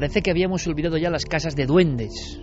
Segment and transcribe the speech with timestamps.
[0.00, 2.40] Parece que habíamos olvidado ya las casas de duendes,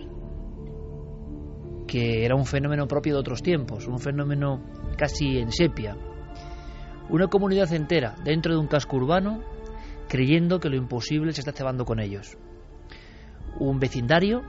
[1.88, 4.62] que era un fenómeno propio de otros tiempos, un fenómeno
[4.96, 5.96] casi en sepia.
[7.08, 9.42] Una comunidad entera dentro de un casco urbano
[10.08, 12.38] creyendo que lo imposible se está cebando con ellos.
[13.58, 14.42] Un vecindario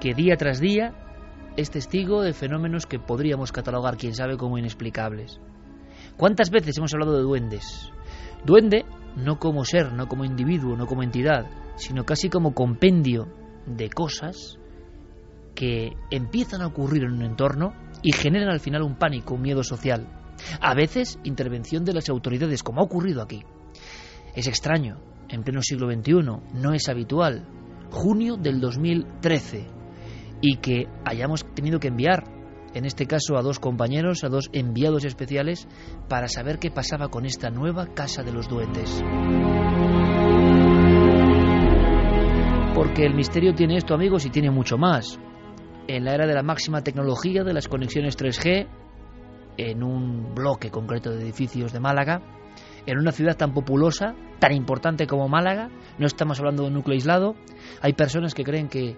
[0.00, 0.92] que día tras día
[1.56, 5.40] es testigo de fenómenos que podríamos catalogar, quién sabe, como inexplicables.
[6.16, 7.92] ¿Cuántas veces hemos hablado de duendes?
[8.44, 8.84] Duende
[9.14, 13.28] no como ser, no como individuo, no como entidad, sino casi como compendio
[13.66, 14.58] de cosas
[15.54, 17.72] que empiezan a ocurrir en un entorno
[18.02, 20.06] y generan al final un pánico, un miedo social.
[20.60, 23.42] A veces intervención de las autoridades, como ha ocurrido aquí.
[24.34, 24.98] Es extraño,
[25.28, 26.12] en pleno siglo XXI,
[26.54, 27.48] no es habitual.
[27.90, 29.66] Junio del 2013
[30.40, 32.24] y que hayamos tenido que enviar,
[32.74, 35.66] en este caso a dos compañeros, a dos enviados especiales,
[36.08, 39.02] para saber qué pasaba con esta nueva Casa de los Duendes.
[42.76, 45.18] Porque el misterio tiene esto, amigos, y tiene mucho más.
[45.88, 48.68] En la era de la máxima tecnología, de las conexiones 3G,
[49.56, 52.20] en un bloque concreto de edificios de Málaga,
[52.84, 56.92] en una ciudad tan populosa, tan importante como Málaga, no estamos hablando de un núcleo
[56.92, 57.34] aislado,
[57.80, 58.94] hay personas que creen que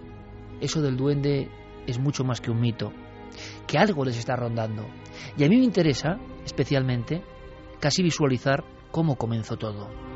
[0.60, 1.48] eso del duende
[1.86, 2.92] es mucho más que un mito,
[3.68, 4.88] que algo les está rondando.
[5.36, 7.22] Y a mí me interesa, especialmente,
[7.78, 10.07] casi visualizar cómo comenzó todo.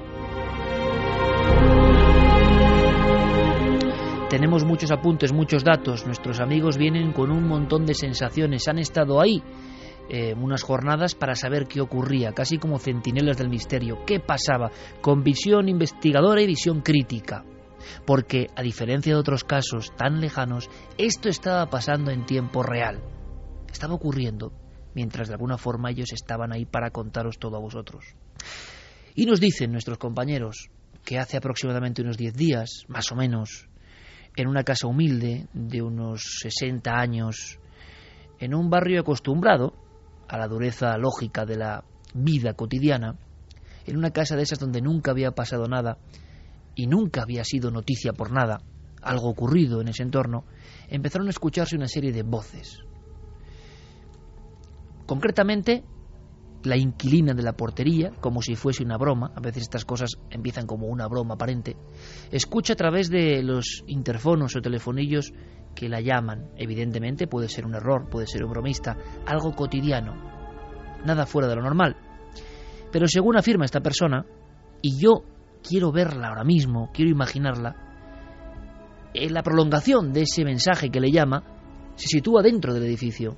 [4.32, 6.06] Tenemos muchos apuntes, muchos datos.
[6.06, 8.66] Nuestros amigos vienen con un montón de sensaciones.
[8.66, 9.42] Han estado ahí
[10.08, 14.06] eh, unas jornadas para saber qué ocurría, casi como centinelas del misterio.
[14.06, 14.70] ¿Qué pasaba?
[15.02, 17.44] Con visión investigadora y visión crítica.
[18.06, 23.02] Porque, a diferencia de otros casos tan lejanos, esto estaba pasando en tiempo real.
[23.70, 24.50] Estaba ocurriendo
[24.94, 28.16] mientras de alguna forma ellos estaban ahí para contaros todo a vosotros.
[29.14, 30.70] Y nos dicen nuestros compañeros
[31.04, 33.68] que hace aproximadamente unos 10 días, más o menos,
[34.36, 37.58] en una casa humilde de unos 60 años,
[38.38, 39.74] en un barrio acostumbrado
[40.28, 41.84] a la dureza lógica de la
[42.14, 43.16] vida cotidiana,
[43.86, 45.98] en una casa de esas donde nunca había pasado nada
[46.74, 48.62] y nunca había sido noticia por nada,
[49.02, 50.44] algo ocurrido en ese entorno,
[50.88, 52.78] empezaron a escucharse una serie de voces.
[55.06, 55.84] Concretamente,
[56.64, 60.66] la inquilina de la portería, como si fuese una broma, a veces estas cosas empiezan
[60.66, 61.76] como una broma aparente,
[62.30, 65.32] escucha a través de los interfonos o telefonillos
[65.74, 66.50] que la llaman.
[66.56, 70.14] Evidentemente puede ser un error, puede ser un bromista, algo cotidiano,
[71.04, 71.96] nada fuera de lo normal.
[72.90, 74.24] Pero según afirma esta persona,
[74.82, 75.24] y yo
[75.66, 77.76] quiero verla ahora mismo, quiero imaginarla,
[79.14, 81.42] en la prolongación de ese mensaje que le llama
[81.96, 83.36] se sitúa dentro del edificio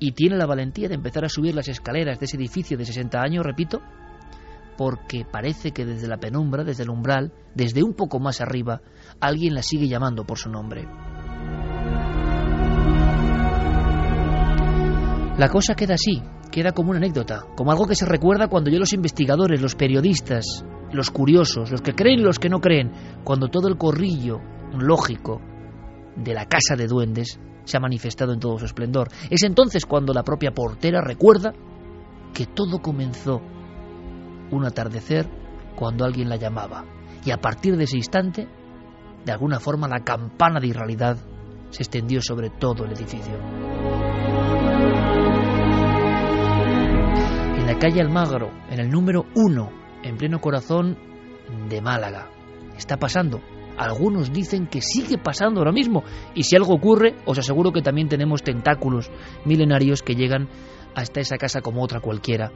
[0.00, 3.20] y tiene la valentía de empezar a subir las escaleras de ese edificio de 60
[3.20, 3.80] años, repito,
[4.78, 8.80] porque parece que desde la penumbra, desde el umbral, desde un poco más arriba,
[9.20, 10.88] alguien la sigue llamando por su nombre.
[15.36, 18.78] La cosa queda así, queda como una anécdota, como algo que se recuerda cuando ya
[18.78, 22.90] los investigadores, los periodistas, los curiosos, los que creen y los que no creen,
[23.22, 24.40] cuando todo el corrillo
[24.72, 25.42] lógico
[26.16, 29.08] de la casa de duendes se ha manifestado en todo su esplendor.
[29.30, 31.52] Es entonces cuando la propia portera recuerda
[32.34, 33.40] que todo comenzó
[34.50, 35.26] un atardecer
[35.76, 36.84] cuando alguien la llamaba.
[37.24, 38.48] Y a partir de ese instante,
[39.24, 41.16] de alguna forma, la campana de irrealidad
[41.70, 43.34] se extendió sobre todo el edificio.
[47.56, 49.70] En la calle Almagro, en el número uno,
[50.02, 50.98] en pleno corazón
[51.68, 52.28] de Málaga,
[52.76, 53.40] está pasando
[53.80, 56.04] algunos dicen que sigue pasando ahora mismo.
[56.34, 59.10] Y si algo ocurre, os aseguro que también tenemos tentáculos
[59.46, 60.48] milenarios que llegan
[60.94, 62.52] hasta esa casa como otra cualquiera,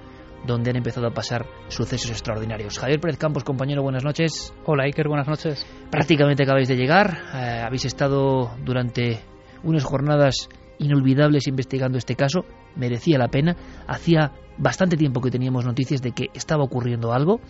[0.46, 2.78] donde han empezado a pasar sucesos extraordinarios.
[2.78, 4.52] Javier Pérez Campos, compañero, buenas noches.
[4.66, 5.66] Hola Iker, buenas noches.
[5.90, 7.16] Prácticamente acabáis de llegar.
[7.32, 9.20] Eh, habéis estado durante
[9.62, 12.44] unas jornadas inolvidables investigando este caso.
[12.76, 13.56] Merecía la pena.
[13.86, 17.40] Hacía bastante tiempo que teníamos noticias de que estaba ocurriendo algo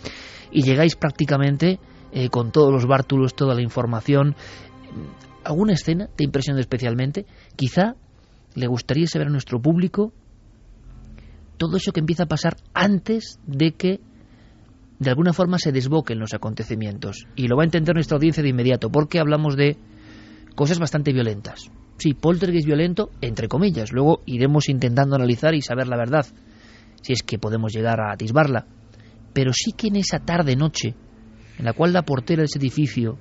[0.53, 1.81] y llegáis prácticamente
[2.15, 4.37] eh, con todos los bártulos, toda la información.
[5.43, 7.27] ¿Alguna escena te impresionó especialmente?
[7.57, 7.97] Quizá
[8.55, 10.13] le gustaría saber a nuestro público
[11.57, 14.01] todo eso que empieza a pasar antes de que
[14.99, 17.27] de alguna forma se desboquen los acontecimientos.
[17.35, 19.77] Y lo va a entender nuestra audiencia de inmediato, porque hablamos de
[20.55, 21.71] cosas bastante violentas.
[21.99, 23.93] Sí, poltergeist violento, entre comillas.
[23.93, 26.27] Luego iremos intentando analizar y saber la verdad,
[27.03, 28.67] si es que podemos llegar a atisbarla.
[29.33, 30.95] Pero sí que en esa tarde-noche
[31.59, 33.19] en la cual la portera de ese edificio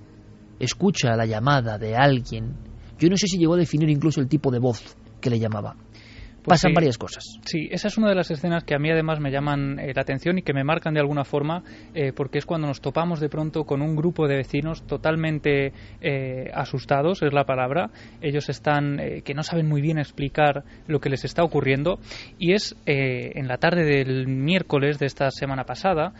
[0.59, 2.55] escucha la llamada de alguien.
[2.97, 5.75] Yo no sé si llegó a definir incluso el tipo de voz que le llamaba.
[6.43, 7.23] Pues pasan varias cosas.
[7.45, 10.01] Sí, esa es una de las escenas que a mí además me llaman eh, la
[10.01, 11.63] atención y que me marcan de alguna forma,
[11.93, 16.51] eh, porque es cuando nos topamos de pronto con un grupo de vecinos totalmente eh,
[16.53, 17.91] asustados, es la palabra.
[18.21, 21.99] Ellos están, que no saben muy bien explicar lo que les está ocurriendo,
[22.37, 26.13] y es en la tarde del miércoles de esta semana pasada,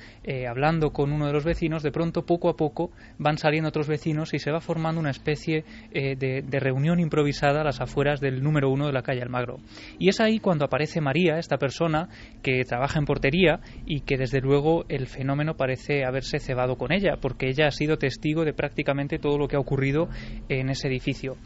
[0.48, 4.34] hablando con uno de los vecinos, de pronto poco a poco van saliendo otros vecinos
[4.34, 8.70] y se va formando una especie de, de, reunión improvisada a las afueras del número
[8.70, 9.58] uno de la calle Almagro.
[10.00, 12.08] Y es ahí cuando aparece María, esta persona
[12.44, 17.18] que trabaja en portería y que desde luego el fenómeno parece haberse cebado con ella,
[17.20, 20.10] porque ella ha sido testigo de prácticamente todo lo que ha ocurrido
[20.50, 21.38] en ese edificio.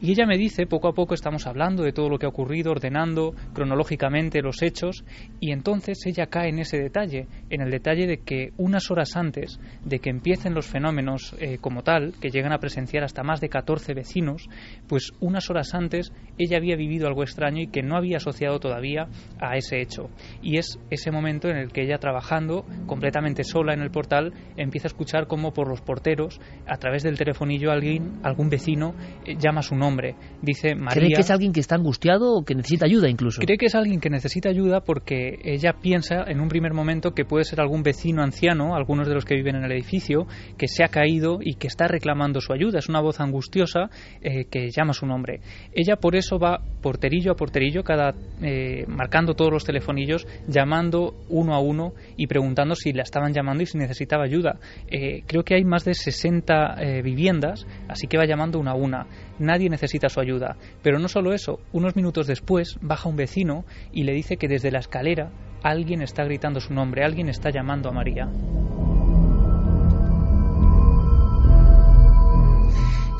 [0.00, 2.72] Y ella me dice, poco a poco estamos hablando de todo lo que ha ocurrido,
[2.72, 5.04] ordenando cronológicamente los hechos,
[5.40, 9.60] y entonces ella cae en ese detalle, en el detalle de que unas horas antes
[9.84, 13.48] de que empiecen los fenómenos eh, como tal, que llegan a presenciar hasta más de
[13.48, 14.48] 14 vecinos,
[14.88, 19.06] pues unas horas antes ella había vivido algo extraño y que no había asociado todavía
[19.40, 20.10] a ese hecho.
[20.42, 24.88] Y es ese momento en el que ella trabajando completamente sola en el portal empieza
[24.88, 28.94] a escuchar como por los porteros, a través del telefonillo alguien, algún vecino,
[29.24, 30.16] eh, llama su nombre nombre.
[30.40, 30.94] Dice María.
[30.94, 33.40] ¿Cree que es alguien que está angustiado o que necesita ayuda incluso?
[33.40, 37.24] Cree que es alguien que necesita ayuda porque ella piensa en un primer momento que
[37.24, 40.26] puede ser algún vecino anciano, algunos de los que viven en el edificio,
[40.56, 42.78] que se ha caído y que está reclamando su ayuda.
[42.78, 43.90] Es una voz angustiosa
[44.22, 45.40] eh, que llama su nombre.
[45.72, 51.54] Ella por eso va porterillo a porterillo, cada eh, marcando todos los telefonillos, llamando uno
[51.54, 54.58] a uno y preguntando si la estaban llamando y si necesitaba ayuda.
[54.88, 59.06] Eh, creo que hay más de 60 viviendas, así que va llamando una a una.
[59.38, 60.56] Nadie necesita su ayuda.
[60.82, 64.70] Pero no solo eso, unos minutos después baja un vecino y le dice que desde
[64.70, 65.30] la escalera
[65.62, 68.28] alguien está gritando su nombre, alguien está llamando a María.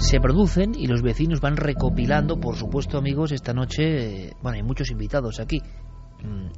[0.05, 4.63] se producen y los vecinos van recopilando, por supuesto amigos, esta noche, eh, bueno, hay
[4.63, 5.63] muchos invitados aquí,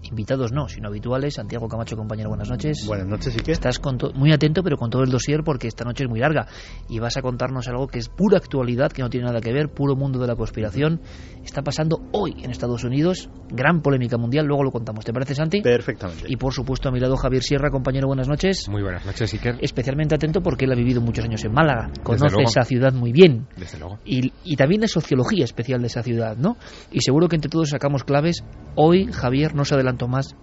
[0.02, 1.34] invitados no, sino habituales.
[1.34, 2.84] Santiago Camacho, compañero, buenas noches.
[2.86, 3.52] Buenas noches, ¿y qué?
[3.52, 3.80] Estás
[4.14, 6.46] muy atento, pero con todo el dossier, porque esta noche es muy larga.
[6.88, 9.68] Y vas a contarnos algo que es pura actualidad, que no tiene nada que ver,
[9.68, 11.00] puro mundo de la conspiración.
[11.44, 15.04] Está pasando hoy en Estados Unidos, gran polémica mundial, luego lo contamos.
[15.04, 15.62] ¿Te parece, Santi?
[15.62, 16.24] Perfectamente.
[16.28, 18.68] Y por supuesto, a mi lado, Javier Sierra, compañero, buenas noches.
[18.68, 19.56] Muy buenas noches, Iker.
[19.60, 23.46] Especialmente atento porque él ha vivido muchos años en Málaga, conoce esa ciudad muy bien.
[23.56, 23.98] Desde luego.
[24.04, 26.56] Y, y también la sociología especial de esa ciudad, ¿no?
[26.90, 28.44] Y seguro que entre todos sacamos claves.
[28.74, 30.36] Hoy, Javier, no se adelantó más,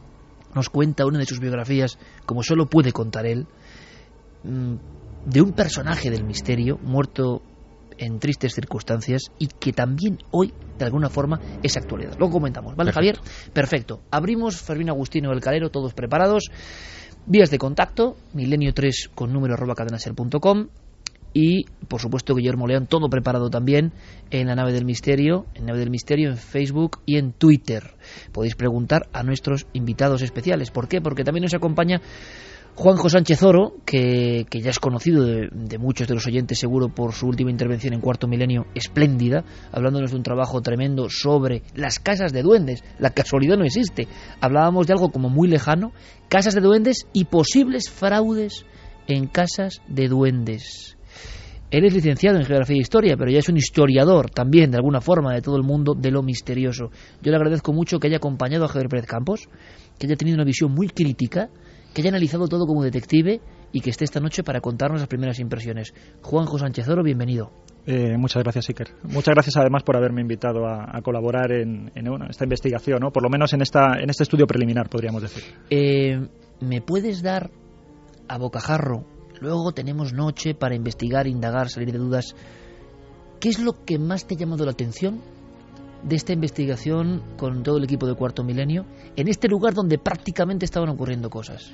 [0.54, 3.48] nos cuenta una de sus biografías, como solo puede contar él,
[4.44, 4.76] mm,
[5.26, 7.42] de un personaje del misterio muerto
[7.98, 12.18] en tristes circunstancias y que también hoy, de alguna forma, es actualidad.
[12.20, 13.20] Lo comentamos, ¿vale, Javier?
[13.54, 14.02] Perfecto.
[14.12, 16.50] Abrimos Fermín Agustino del Calero, todos preparados.
[17.26, 20.68] Vías de contacto, milenio3 con número arroba cadenaser.com
[21.34, 23.92] y por supuesto Guillermo León, todo preparado también
[24.32, 27.96] en la nave del misterio, en nave del misterio en Facebook y en Twitter.
[28.32, 30.72] Podéis preguntar a nuestros invitados especiales.
[30.72, 31.02] ¿Por qué?
[31.02, 32.02] Porque también nos acompaña
[32.76, 37.14] Juanjo Sánchez Oro, que, ya es conocido de, de, muchos de los oyentes seguro por
[37.14, 42.34] su última intervención en Cuarto Milenio, espléndida, hablándonos de un trabajo tremendo sobre las casas
[42.34, 42.84] de duendes.
[42.98, 44.08] La casualidad no existe.
[44.42, 45.92] Hablábamos de algo como muy lejano,
[46.30, 48.66] casas de duendes y posibles fraudes
[49.08, 50.93] en casas de duendes.
[51.74, 55.02] Él es licenciado en Geografía e Historia, pero ya es un historiador también, de alguna
[55.02, 56.92] forma, de todo el mundo de lo misterioso.
[57.20, 59.50] Yo le agradezco mucho que haya acompañado a Javier Pérez Campos,
[59.98, 61.50] que haya tenido una visión muy crítica,
[61.92, 65.40] que haya analizado todo como detective y que esté esta noche para contarnos las primeras
[65.40, 65.96] impresiones.
[66.22, 67.50] Juanjo Sánchez Oro, bienvenido.
[67.88, 68.90] Eh, muchas gracias, Iker.
[69.06, 71.92] Muchas gracias además por haberme invitado a, colaborar en,
[72.30, 73.10] esta investigación, ¿no?
[73.10, 75.42] por lo menos en, esta, en este estudio preliminar, podríamos decir.
[75.72, 76.20] Eh,
[76.62, 77.50] ¿Me puedes dar
[78.28, 79.08] a bocajarro
[79.44, 82.34] Luego tenemos noche para investigar, indagar, salir de dudas.
[83.42, 85.20] ¿Qué es lo que más te ha llamado la atención
[86.02, 88.86] de esta investigación con todo el equipo de Cuarto Milenio
[89.18, 91.74] en este lugar donde prácticamente estaban ocurriendo cosas?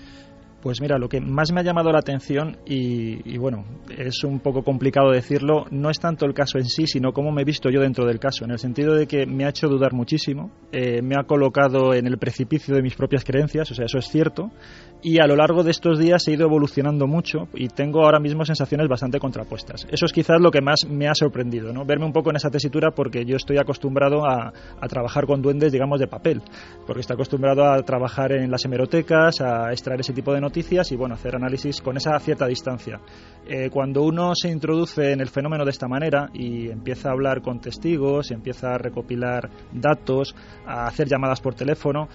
[0.61, 3.63] Pues mira, lo que más me ha llamado la atención, y, bueno,
[3.97, 7.43] es un poco complicado decirlo, no es tanto el caso en sí, sino cómo me
[7.43, 9.93] he visto yo dentro del caso, en el sentido de que me ha hecho dudar
[9.93, 13.99] muchísimo, eh, me ha colocado en el precipicio de mis propias creencias, o sea, eso
[13.99, 14.51] es cierto,
[15.01, 18.43] y a lo largo de estos días he ido evolucionando mucho y tengo ahora mismo
[18.43, 19.87] sensaciones bastante contrapuestas.
[19.89, 21.85] Eso es quizás lo que más me ha sorprendido, ¿no?
[21.85, 24.51] Verme un poco en esa tesitura porque yo estoy acostumbrado a,
[24.89, 26.41] trabajar con duendes, digamos, de papel,
[26.85, 30.95] porque estoy acostumbrado a trabajar en las hemerotecas, a extraer ese tipo de noticias y
[30.95, 32.99] bueno, hacer análisis con esa cierta distancia.
[33.47, 37.41] Eh, cuando uno se introduce en el fenómeno de esta manera y empieza a hablar
[37.41, 42.09] con testigos, empieza a recopilar datos, a hacer llamadas por teléfono,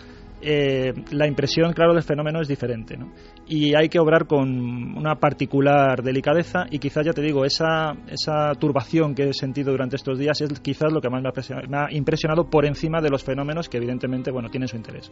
[0.46, 2.96] eh, la impresión, claro, del fenómeno es diferente.
[2.96, 3.12] ¿no?
[3.46, 8.52] Y hay que obrar con una particular delicadeza y quizás, ya te digo, esa, esa
[8.54, 11.76] turbación que he sentido durante estos días es quizás lo que más me ha, me
[11.78, 15.10] ha impresionado por encima de los fenómenos que evidentemente bueno, tienen su interés.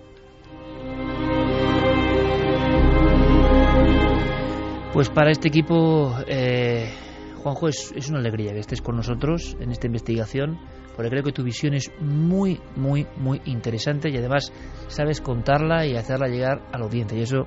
[4.92, 6.90] Pues para este equipo, eh,
[7.42, 10.58] Juanjo, es, es, una alegría que estés con nosotros en esta investigación,
[10.94, 14.52] porque creo que tu visión es muy, muy, muy interesante y además
[14.88, 17.18] sabes contarla y hacerla llegar a la audiencia.
[17.18, 17.46] Y eso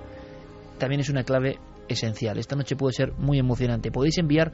[0.78, 2.38] también es una clave esencial.
[2.38, 3.92] Esta noche puede ser muy emocionante.
[3.92, 4.52] Podéis enviar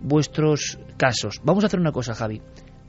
[0.00, 1.40] vuestros casos.
[1.44, 2.40] Vamos a hacer una cosa, Javi.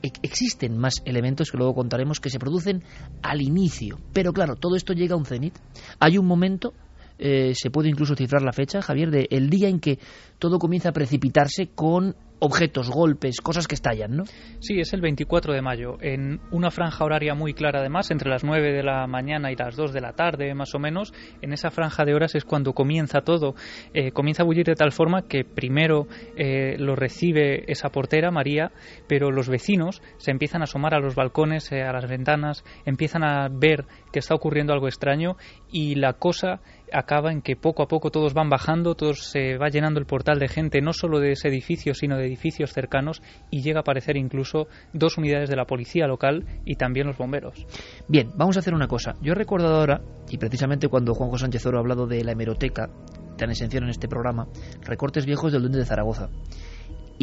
[0.02, 2.82] Existen más elementos que luego contaremos que se producen
[3.22, 3.98] al inicio.
[4.12, 5.56] Pero claro, todo esto llega a un cenit.
[6.00, 6.72] Hay un momento
[7.18, 10.00] eh, se puede incluso cifrar la fecha, Javier, de día en que
[10.40, 14.24] todo comienza a precipitarse con objetos, golpes, cosas que estallan, ¿no?
[14.58, 18.42] Sí, es el 24 de mayo, en una franja horaria muy clara además, entre las
[18.42, 21.70] 9 de la mañana y las 2 de la tarde más o menos, en esa
[21.70, 23.54] franja de horas es cuando comienza todo,
[23.94, 28.72] eh, comienza a bullir de tal forma que primero eh, lo recibe esa portera, María,
[29.06, 33.48] pero los vecinos se empiezan a asomar a los balcones, a las ventanas, empiezan a
[33.48, 35.36] ver que está ocurriendo algo extraño
[35.70, 36.60] y la cosa
[36.92, 40.38] acaba en que poco a poco todos van bajando, todos se va llenando el portal
[40.38, 44.16] de gente, no solo de ese edificio, sino de edificios cercanos, y llega a aparecer
[44.16, 47.66] incluso dos unidades de la policía local y también los bomberos.
[48.08, 49.14] Bien, vamos a hacer una cosa.
[49.22, 52.90] Yo he recordado ahora, y precisamente cuando Juanjo Sánchez Oro ha hablado de la hemeroteca,
[53.36, 54.48] tan esencial en este programa,
[54.82, 56.28] recortes viejos del Duende de Zaragoza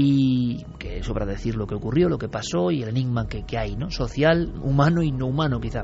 [0.02, 3.76] y que sobra decir lo que ocurrió, lo que pasó y el enigma que, hay,
[3.76, 3.92] ¿no?
[3.92, 5.84] Social, humano y no humano quizá.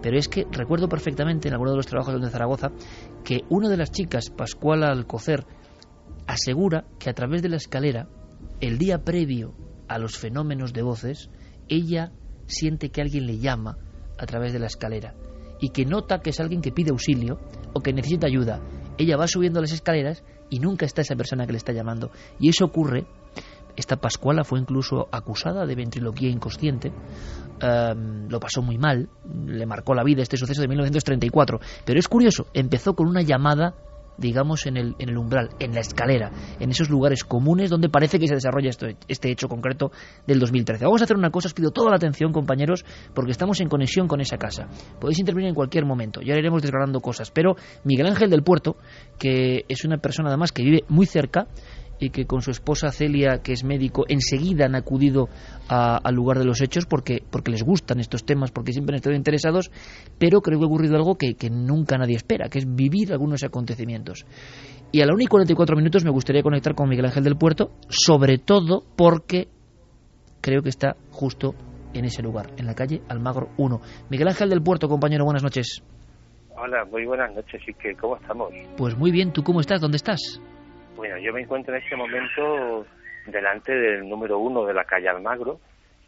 [0.00, 2.70] Pero es que recuerdo perfectamente en alguno de los trabajos de Zaragoza
[3.22, 5.44] que una de las chicas, Pascuala Alcocer,
[6.26, 8.08] asegura que a través de la escalera,
[8.62, 9.54] el día previo
[9.88, 11.28] a los fenómenos de voces,
[11.68, 12.12] ella
[12.46, 13.76] siente que alguien le llama
[14.18, 15.14] a través de la escalera
[15.60, 17.38] y que nota que es alguien que pide auxilio
[17.74, 18.62] o que necesita ayuda.
[18.96, 22.10] Ella va subiendo las escaleras y nunca está esa persona que le está llamando.
[22.38, 23.06] Y eso ocurre
[23.76, 26.92] esta Pascuala fue incluso acusada de ventriloquía inconsciente.
[27.60, 29.08] Em, lo pasó muy mal,
[29.46, 31.60] le marcó la vida este suceso de 1934.
[31.84, 33.74] Pero es curioso, empezó con una llamada
[34.20, 38.18] digamos, en el, en el umbral, en la escalera, en esos lugares comunes donde parece
[38.18, 38.70] que se desarrolla
[39.08, 39.90] este hecho concreto
[40.26, 40.84] del 2013.
[40.84, 42.84] Vamos a hacer una cosa, os pido toda la atención, compañeros,
[43.14, 44.68] porque estamos en conexión con esa casa.
[45.00, 48.76] Podéis intervenir en cualquier momento, ya iremos desgranando cosas, pero Miguel Ángel del Puerto,
[49.18, 51.46] que es una persona además que vive muy cerca,
[52.00, 55.28] y que con su esposa Celia, que es médico, enseguida han acudido
[55.68, 59.14] al lugar de los hechos porque, porque les gustan estos temas, porque siempre han estado
[59.14, 59.70] interesados,
[60.18, 64.24] pero creo que ha ocurrido algo que, nunca nadie espera, que es vivir algunos acontecimientos.
[64.92, 67.72] Y a la 1 y 44 minutos me gustaría conectar con Miguel Ángel del Puerto,
[67.88, 69.48] sobre todo porque
[70.40, 71.54] creo que está justo
[71.92, 73.80] en ese lugar, en la calle Almagro 1.
[74.08, 75.82] Miguel Ángel del Puerto, compañero, buenas noches.
[76.56, 78.52] Hola, muy buenas noches, y que ¿cómo estamos?
[78.76, 79.80] Pues muy bien, ¿tú cómo estás?
[79.80, 80.40] ¿Dónde estás?
[80.96, 82.86] Bueno, yo me encuentro en este momento
[83.26, 85.60] delante del número uno de la calle Almagro,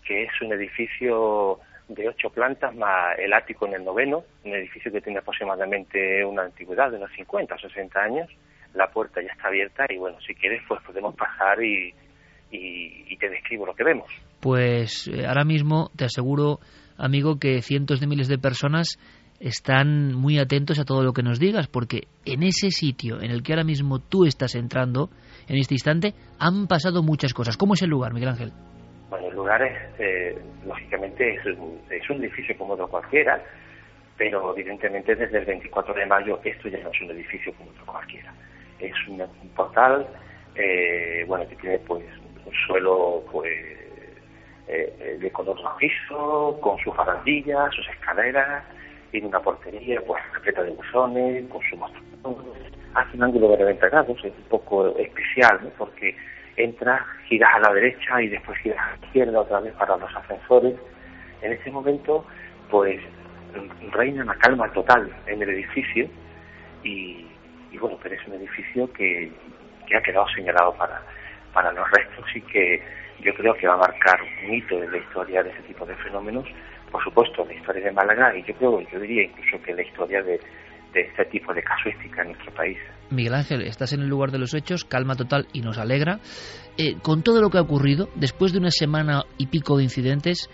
[0.05, 4.91] que es un edificio de ocho plantas más el ático en el noveno, un edificio
[4.91, 8.29] que tiene aproximadamente una antigüedad de unos 50 o 60 años.
[8.75, 11.95] La puerta ya está abierta y bueno, si quieres pues podemos pasar y,
[12.51, 14.11] y, te describo lo que vemos.
[14.41, 16.59] Pues eh, ahora mismo te aseguro,
[16.97, 18.99] amigo, que cientos de miles de personas
[19.43, 23.43] están muy atentos a todo lo que nos digas, porque en ese sitio en el
[23.43, 25.11] que ahora mismo tú estás entrando,
[25.49, 27.57] en este instante, han pasado muchas cosas.
[27.57, 28.53] ¿Cómo es el lugar, Miguel Ángel?
[29.11, 33.43] Bueno, el lugar es, eh, lógicamente, es un, es un edificio como otro cualquiera,
[34.17, 37.85] pero evidentemente desde el 24 de mayo esto ya no es un edificio como otro
[37.85, 38.33] cualquiera.
[38.79, 39.23] Es un,
[39.57, 40.07] portal,
[40.55, 42.05] eh, bueno, que tiene pues
[42.47, 43.53] un suelo pues
[44.69, 48.65] eh, de color rojizo, con sus barandillas, sus escaleras,
[49.12, 51.78] tiene una portería pues repleta de buzones, con su
[52.95, 56.16] hace un ángulo de 90 grados, es un poco especial, porque
[56.57, 60.14] entras, giras a la derecha y después giras a la izquierda otra vez para los
[60.16, 60.75] ascensores.
[61.42, 62.25] En ese momento,
[62.71, 63.00] pues
[63.92, 66.09] reina una calma total en el edificio
[66.83, 67.26] y,
[67.78, 69.31] bueno, pero es un edificio que,
[69.87, 71.02] que, ha quedado señalado para,
[71.52, 72.83] para los restos y que
[73.21, 75.95] yo creo que va a marcar un hito en la historia de ese tipo de
[75.97, 76.47] fenómenos,
[76.93, 80.23] por supuesto, la historia de Málaga y yo creo, yo diría incluso que la historia
[80.23, 80.39] de,
[80.93, 82.79] de este tipo de casuística en nuestro país.
[83.11, 86.19] Miguel Ángel, estás en el lugar de los hechos, calma total y nos alegra.
[86.79, 90.49] Eh, con todo lo que ha ocurrido, después de una semana y pico de incidentes,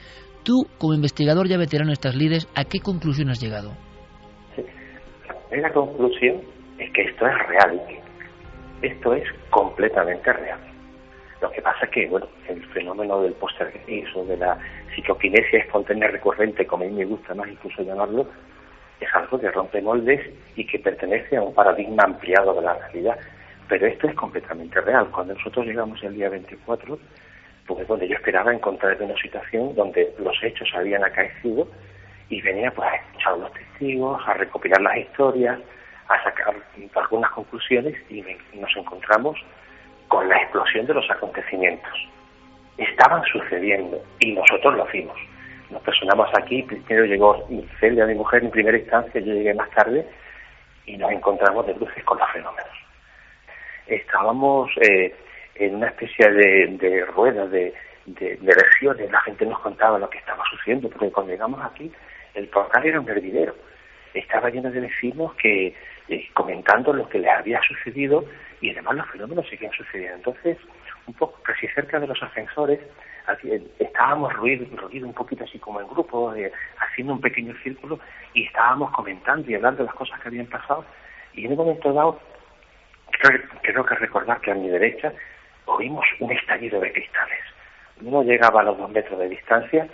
[0.45, 3.73] tú, como investigador ya veterano de estas lides, ¿a qué conclusión has llegado?
[5.27, 6.41] La primera conclusión
[6.79, 7.81] es que esto es real,
[8.83, 10.68] esto es completamente real.
[11.41, 14.59] Lo que pasa es que, bueno, el fenómeno del poltergeist o de la
[14.95, 18.27] psicoquinesia espontánea recurrente, como a mí me gusta más incluso llamarlo,
[19.01, 20.21] es algo que rompe moldes
[20.57, 23.17] y que pertenece a un paradigma ampliado de la realidad.
[23.69, 25.09] Pero esto es completamente real.
[25.11, 26.99] Cuando nosotros llegamos el día 24,
[27.67, 31.69] pues donde yo esperaba encontrarme una situación donde los hechos habían acaecido
[32.31, 35.61] y venía pues a escuchar a los testigos, a recopilar las historias,
[36.09, 36.57] a sacar
[36.95, 39.39] algunas conclusiones y nos encontramos
[40.09, 41.93] con la explosión de los acontecimientos.
[42.77, 45.17] Estaban sucediendo y nosotros lo hicimos
[45.71, 47.47] nos personamos aquí, primero llegó
[47.79, 50.07] Celia, mi mujer, en primera instancia, yo llegué más tarde
[50.87, 52.73] y nos encontramos de luces con los fenómenos.
[53.87, 55.15] Estábamos eh,
[55.57, 57.75] en una especie de, de rueda de,
[58.07, 61.93] de, lesiones, la gente nos contaba lo que estaba sucediendo, porque cuando llegamos aquí,
[62.35, 63.55] el portal era un hervidero,
[64.15, 65.75] estaba lleno de vecinos que
[66.09, 68.25] eh, comentando lo que les había sucedido
[68.61, 70.17] y además los fenómenos seguían sucediendo.
[70.17, 70.59] Entonces,
[71.07, 72.81] un poco casi cerca de los ascensores,
[73.79, 74.67] estábamos ruido,
[75.07, 78.01] un poquito así como en grupo, eh, haciendo un pequeño círculo
[78.33, 80.85] y estábamos comentando y hablando de las cosas que habían pasado
[81.35, 82.19] y en un momento dado
[83.11, 85.13] creo, creo que recordar que a mi derecha
[85.67, 87.41] oímos un estallido de cristales.
[88.01, 89.89] No llegaba a los dos metros de distancia,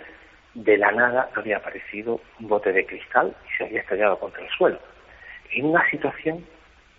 [0.53, 4.49] de la nada había aparecido un bote de cristal y se había estallado contra el
[4.51, 4.79] suelo.
[5.55, 6.45] En una situación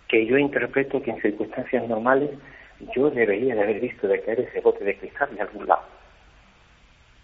[0.07, 2.31] que yo interpreto que en circunstancias normales
[2.95, 5.83] yo debería de haber visto de caer ese bote de cristal de algún lado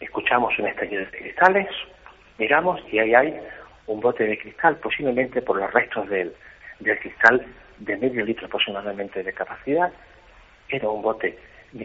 [0.03, 1.67] escuchamos un estallido de cristales,
[2.37, 3.39] miramos y ahí hay
[3.87, 6.33] un bote de cristal, posiblemente por los restos del,
[6.79, 7.45] del cristal
[7.79, 9.91] de medio litro aproximadamente de capacidad.
[10.69, 11.37] Era un bote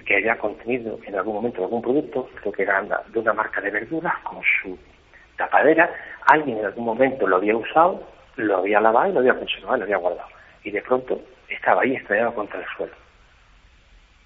[0.05, 3.71] que había contenido en algún momento algún producto, creo que era de una marca de
[3.71, 4.79] verduras, con su
[5.37, 5.91] tapadera.
[6.27, 8.07] Alguien en algún momento lo había usado,
[8.38, 10.29] lo había lavado y lo había conservado, lo había guardado.
[10.64, 12.94] Y de pronto estaba ahí estrellado contra el suelo.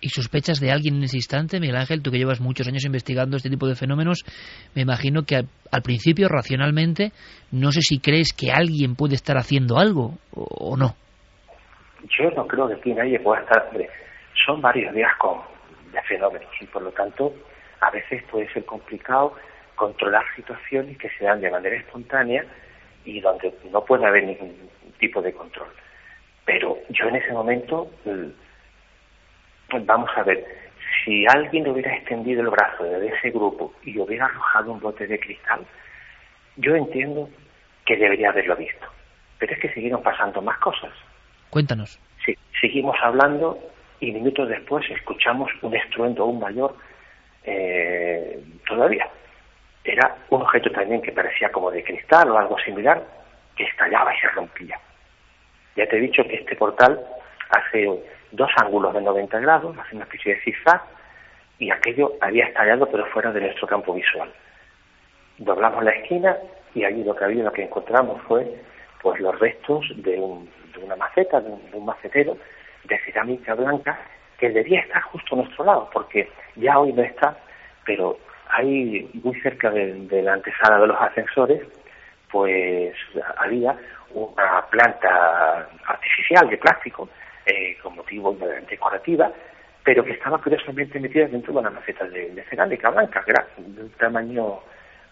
[0.00, 2.02] ¿Y sospechas de alguien en ese instante, Miguel Ángel?
[2.02, 4.24] Tú que llevas muchos años investigando este tipo de fenómenos,
[4.74, 7.12] me imagino que al, principio, racionalmente,
[7.52, 10.96] no sé si crees que alguien puede estar haciendo algo o, no.
[12.18, 13.70] Yo no creo que aquí nadie pueda estar.
[14.44, 15.38] Son varios días con,
[15.92, 17.32] de fenómenos y por lo tanto
[17.80, 19.34] a veces puede ser complicado
[19.76, 22.44] controlar situaciones que se dan de manera espontánea
[23.04, 25.68] y donde no puede haber ningún tipo de control.
[26.44, 27.90] Pero yo en ese momento
[29.80, 30.44] vamos a ver,
[31.04, 35.18] si alguien hubiera extendido el brazo de ese grupo y hubiera arrojado un bote de
[35.18, 35.60] cristal,
[36.56, 37.28] yo entiendo
[37.86, 38.86] que debería haberlo visto.
[39.38, 40.92] Pero es que siguieron pasando más cosas.
[41.50, 41.98] Cuéntanos.
[42.24, 43.58] Sí, seguimos hablando
[44.00, 46.76] y minutos después escuchamos un estruendo aún mayor
[47.44, 49.08] eh, todavía.
[49.84, 53.02] Era un objeto también que parecía como de cristal o algo similar,
[53.56, 54.78] que estallaba y se rompía.
[55.76, 57.00] Ya te he dicho que este portal
[57.50, 57.88] hace
[58.30, 60.82] dos ángulos de 90 grados, hace una especie de zigzag,
[61.58, 64.32] y aquello había estallado pero fuera de nuestro campo visual.
[65.38, 66.36] Doblamos la esquina
[66.74, 68.46] y allí lo que había, lo que encontramos fue
[69.02, 72.36] pues los restos de, una maceta, de un, macetero
[72.84, 73.98] de cerámica blanca
[74.38, 77.36] que debía estar justo a nuestro lado, porque ya hoy no está,
[77.84, 78.18] pero
[78.48, 81.62] ahí muy cerca de, de la antesala de los ascensores,
[82.30, 82.94] pues
[83.38, 83.76] había
[84.14, 87.08] una planta artificial de plástico
[87.46, 88.36] eh, con motivo
[88.68, 89.30] decorativa,
[89.84, 93.24] pero que estaba curiosamente metida dentro de una maceta de, cerámica blanca,
[93.56, 94.60] de un tamaño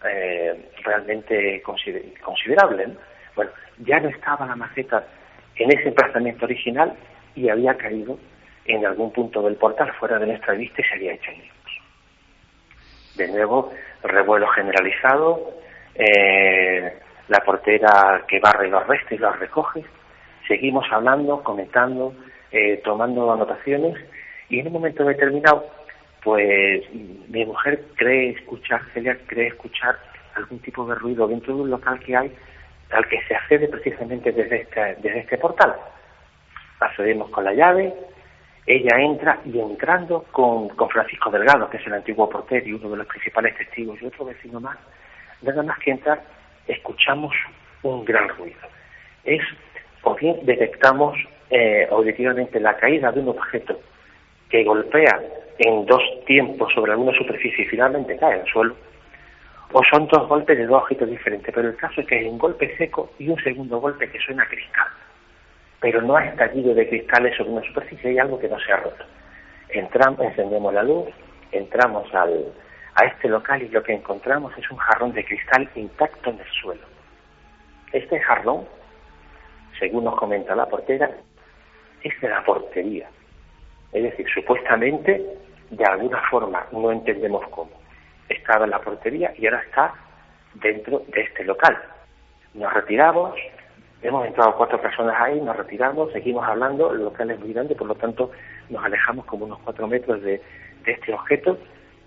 [0.05, 2.87] eh, realmente considerable.
[3.35, 5.05] Bueno, ya no estaba la maceta
[5.55, 6.93] en ese emplazamiento original
[7.35, 8.17] y había caído
[8.65, 11.60] en algún punto del portal fuera de nuestra vista y se había hecho añicos.
[13.15, 13.71] De nuevo,
[14.03, 15.51] revuelo generalizado,
[15.95, 16.97] eh,
[17.27, 19.83] la portera que barre los restos y los recoge.
[20.47, 22.13] Seguimos hablando, comentando,
[22.51, 23.97] eh, tomando anotaciones
[24.49, 25.65] y en un momento determinado,
[26.23, 29.97] pues mi mujer cree escuchar, Celia cree escuchar
[30.35, 32.31] algún tipo de ruido dentro de un local que hay
[32.91, 35.73] al que se accede precisamente desde este, desde este portal.
[36.79, 37.93] Accedemos con la llave,
[38.65, 42.89] ella entra y entrando con, con Francisco Delgado, que es el antiguo portero y uno
[42.89, 44.77] de los principales testigos, y otro vecino más,
[45.41, 46.21] nada más que entrar,
[46.67, 47.33] escuchamos
[47.83, 48.59] un gran ruido.
[49.23, 49.41] Es,
[50.03, 51.17] o bien detectamos
[51.49, 53.79] eh, auditivamente la caída de un objeto
[54.49, 55.19] que golpea
[55.57, 58.75] en dos tiempos sobre alguna superficie y finalmente cae al suelo,
[59.73, 62.37] o son dos golpes de dos objetos diferentes, pero el caso es que hay un
[62.37, 64.87] golpe seco y un segundo golpe que suena cristal,
[65.81, 68.77] pero no ha estallido de cristales sobre una superficie, hay algo que no se ha
[68.77, 69.03] roto.
[69.69, 71.09] Entramos, encendemos la luz,
[71.51, 72.53] entramos al,
[72.95, 76.51] a este local y lo que encontramos es un jarrón de cristal intacto en el
[76.61, 76.85] suelo.
[77.91, 78.67] Este jarrón,
[79.79, 81.09] según nos comenta la portera,
[82.03, 83.09] es de la portería.
[83.91, 85.19] Es decir, supuestamente,
[85.71, 87.71] de alguna forma, no entendemos cómo,
[88.29, 89.93] estaba en la portería y ahora está
[90.53, 91.75] dentro de este local.
[92.53, 93.35] Nos retiramos,
[94.01, 97.87] hemos entrado cuatro personas ahí, nos retiramos, seguimos hablando, el local es muy grande, por
[97.87, 98.31] lo tanto
[98.69, 100.41] nos alejamos como unos cuatro metros de,
[100.85, 101.57] este objeto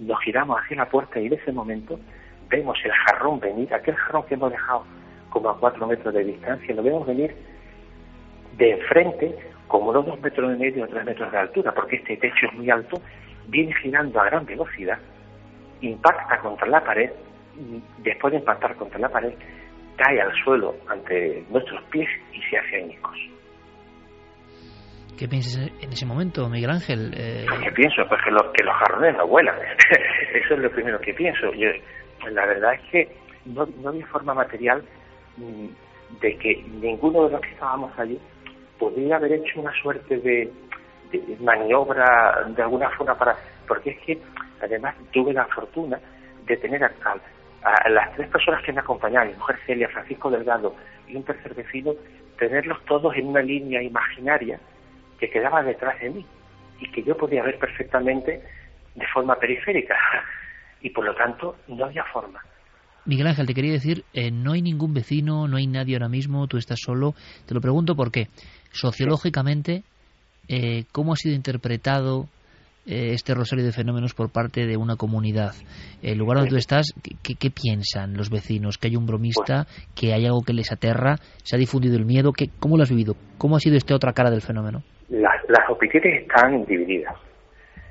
[0.00, 1.98] nos giramos hacia la puerta y en ese momento
[2.48, 4.84] vemos el jarrón venir, aquel jarrón que hemos dejado
[5.30, 7.34] como a cuatro metros de distancia, lo vemos venir
[8.56, 9.36] de enfrente,
[9.68, 12.52] como unos dos metros y medio o tres metros de altura, porque este techo es
[12.54, 13.00] muy alto,
[13.48, 14.98] viene girando a gran velocidad,
[15.80, 17.10] impacta contra la pared,
[17.98, 19.34] después de impactar contra la pared,
[19.96, 23.16] cae al suelo ante nuestros pies y se hace añicos.
[25.18, 27.12] ¿Qué piensas en ese momento, Miguel Ángel?
[27.16, 27.46] Eh...
[27.62, 28.02] ¿Qué pienso?
[28.08, 29.54] Pues que, que los jarrones no vuelan.
[30.34, 31.52] Eso es lo primero que pienso.
[31.54, 31.68] Yo,
[32.30, 34.82] la verdad es que no, no había forma material
[35.36, 35.66] mm,
[36.20, 38.18] de que ninguno de los que estábamos allí
[38.78, 40.50] podría haber hecho una suerte de,
[41.12, 43.36] de maniobra de alguna forma para...
[43.68, 44.18] Porque es que
[44.60, 45.98] además tuve la fortuna
[46.46, 46.90] de tener a,
[47.64, 50.74] a, las tres personas que me acompañaban, mi mujer Celia, Francisco Delgado
[51.08, 51.94] y un tercer vecino,
[52.38, 54.60] tenerlos todos en una línea imaginaria
[55.18, 56.26] que quedaba detrás de mí
[56.80, 58.42] y que yo podía ver perfectamente
[58.94, 59.96] de forma periférica
[60.82, 62.40] y por lo tanto no había forma.
[63.06, 66.46] Miguel Ángel, te quería decir, eh, no hay ningún vecino, no hay nadie ahora mismo,
[66.46, 67.14] tú estás solo.
[67.46, 68.28] Te lo pregunto porque
[68.72, 69.82] sociológicamente,
[70.48, 72.28] eh, ¿cómo ha sido interpretado
[72.86, 75.52] este rosario de fenómenos por parte de una comunidad?
[76.02, 78.78] El lugar donde tú estás, ¿qué, ¿qué, piensan los vecinos?
[78.78, 79.66] ¿Que hay un bromista?
[79.94, 81.16] ¿Que hay algo que les aterra?
[81.42, 82.32] ¿Se ha difundido el miedo?
[82.32, 83.14] ¿Qué, ¿Cómo lo has vivido?
[83.38, 84.82] ¿Cómo ha sido esta otra cara del fenómeno?
[85.08, 87.14] Las, las opiniones están divididas.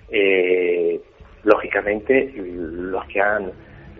[0.09, 0.99] Eh,
[1.43, 3.51] lógicamente, los que han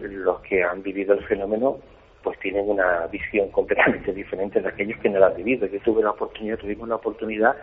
[0.02, 1.78] los que han vivido el fenómeno
[2.24, 5.68] pues tienen una visión completamente diferente de aquellos que no lo han vivido.
[5.68, 7.56] Yo tuve la oportunidad, tuvimos la oportunidad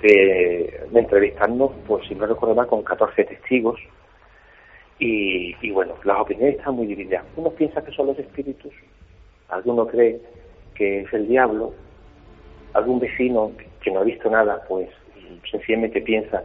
[0.00, 3.80] de, de entrevistarnos, pues si no recuerdo mal, con 14 testigos.
[4.98, 7.24] Y, y bueno, las opiniones están muy divididas.
[7.36, 8.72] Uno piensa que son los espíritus,
[9.48, 10.20] alguno cree
[10.74, 11.74] que es el diablo,
[12.74, 14.88] algún vecino que no ha visto nada, pues
[15.50, 16.44] sencillamente piensa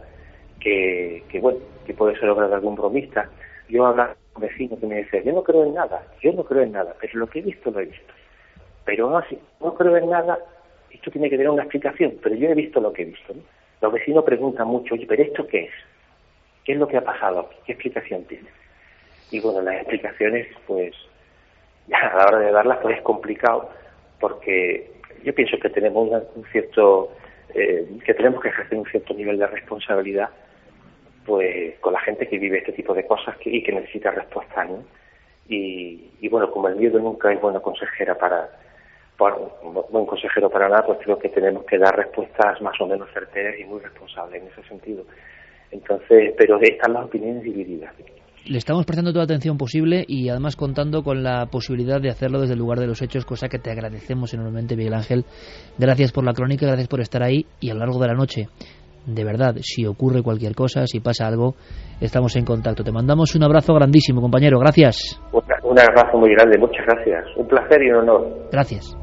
[0.60, 3.28] que, que bueno, que puede ser obra de algún bromista.
[3.68, 6.44] Yo hablaba con un vecino que me decía, yo no creo en nada, yo no
[6.44, 8.12] creo en nada, pero lo que he visto lo he visto.
[8.84, 10.38] Pero no así, no creo en nada,
[10.92, 13.34] esto tiene que tener una explicación, pero yo he visto lo que he visto.
[13.34, 13.42] ¿no?
[13.80, 15.72] Los vecinos preguntan mucho, oye, pero ¿esto qué es?
[16.64, 17.56] ¿Qué es lo que ha pasado aquí?
[17.66, 18.48] ¿Qué explicación tiene?
[19.30, 20.94] Y bueno, las explicaciones, pues,
[21.86, 23.70] ya a la hora de darlas, pues es complicado,
[24.18, 24.90] porque
[25.24, 27.12] yo pienso que tenemos una, un cierto,
[27.54, 30.30] eh, que tenemos que ejercer un cierto nivel de responsabilidad
[31.24, 34.68] pues con la gente que vive este tipo de cosas que, y que necesita respuestas,
[34.68, 34.84] ¿no?
[35.48, 38.48] Y, y, bueno, como el miedo nunca es buena consejera para,
[39.20, 39.36] para,
[39.90, 43.54] buen consejero para nada, pues creo que tenemos que dar respuestas más o menos certeras
[43.60, 45.04] y muy responsables en ese sentido.
[45.70, 47.94] Entonces, pero están las opiniones divididas.
[48.46, 52.40] Le estamos prestando toda la atención posible y además contando con la posibilidad de hacerlo
[52.40, 55.24] desde el lugar de los hechos, cosa que te agradecemos enormemente, Miguel Ángel.
[55.78, 58.46] Gracias por la crónica, gracias por estar ahí y a lo largo de la noche
[59.06, 61.54] de verdad, si ocurre cualquier cosa, si pasa algo,
[62.00, 62.84] estamos en contacto.
[62.84, 64.58] Te mandamos un abrazo grandísimo, compañero.
[64.58, 65.20] Gracias.
[65.32, 67.24] Un abrazo muy grande, muchas gracias.
[67.36, 68.48] Un placer y un honor.
[68.52, 68.96] Gracias.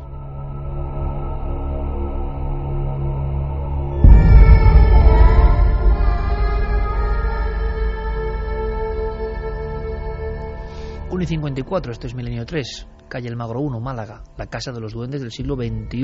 [11.17, 14.79] 1 y 54, esto es Milenio 3, calle El Magro 1, Málaga, la casa de
[14.79, 15.97] los duendes del siglo XXI.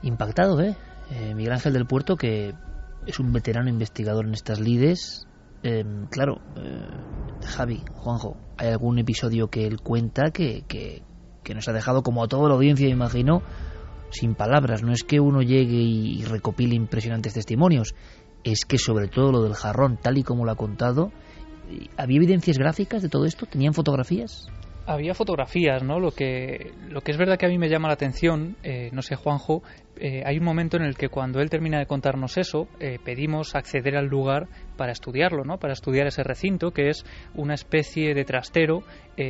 [0.00, 0.74] Impactado, ¿eh?
[1.10, 2.54] eh Miguel Ángel del Puerto, que
[3.06, 5.28] es un veterano investigador en estas lides.
[5.62, 6.88] Em, claro, eh,
[7.44, 11.02] Javi, Juanjo, ¿hay algún episodio que él cuenta que, que,
[11.42, 13.42] que nos ha dejado, como a toda la audiencia, imagino,
[14.08, 14.82] sin palabras?
[14.82, 17.94] No es que uno llegue y recopile impresionantes testimonios,
[18.42, 21.12] es que sobre todo lo del jarrón, tal y como lo ha contado,
[21.96, 23.46] ¿había evidencias gráficas de todo esto?
[23.46, 24.48] ¿Tenían fotografías?
[24.86, 25.98] Había fotografías, ¿no?
[25.98, 29.02] Lo que, lo que es verdad que a mí me llama la atención, eh, no
[29.02, 29.62] sé, Juanjo,
[29.98, 33.54] eh, hay un momento en el que cuando él termina de contarnos eso, eh, pedimos
[33.54, 35.58] acceder al lugar para estudiarlo, ¿no?
[35.58, 37.04] Para estudiar ese recinto, que es
[37.34, 38.82] una especie de trastero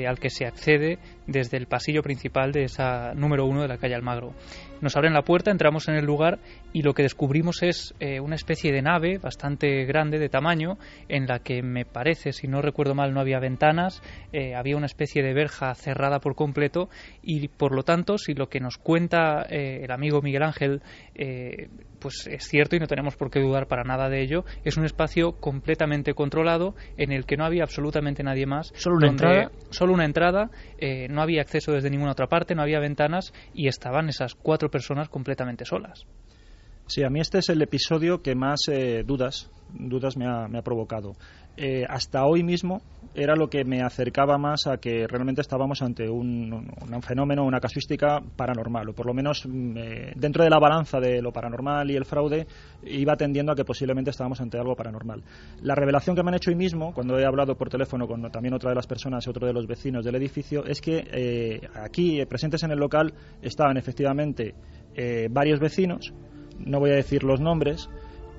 [0.08, 0.98] al que se accede
[1.28, 4.34] desde el pasillo principal de esa número uno de la calle Almagro.
[4.80, 6.40] Nos abren la puerta, entramos en el lugar
[6.72, 10.76] y lo que descubrimos es una especie de nave bastante grande de tamaño,
[11.08, 14.02] en la que me parece, si no recuerdo mal, no había ventanas,
[14.56, 15.32] había una especie de
[15.74, 16.88] cerrada por completo
[17.22, 21.68] y por lo tanto si lo que nos cuenta eh, el amigo Miguel Ángel eh,
[21.98, 24.44] pues es cierto y no tenemos por qué dudar para nada de ello.
[24.64, 28.72] Es un espacio completamente controlado en el que no había absolutamente nadie más.
[28.74, 32.62] Solo una entrada solo una entrada eh, no había acceso desde ninguna otra parte no
[32.62, 36.06] había ventanas y estaban esas cuatro personas completamente solas.
[36.86, 38.60] Sí, a mí este es el episodio que más
[39.04, 41.14] dudas, dudas me ha, me ha provocado.
[41.56, 42.82] Eh, hasta hoy mismo
[43.14, 48.20] era lo que me acercaba más a que realmente estábamos ante un, fenómeno, una casuística
[48.36, 51.96] paranormal, o por lo menos mm, eh, dentro de la balanza de lo paranormal y
[51.96, 52.46] el fraude
[52.82, 55.22] iba tendiendo a que posiblemente estábamos ante algo paranormal.
[55.62, 58.52] La revelación que me han hecho hoy mismo, cuando he hablado por teléfono con también
[58.52, 62.64] otra de las personas otro de los vecinos del edificio, es que eh, aquí, presentes
[62.64, 64.54] en el local, estaban efectivamente
[65.30, 66.14] varios vecinos,
[66.58, 67.90] no voy a decir los nombres,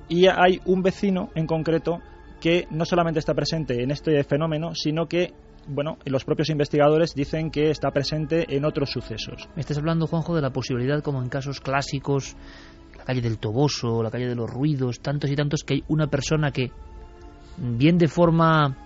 [0.08, 2.00] y hay un vecino en concreto
[2.40, 5.32] que no solamente está presente en este fenómeno, sino que
[5.68, 9.48] bueno, los propios investigadores dicen que está presente en otros sucesos.
[9.54, 12.36] Me estás hablando, Juanjo, de la posibilidad, como en casos clásicos,
[12.96, 16.06] la calle del Toboso, la calle de los ruidos, tantos y tantos, que hay una
[16.06, 16.72] persona que,
[17.58, 18.76] bien de forma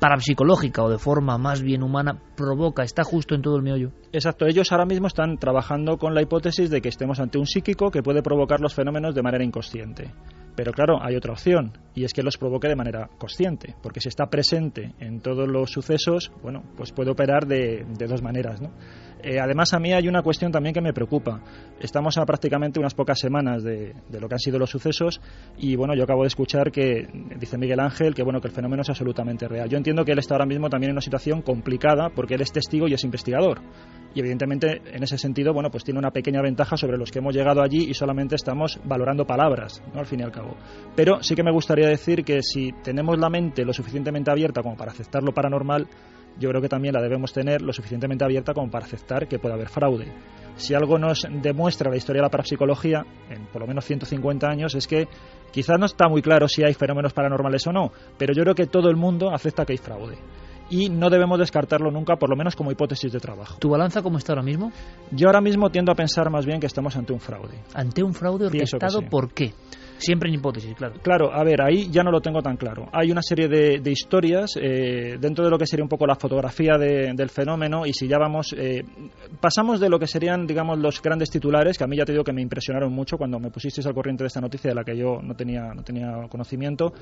[0.00, 3.92] parapsicológica o de forma más bien humana, provoca, está justo en todo el meollo.
[4.12, 7.90] Exacto, ellos ahora mismo están trabajando con la hipótesis de que estemos ante un psíquico
[7.90, 10.12] que puede provocar los fenómenos de manera inconsciente.
[10.56, 14.08] Pero claro, hay otra opción, y es que los provoque de manera consciente, porque si
[14.08, 18.70] está presente en todos los sucesos, bueno, pues puede operar de, dos maneras, ¿no?
[19.22, 21.40] Eh, además, a mí hay una cuestión también que me preocupa.
[21.80, 25.20] Estamos a prácticamente unas pocas semanas de, lo que han sido los sucesos,
[25.58, 28.82] y bueno, yo acabo de escuchar que, dice Miguel Ángel, que bueno, que el fenómeno
[28.82, 29.68] es absolutamente real.
[29.68, 32.52] Yo entiendo que él está ahora mismo también en una situación complicada, porque él es
[32.52, 33.60] testigo y es investigador
[34.16, 37.34] y evidentemente en ese sentido bueno pues tiene una pequeña ventaja sobre los que hemos
[37.34, 40.00] llegado allí y solamente estamos valorando palabras ¿no?
[40.00, 40.56] al fin y al cabo
[40.96, 44.74] pero sí que me gustaría decir que si tenemos la mente lo suficientemente abierta como
[44.74, 45.86] para aceptar lo paranormal
[46.38, 49.54] yo creo que también la debemos tener lo suficientemente abierta como para aceptar que puede
[49.54, 50.12] haber fraude
[50.56, 54.74] si algo nos demuestra la historia de la parapsicología en por lo menos 150 años
[54.74, 55.08] es que
[55.52, 58.66] quizás no está muy claro si hay fenómenos paranormales o no pero yo creo que
[58.66, 60.16] todo el mundo acepta que hay fraude
[60.68, 63.58] y no debemos descartarlo nunca, por lo menos como hipótesis de trabajo.
[63.58, 64.72] ¿Tu balanza cómo está ahora mismo?
[65.12, 67.58] Yo ahora mismo tiendo a pensar más bien que estamos ante un fraude.
[67.74, 69.52] ¿Ante un fraude orquestado por qué?
[69.98, 70.94] Siempre en hipótesis, claro.
[71.02, 72.88] Claro, a ver, ahí ya no lo tengo tan claro.
[72.92, 76.76] Hay una serie de, historias eh, dentro de lo que sería un poco la fotografía
[76.76, 78.82] del fenómeno y si ya vamos, eh,
[79.40, 82.24] pasamos de lo que serían, digamos, los grandes titulares, que a mí ya te digo
[82.24, 84.96] que me impresionaron mucho cuando me pusisteis al corriente de esta noticia de la que
[84.96, 86.92] yo no tenía, no tenía conocimiento,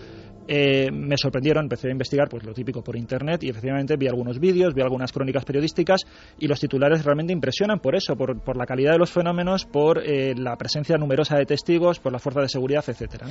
[0.46, 4.38] eh, me sorprendieron, empecé a investigar pues lo típico por internet y efectivamente vi algunos
[4.38, 6.02] vídeos, vi algunas crónicas periodísticas
[6.38, 10.02] y los titulares realmente impresionan por eso, por, por la calidad de los fenómenos, por
[10.04, 13.26] la presencia numerosa de testigos, por la fuerza de seguridad etcétera.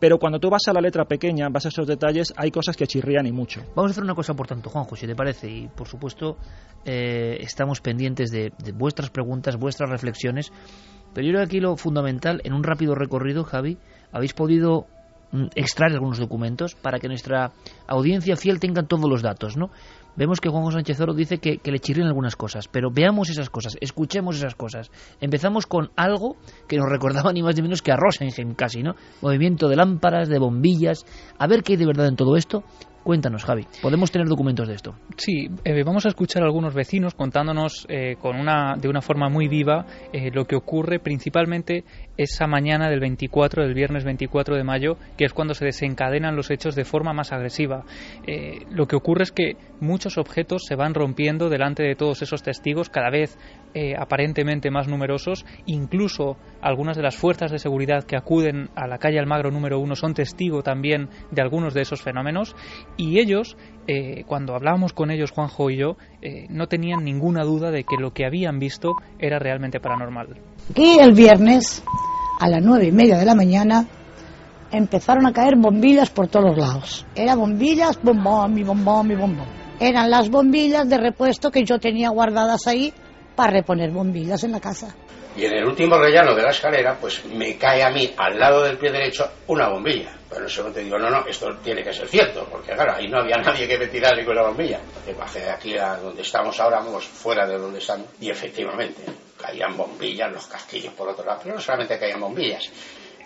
[0.00, 2.86] Pero cuando tú vas a la letra pequeña, vas a esos detalles, hay cosas que
[2.86, 3.62] chirrían y mucho.
[3.74, 6.36] Vamos a hacer una cosa por tanto, Juanjo, si te parece, y por supuesto
[6.84, 10.52] eh, estamos pendientes de, vuestras preguntas, vuestras reflexiones,
[11.14, 13.78] pero yo creo que aquí lo fundamental, en un rápido recorrido, Javi,
[14.12, 14.86] habéis podido
[15.32, 17.52] mm, extraer algunos documentos para que nuestra
[17.86, 19.70] audiencia fiel tenga todos los datos, ¿no?
[20.16, 23.50] Vemos que Juan José Sánchez Oro dice que, le chirrían algunas cosas, pero veamos esas
[23.50, 24.90] cosas, escuchemos esas cosas.
[25.20, 26.36] Empezamos con algo
[26.68, 28.94] que nos recordaba ni más ni menos que a Rosenheim casi, ¿no?
[29.22, 31.04] Movimiento de lámparas, de bombillas.
[31.38, 32.64] A ver qué hay de verdad en todo esto
[33.04, 34.94] Cuéntanos, Javi, ¿podemos tener documentos de esto?
[35.18, 39.28] Sí, eh, vamos a escuchar a algunos vecinos contándonos eh, con una, de una forma
[39.28, 41.84] muy viva eh, lo que ocurre principalmente
[42.16, 46.50] esa mañana del 24, del viernes 24 de mayo, que es cuando se desencadenan los
[46.50, 47.84] hechos de forma más agresiva.
[48.70, 52.88] lo que ocurre es que muchos objetos se van rompiendo delante de todos esos testigos,
[52.88, 53.36] cada vez
[53.74, 58.98] eh, aparentemente más numerosos, incluso algunas de las fuerzas de seguridad que acuden a la
[58.98, 62.54] calle Almagro número uno son testigo también de algunos de esos fenómenos
[62.96, 63.56] y ellos,
[63.88, 67.96] eh, cuando hablábamos con ellos, Juanjo y yo, eh, no tenían ninguna duda de que
[67.98, 70.28] lo que habían visto era realmente paranormal.
[70.76, 71.82] Y el viernes,
[72.40, 73.86] a las nueve y media de la mañana,
[74.70, 77.06] empezaron a caer bombillas por todos los lados.
[77.14, 79.46] Eran bombillas, bombón, y bombón, y bombón.
[79.80, 82.94] Eran las bombillas de repuesto que yo tenía guardadas ahí
[83.34, 84.94] para reponer bombillas en la casa.
[85.36, 88.62] Y en el último rellano de la escalera, pues me cae a mí, al lado
[88.62, 90.16] del pie derecho, una bombilla.
[90.28, 93.08] Pero en ese momento digo, no, no, esto tiene que ser cierto, porque claro, ahí
[93.08, 94.78] no había nadie que me tirara con la bombilla.
[94.78, 99.02] Entonces bajé de aquí a donde estamos ahora, vamos fuera de donde estamos, y efectivamente,
[99.40, 102.70] caían bombillas, los casquillos por otro lado, pero no solamente caían bombillas,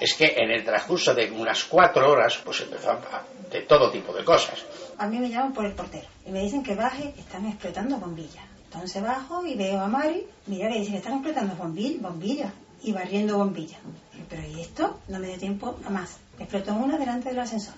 [0.00, 4.12] es que en el transcurso de unas cuatro horas, pues empezó a, de todo tipo
[4.12, 4.64] de cosas.
[4.96, 8.47] A mí me llaman por el portero y me dicen que baje, están explotando bombillas.
[8.72, 12.52] Entonces bajo y veo a Mari, mira, le dicen que están explotando bombillas, bombillas
[12.82, 13.80] y barriendo bombillas.
[14.28, 14.98] Pero ¿y esto?
[15.08, 16.18] No me dio tiempo a más.
[16.38, 17.74] Explotó una delante del ascensor,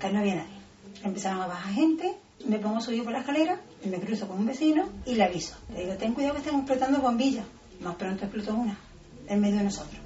[0.00, 0.56] que no había nadie.
[1.04, 4.46] Empezaron a bajar gente, me pongo a subir por la escalera, me cruzo con un
[4.46, 5.54] vecino y le aviso.
[5.72, 7.46] Le digo, ten cuidado que están explotando bombillas.
[7.80, 8.76] Más pronto explotó una,
[9.28, 10.00] en medio de nosotros.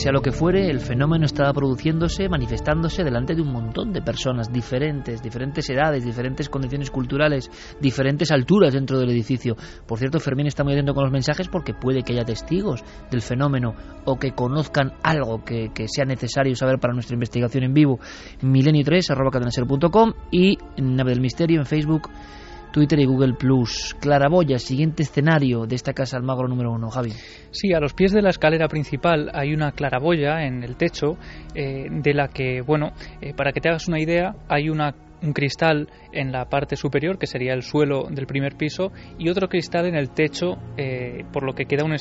[0.00, 4.50] Sea lo que fuere, el fenómeno estaba produciéndose, manifestándose delante de un montón de personas
[4.50, 7.50] diferentes, diferentes edades, diferentes condiciones culturales,
[7.82, 9.56] diferentes alturas dentro del edificio.
[9.86, 13.20] Por cierto, Fermín está muy atento con los mensajes porque puede que haya testigos del
[13.20, 13.74] fenómeno
[14.06, 17.98] o que conozcan algo que, sea necesario saber para nuestra investigación en vivo.
[18.40, 22.08] Milenio3, arroba y Nave del Misterio en Facebook
[22.72, 23.96] Twitter y Google Plus.
[24.00, 27.12] Claraboya, siguiente escenario de esta casa Almagro número uno, Javi.
[27.50, 31.16] Sí, a los pies de la escalera principal hay una claraboya en el techo,
[31.54, 35.32] eh, de la que, bueno, eh, para que te hagas una idea, hay una un
[35.32, 39.86] cristal en la parte superior, que sería el suelo del primer piso, y otro cristal
[39.86, 41.94] en el techo, eh, por lo que queda un,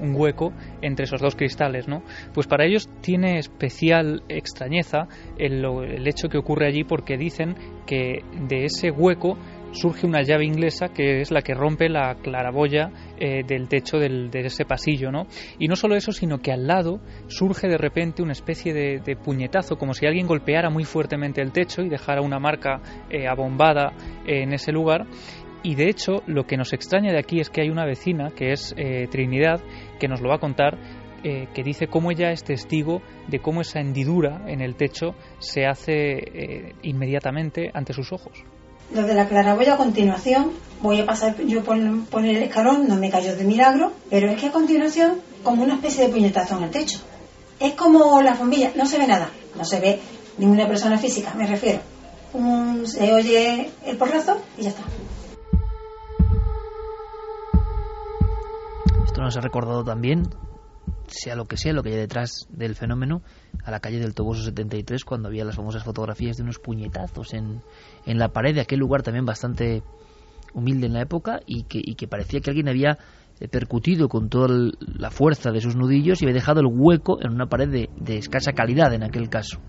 [0.00, 1.88] un, hueco entre esos dos cristales.
[1.88, 2.02] ¿no?
[2.32, 5.08] Pues para ellos tiene especial extrañeza
[5.38, 7.54] el, el hecho que ocurre allí porque dicen
[7.86, 9.36] que de ese hueco
[9.72, 14.28] surge una llave inglesa que es la que rompe la claraboya eh, del techo de
[14.32, 15.26] ese pasillo, ¿no?
[15.58, 19.76] Y no solo eso, sino que al lado surge de repente una especie de, puñetazo,
[19.76, 23.92] como si alguien golpeara muy fuertemente el techo y dejara una marca eh, abombada
[24.26, 25.06] en ese lugar.
[25.62, 28.52] Y de hecho, lo que nos extraña de aquí es que hay una vecina, que
[28.52, 29.60] es eh, Trinidad,
[29.98, 30.78] que nos lo va a contar
[31.20, 36.76] que dice cómo ella es testigo de cómo esa hendidura en el techo se hace
[36.82, 38.44] inmediatamente ante sus ojos.
[38.92, 43.10] Lo de la claraboya a continuación, voy a pasar yo por el escalón, no me
[43.10, 46.70] cayó de milagro, pero es que a continuación, como una especie de puñetazo en el
[46.70, 46.98] techo.
[47.60, 50.00] Es como la bombilla, no se ve nada, no se ve
[50.38, 51.80] ninguna persona física, me refiero.
[52.84, 54.82] se oye el porrazo y ya está.
[59.04, 60.28] Esto nos ha recordado también
[61.08, 63.22] sea lo que sea, lo que hay detrás del fenómeno,
[63.64, 67.62] a la calle del Toboso 73, cuando había las famosas fotografías de unos puñetazos en,
[68.06, 69.82] en la pared de aquel lugar también bastante
[70.54, 72.98] humilde en la época y que, y que parecía que alguien había
[73.46, 74.48] percutido con toda
[74.80, 78.18] la fuerza de sus nudillos y había dejado el hueco en una pared de, de
[78.18, 79.60] escasa calidad en aquel caso.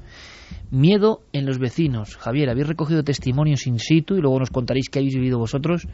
[0.72, 2.18] Miedo en los vecinos.
[2.18, 5.88] Javier, habéis recogido testimonios in situ y luego nos contaréis qué habéis vivido vosotros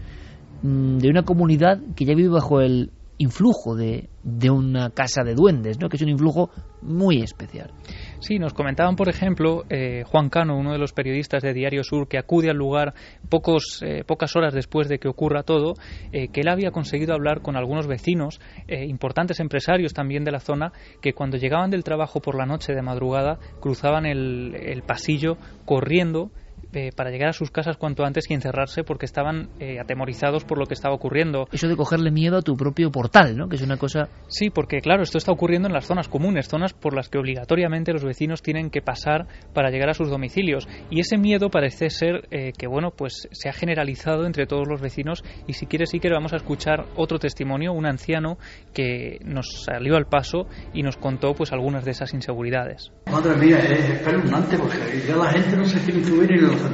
[0.64, 5.36] mm, de una comunidad que ya vive bajo el influjo de, de, una casa de
[5.36, 5.88] duendes, ¿no?
[5.90, 6.50] que es un influjo
[6.82, 7.72] muy especial.
[8.20, 12.08] Sí, nos comentaban, por ejemplo, eh, Juan Cano, uno de los periodistas de Diario Sur,
[12.08, 12.94] que acude al lugar
[13.30, 15.74] pocos, eh, pocas horas después de que ocurra todo,
[16.12, 20.72] eh, que él había conseguido hablar con algunos vecinos, importantes empresarios también de la zona,
[21.02, 26.32] que cuando llegaban del trabajo por la noche de madrugada cruzaban el, el pasillo corriendo
[26.76, 30.58] eh, para llegar a sus casas cuanto antes y encerrarse porque estaban eh, atemorizados por
[30.58, 31.48] lo que estaba ocurriendo.
[31.52, 33.48] Eso de cogerle miedo a tu propio portal, ¿no?
[33.48, 34.10] Que es una cosa...
[34.28, 37.94] Sí, porque claro, esto está ocurriendo en las zonas comunes, zonas por las que obligatoriamente
[37.94, 40.68] los vecinos tienen que pasar para llegar a sus domicilios.
[40.90, 44.82] Y ese miedo parece ser eh, que, bueno, pues se ha generalizado entre todos los
[44.82, 48.38] vecinos y si quieres, sí que vamos a escuchar otro testimonio, un anciano
[48.74, 52.92] que nos salió al paso y nos contó pues algunas de esas inseguridades.
[53.12, 56.65] Madre mía, es espeluznante porque ya la gente no se quiere subir ni los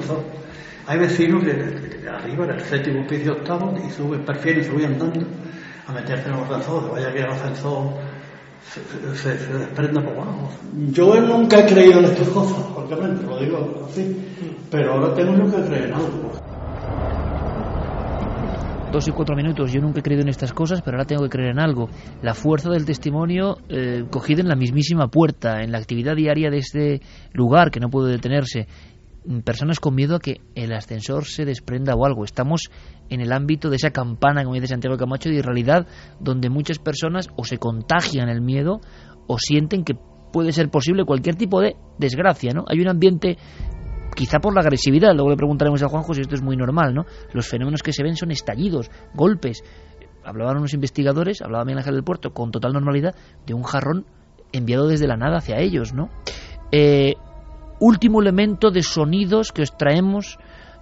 [0.88, 5.26] hay vecinos que, arriba, en el séptimo piso octavo, y suben, prefieren subir andando
[5.88, 7.94] a meterse en el ascensor, vaya que el ascensor
[8.68, 10.50] se, se, desprenda por abajo.
[10.92, 14.18] Yo nunca he creído en estas cosas, obviamente, lo digo así,
[14.70, 16.32] pero ahora tengo yo que creer en algo.
[18.92, 21.30] Dos y cuatro minutos, yo nunca he creído en estas cosas, pero ahora tengo que
[21.30, 21.88] creer en algo.
[22.22, 26.58] La fuerza del testimonio eh, cogido en la mismísima puerta, en la actividad diaria de
[26.58, 28.68] este lugar que no puede detenerse
[29.43, 32.24] personas con miedo a que el ascensor se desprenda o algo.
[32.24, 32.72] Estamos
[33.09, 35.88] en el ámbito de esa campana, como dice Santiago Camacho, de realidad
[36.19, 38.82] donde muchas personas o se contagian el miedo
[39.28, 39.95] o sienten que
[40.32, 42.65] puede ser posible cualquier tipo de desgracia, ¿no?
[42.67, 43.38] Hay un ambiente
[44.15, 47.05] quizá por la agresividad, luego le preguntaremos a Juanjo si esto es muy normal, ¿no?
[47.34, 49.63] Los fenómenos que se ven son estallidos, golpes.
[50.24, 53.15] Hablaban unos investigadores, hablaba Miguel Ángel del Puerto, con total normalidad,
[53.45, 54.05] de un jarrón
[54.51, 56.09] enviado desde la nada hacia ellos, ¿no?
[56.72, 57.15] Eh,
[57.82, 60.38] último elemento de sonidos que os traemos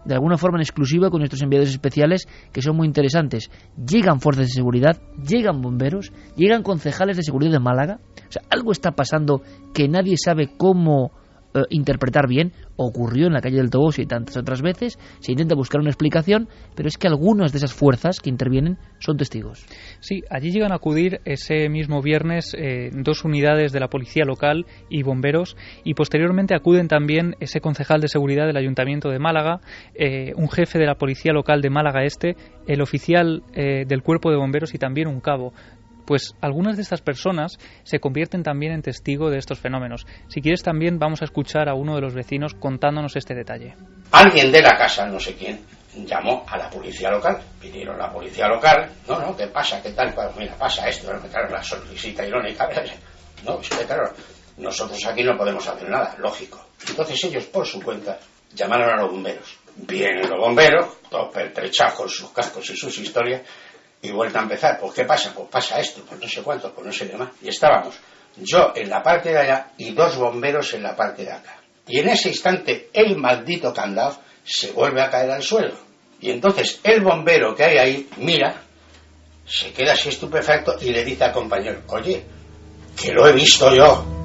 [0.05, 3.49] de alguna forma en exclusiva con nuestros enviados especiales que son muy interesantes.
[3.77, 7.99] Llegan fuerzas de seguridad, llegan bomberos, llegan concejales de seguridad de Málaga.
[8.27, 9.41] O sea, algo está pasando
[9.73, 11.11] que nadie sabe cómo
[11.53, 12.51] eh, interpretar bien.
[12.75, 14.99] Ocurrió en la calle del Toboso y tantas otras veces.
[15.19, 19.17] Se intenta buscar una explicación, pero es que algunas de esas fuerzas que intervienen son
[19.17, 19.65] testigos.
[19.99, 24.65] Sí, allí llegan a acudir ese mismo viernes eh, dos unidades de la policía local
[24.89, 29.59] y bomberos y posteriormente acuden también ese concejal de seguridad del Ayuntamiento de Málaga,
[29.95, 32.35] eh, un jefe de la policía local de Málaga Este,
[32.67, 35.53] el oficial del cuerpo de bomberos y también un cabo
[36.09, 40.07] pues algunas de estas personas se convierten también en testigo de estos fenómenos.
[40.27, 43.75] Si quieres también vamos a escuchar a uno de los vecinos contándonos este detalle.
[44.11, 45.59] Alguien de la casa, no sé quién,
[46.07, 47.37] llamó a la policía local.
[47.61, 49.83] Vinieron la policía local, no, no, ¿qué pasa?
[49.83, 50.11] ¿Qué tal?
[50.15, 51.19] Pues mira, pasa esto, ¿no?
[51.29, 52.67] claro, la sonrisita irónica.
[53.45, 54.11] No, es que claro,
[54.57, 56.59] nosotros aquí no podemos hacer nada, lógico.
[56.89, 58.19] Entonces ellos, por su cuenta,
[58.55, 59.57] llamaron a los bomberos.
[59.75, 63.43] Vienen los bomberos, todos pertrechajos, sus cascos y sus historias,
[64.01, 64.79] y vuelta a empezar.
[64.79, 65.33] Pues ¿qué pasa?
[65.33, 67.29] Pues pasa esto, pues no sé cuánto, pues no sé qué más.
[67.41, 67.95] Y estábamos
[68.37, 71.57] yo en la parte de allá y dos bomberos en la parte de acá.
[71.87, 75.75] Y en ese instante el maldito candado se vuelve a caer al suelo.
[76.21, 78.61] Y entonces el bombero que hay ahí mira,
[79.45, 82.23] se queda así estupefacto y le dice al compañero, oye,
[82.95, 84.18] que lo he visto yo.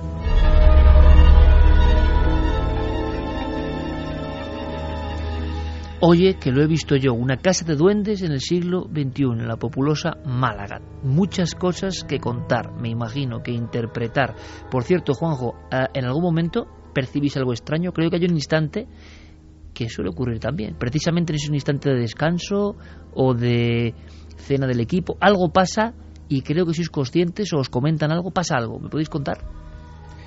[6.00, 9.48] Oye, que lo he visto yo, una casa de duendes en el siglo XXI, en
[9.48, 10.80] la populosa Málaga.
[11.02, 14.34] Muchas cosas que contar, me imagino, que interpretar.
[14.70, 17.92] Por cierto, Juanjo, ah, ¿en algún momento percibís algo extraño?
[17.92, 18.86] Creo que hay un instante
[19.72, 20.76] que suele ocurrir también.
[20.78, 22.76] Precisamente en ese instante de descanso
[23.14, 23.94] o de
[24.36, 25.94] cena del equipo, algo pasa
[26.28, 28.78] y creo que sois conscientes o os comentan algo, pasa algo.
[28.78, 29.63] ¿Me podéis contar?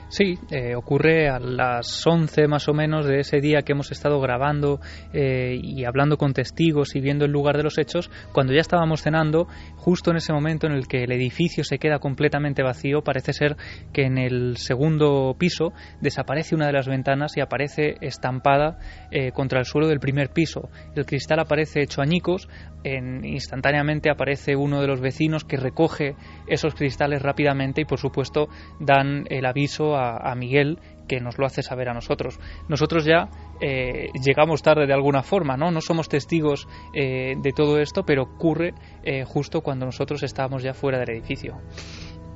[0.10, 4.22] Sí, eh, ocurre a las 11 más o menos de ese día que hemos estado
[4.22, 4.80] grabando
[5.12, 9.02] eh, y hablando con testigos y viendo el lugar de los hechos, cuando ya estábamos
[9.02, 13.34] cenando, justo en ese momento en el que el edificio se queda completamente vacío, parece
[13.34, 13.58] ser
[13.92, 18.80] que en el segundo piso desaparece una de las ventanas y aparece estampada
[19.12, 20.70] eh, contra el suelo del primer piso.
[20.96, 22.48] El cristal aparece hecho añicos,
[22.86, 26.16] en, instantáneamente aparece uno de los vecinos que recoge
[26.48, 28.48] esos cristales rápidamente y por supuesto
[28.80, 32.40] dan el aviso a, Miguel que nos lo hace saber a nosotros.
[32.68, 33.30] Nosotros ya
[33.62, 35.72] eh, llegamos tarde de alguna forma, ¿no?
[35.72, 38.74] No somos testigos eh, de todo esto, pero ocurre
[39.04, 41.58] eh, justo cuando nosotros estábamos ya fuera del edificio.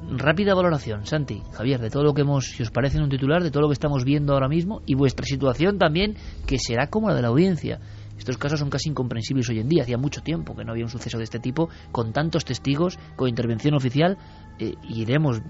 [0.09, 3.43] Rápida valoración, Santi, Javier, de todo lo que hemos, si os parece en un titular,
[3.43, 6.15] de todo lo que estamos viendo ahora mismo y vuestra situación también,
[6.47, 7.79] que será como la de la audiencia.
[8.17, 9.83] Estos casos son casi incomprensibles hoy en día.
[9.83, 13.29] Hacía mucho tiempo que no había un suceso de este tipo, con tantos testigos, con
[13.29, 14.17] intervención oficial,
[14.59, 15.41] y iremos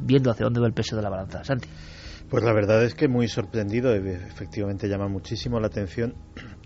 [0.00, 1.44] viendo hacia dónde va el peso de la balanza.
[1.44, 1.68] Santi.
[2.28, 6.14] Pues la verdad es que muy sorprendido, efectivamente llama muchísimo la atención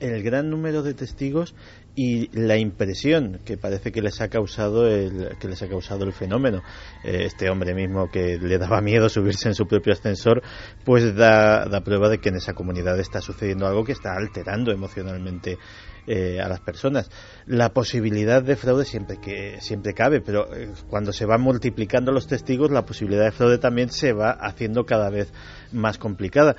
[0.00, 1.54] el gran número de testigos
[1.94, 6.12] y la impresión que parece que les ha causado el que les ha causado el
[6.12, 6.62] fenómeno.
[7.04, 10.42] Eh, este hombre mismo que le daba miedo subirse en su propio ascensor,
[10.84, 14.72] pues da, da prueba de que en esa comunidad está sucediendo algo que está alterando
[14.72, 15.58] emocionalmente
[16.06, 17.10] eh, a las personas.
[17.46, 22.26] La posibilidad de fraude siempre que siempre cabe, pero eh, cuando se van multiplicando los
[22.26, 25.32] testigos, la posibilidad de fraude también se va haciendo cada vez
[25.70, 26.56] más complicada.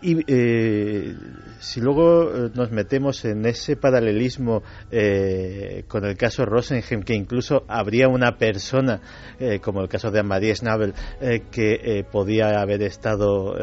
[0.00, 1.16] Y eh,
[1.58, 7.64] si luego eh, nos metemos en ese paralelismo eh, con el caso Rosenheim, que incluso
[7.66, 9.00] habría una persona,
[9.60, 10.94] como el caso de Anne-Marie Schnabel,
[11.50, 13.54] que podía haber estado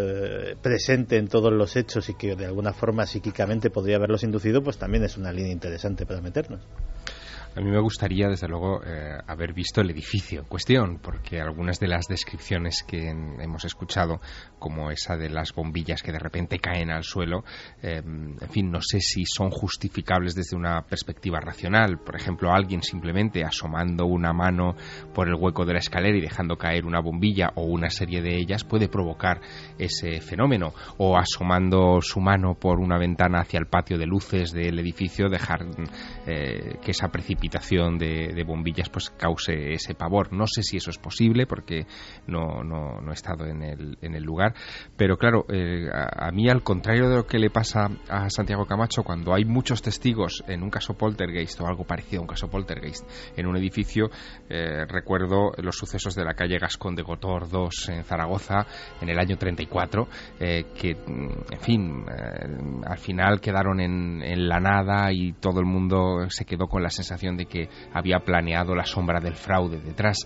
[0.61, 4.77] presente en todos los hechos y que de alguna forma psíquicamente podría haberlos inducido, pues
[4.77, 6.61] también es una línea interesante para meternos.
[7.57, 11.79] A mí me gustaría, desde luego, eh, haber visto el edificio en cuestión, porque algunas
[11.79, 14.19] de las descripciones que hemos escuchado,
[14.59, 17.45] como esa de las bombillas que de repente caen al suelo,
[17.81, 21.97] em, en fin, no sé si son justificables desde una perspectiva racional.
[21.99, 24.75] Por ejemplo, alguien simplemente asomando una mano
[25.13, 28.35] por el hueco de la escalera y dejando caer una bombilla o una serie de
[28.35, 29.39] ellas puede provocar
[29.79, 30.73] ese fenómeno.
[30.97, 35.65] O asomando su mano por una ventana hacia el patio de luces del edificio, dejar
[36.27, 40.33] eh, que esa precipitación de, bombillas pues cause ese pavor.
[40.33, 41.85] No sé si eso es posible porque
[42.27, 44.53] no, no, no he estado en el, en el lugar,
[44.97, 49.03] pero claro, eh, a, mí al contrario de lo que le pasa a Santiago Camacho,
[49.03, 53.07] cuando hay muchos testigos en un caso poltergeist o algo parecido a un caso poltergeist
[53.35, 54.09] en un edificio,
[54.49, 58.65] eh, recuerdo los sucesos de la calle Gascón de Gotor 2 en Zaragoza
[59.01, 60.07] en el año 34,
[60.39, 62.05] eh, que, mm, en fin,
[62.85, 66.89] al final quedaron en, en la nada y todo el mundo se quedó con la
[66.89, 70.17] sensación de que había planeado la sombra del fraude detrás.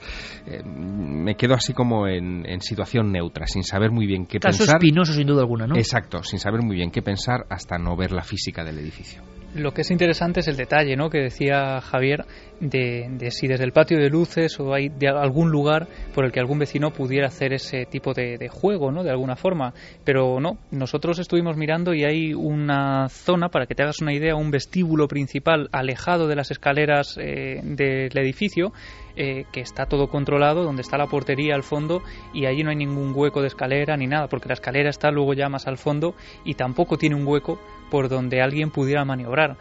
[0.65, 4.77] me quedo así como en, en situación neutra, sin saber muy bien qué Caso pensar.
[4.77, 5.75] espinoso, sin duda alguna, ¿no?
[5.75, 9.21] Exacto, sin saber muy bien qué pensar hasta no ver la física del edificio.
[9.55, 11.09] Lo que es interesante es el detalle, ¿no?
[11.09, 12.25] Que decía Javier
[12.59, 16.39] de, si desde el patio de luces o hay de algún lugar por el que
[16.39, 19.03] algún vecino pudiera hacer ese tipo de, juego, ¿no?
[19.03, 19.73] De alguna forma.
[20.03, 24.35] Pero no, nosotros estuvimos mirando y hay una zona, para que te hagas una idea,
[24.35, 28.73] un vestíbulo principal alejado de las escaleras eh, del edificio
[29.21, 32.01] eh, que está todo controlado, donde está la portería al fondo
[32.33, 35.33] y allí no hay ningún hueco de escalera ni nada, porque la escalera está luego
[35.33, 37.59] ya más al fondo y tampoco tiene un hueco
[37.91, 39.57] por donde alguien pudiera maniobrar.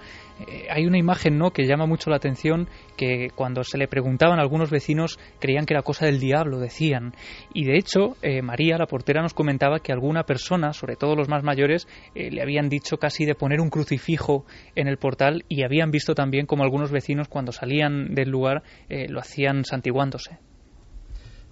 [0.46, 1.50] Eh, hay una imagen ¿no?
[1.50, 5.74] que llama mucho la atención que cuando se le preguntaban a algunos vecinos creían que
[5.74, 7.14] era cosa del diablo, decían.
[7.52, 11.28] Y de hecho, eh, María, la portera, nos comentaba que alguna persona, sobre todo los
[11.28, 15.62] más mayores, eh, le habían dicho casi de poner un crucifijo en el portal y
[15.62, 20.38] habían visto también como algunos vecinos cuando salían del lugar lo hacían santiguándose.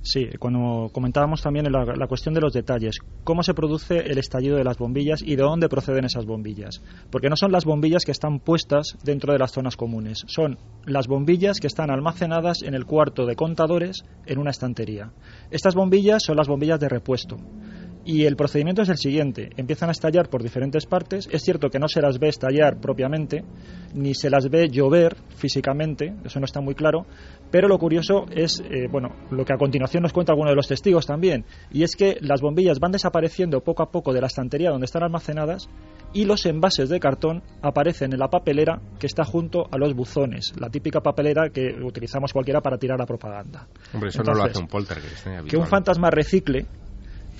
[0.07, 4.57] Sí, cuando comentábamos también la, la, cuestión de los detalles, cómo se produce el estallido
[4.57, 6.81] de las bombillas y de dónde proceden esas bombillas.
[7.11, 11.09] Porque no son las bombillas que están puestas dentro de las zonas comunes, son las
[11.09, 15.11] bombillas que están almacenadas en el cuarto de contadores en una estantería.
[15.51, 17.39] Estas bombillas son las bombillas de repuesto.
[18.09, 21.81] Y el procedimiento es el siguiente, empiezan a estallar por diferentes partes, es cierto que
[21.81, 23.43] no se las ve estallar propiamente,
[23.95, 27.05] ni se las ve llover físicamente, eso no está muy claro,
[27.51, 30.69] pero lo curioso es, eh, bueno, lo que a continuación nos cuenta alguno de los
[30.69, 34.71] testigos también, y es que las bombillas van desapareciendo poco a poco de la estantería
[34.71, 35.69] donde están almacenadas
[36.13, 40.55] y los envases de cartón aparecen en la papelera que está junto a los buzones,
[40.61, 43.67] la típica papelera que utilizamos cualquiera para tirar la propaganda.
[43.93, 45.27] Hombre, eso no lo hace un poltergeist.
[45.27, 45.41] ¿eh?
[45.49, 46.67] Que un fantasma recicle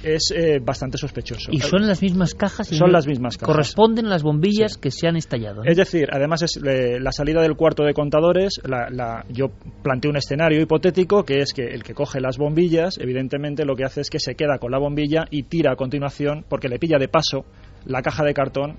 [0.03, 1.51] es eh, bastante sospechoso.
[1.51, 2.69] ¿Y son las mismas cajas?
[2.69, 3.55] son las mismas cajas.
[3.55, 5.63] Corresponden a las bombillas que se han estallado.
[5.65, 9.49] Es decir, además es eh, la salida del cuarto de contadores, la, yo
[9.83, 13.85] planteé un escenario hipotético que es que el que coge las bombillas, evidentemente lo que
[13.85, 16.99] hace es que se queda con la bombilla y tira a continuación, porque le pilla
[16.99, 17.45] de paso
[17.87, 18.79] la caja de cartón,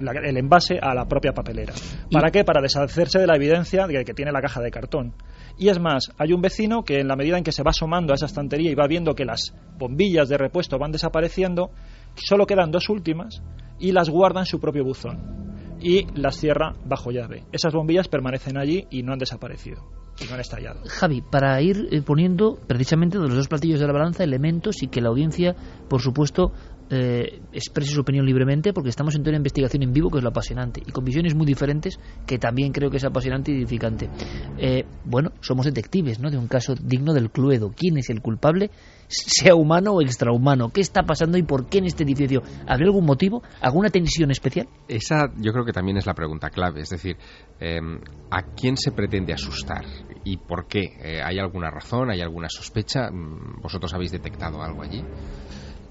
[0.00, 1.74] el envase a la propia papelera.
[2.10, 2.42] ¿Para qué?
[2.42, 5.12] Para deshacerse de la evidencia de que tiene la caja de cartón.
[5.60, 8.14] Y es más, hay un vecino que en la medida en que se va asomando
[8.14, 11.70] a esa estantería y va viendo que las bombillas de repuesto van desapareciendo,
[12.16, 13.42] solo quedan dos últimas
[13.78, 17.44] y las guarda en su propio buzón y las cierra bajo llave.
[17.52, 19.84] Esas bombillas permanecen allí y no han desaparecido
[20.18, 20.80] y no han estallado.
[20.86, 24.88] Javi, para ir eh, poniendo precisamente de los dos platillos de la balanza elementos y
[24.88, 25.56] que la audiencia,
[25.90, 26.52] por supuesto,
[26.90, 30.24] eh, exprese su opinión libremente porque estamos en toda una investigación en vivo que es
[30.24, 34.08] lo apasionante y con visiones muy diferentes que también creo que es apasionante y edificante.
[34.58, 36.30] Eh, bueno, somos detectives ¿no?
[36.30, 37.72] de un caso digno del Cluedo.
[37.76, 38.70] ¿Quién es el culpable?
[39.08, 40.70] Sea humano o extrahumano.
[40.70, 42.42] ¿Qué está pasando y por qué en este edificio?
[42.66, 43.42] ¿Habría algún motivo?
[43.60, 44.68] ¿Alguna tensión especial?
[44.88, 46.80] Esa yo creo que también es la pregunta clave.
[46.80, 47.16] Es decir,
[47.58, 49.84] em, ¿a quién se pretende asustar?
[50.24, 50.92] ¿Y por qué?
[51.02, 52.10] Eh, ¿Hay alguna razón?
[52.10, 53.10] ¿Hay alguna sospecha?
[53.10, 55.02] Mm, ¿Vosotros habéis detectado algo allí?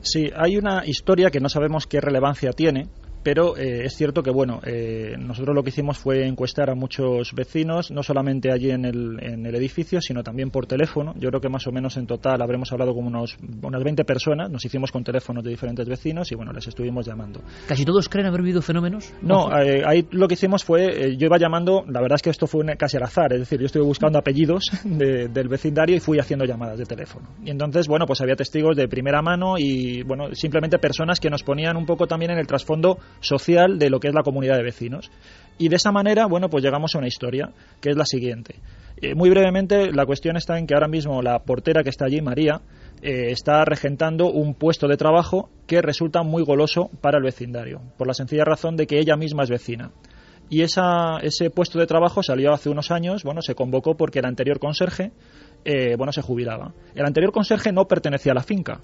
[0.02, 2.88] Sí, hay una historia que no sabemos qué relevancia tiene,
[3.24, 7.34] pero eh, es cierto que bueno eh, nosotros lo que hicimos fue encuestar a muchos
[7.34, 11.14] vecinos no solamente allí en el, en el edificio sino también por teléfono.
[11.18, 14.50] Yo creo que más o menos en total habremos hablado con unos unas 20 personas
[14.50, 17.42] nos hicimos con teléfonos de diferentes vecinos y bueno les estuvimos llamando.
[17.68, 21.38] Casi todos creen haber vivido fenómenos no eh, ahí lo que hicimos fue yo iba
[21.38, 24.18] llamando la verdad es que esto fue casi al azar es decir yo estuve buscando
[24.20, 27.28] apellidos del vecindario y fui haciendo llamadas de teléfono.
[27.44, 31.44] Y entonces bueno pues había testigos de primera mano y bueno simplemente personas que nos
[31.44, 34.64] ponían un poco también en el trasfondo social de lo que es la comunidad de
[34.64, 35.12] vecinos.
[35.58, 37.52] Y de esa manera, bueno, pues llegamos a una historia,
[37.82, 38.56] que es la siguiente.
[39.02, 42.22] Eh, muy brevemente, la cuestión está en que ahora mismo la portera que está allí,
[42.22, 42.62] María,
[43.02, 48.08] eh, está regentando un puesto de trabajo que resulta muy goloso para el vecindario, por
[48.08, 49.92] la sencilla razón de que ella misma es vecina.
[50.50, 54.60] Y ese puesto de trabajo salió hace unos años, bueno, se convocó porque el anterior
[54.60, 55.12] conserje,
[55.64, 56.74] eh, bueno, se jubilaba.
[56.96, 58.82] El anterior conserje no pertenecía a la finca,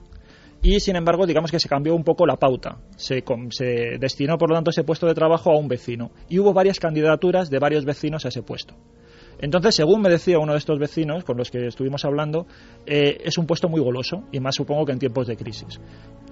[0.66, 2.78] y sin embargo digamos que se cambió un poco la pauta.
[2.98, 6.54] Se, se, destinó por lo tanto ese puesto de trabajo a un vecino y hubo
[6.54, 8.76] varias candidaturas de varios vecinos a ese puesto.
[9.38, 12.48] Entonces, según me decía uno de estos vecinos con los que estuvimos hablando,
[12.88, 15.80] eh, es un puesto muy goloso y más supongo que en tiempos de crisis.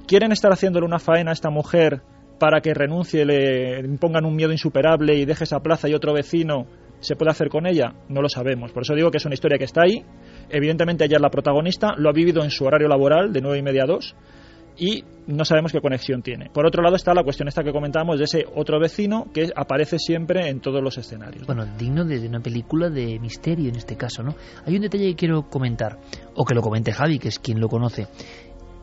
[0.07, 2.01] ¿Quieren estar haciéndole una faena a esta mujer
[2.39, 6.65] para que renuncie, le impongan un miedo insuperable y deje esa plaza y otro vecino
[7.01, 7.93] se puede hacer con ella?
[8.09, 8.71] No lo sabemos.
[8.71, 10.03] Por eso digo que es una historia que está ahí.
[10.53, 13.63] Evidentemente ella es la protagonista, lo ha vivido en su horario laboral de nueve y
[13.63, 14.15] media a 2
[14.77, 16.51] y no sabemos qué conexión tiene.
[16.53, 19.97] Por otro lado está la cuestión esta que comentábamos de ese otro vecino que aparece
[19.97, 21.47] siempre en todos los escenarios.
[21.47, 24.35] Bueno, digno de una película de misterio en este caso, ¿no?
[24.65, 25.97] Hay un detalle que quiero comentar,
[26.35, 28.07] o que lo comente Javi, que es quien lo conoce.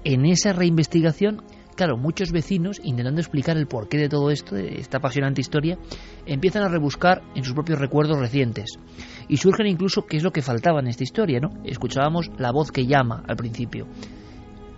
[0.02, 1.42] En esa reinvestigación,
[1.80, 5.78] claro, muchos vecinos, intentando explicar el porqué de todo esto, de esta apasionante historia,
[6.26, 8.78] empiezan a rebuscar en sus propios recuerdos recientes.
[9.28, 11.48] Y surgen incluso qué es lo que faltaba en esta historia, ¿no?
[11.64, 13.86] Escuchábamos la voz que llama al principio.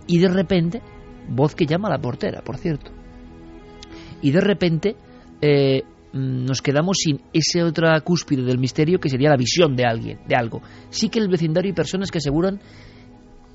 [0.07, 0.81] Y de repente
[1.27, 2.91] voz que llama a la portera, por cierto.
[4.21, 4.95] Y de repente
[5.41, 5.83] eh,
[6.13, 10.37] nos quedamos sin esa otra cúspide del misterio que sería la visión de alguien, de
[10.37, 10.61] algo.
[10.89, 12.61] Sí que el vecindario hay personas que aseguran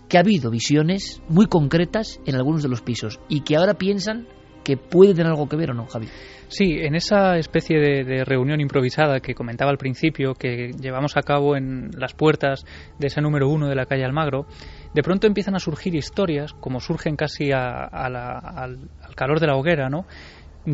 [0.08, 4.26] que ha habido visiones muy concretas en algunos de los pisos y que ahora piensan
[4.64, 6.08] que puede tener algo que ver o no, Javi.
[6.48, 11.56] Sí, en esa especie de, reunión improvisada que comentaba al principio, que llevamos a cabo
[11.56, 12.64] en las puertas
[12.98, 14.46] de ese número uno de la calle Almagro,
[14.94, 19.88] de pronto empiezan a surgir historias, como surgen casi al, al calor de la hoguera,
[19.88, 20.06] ¿no?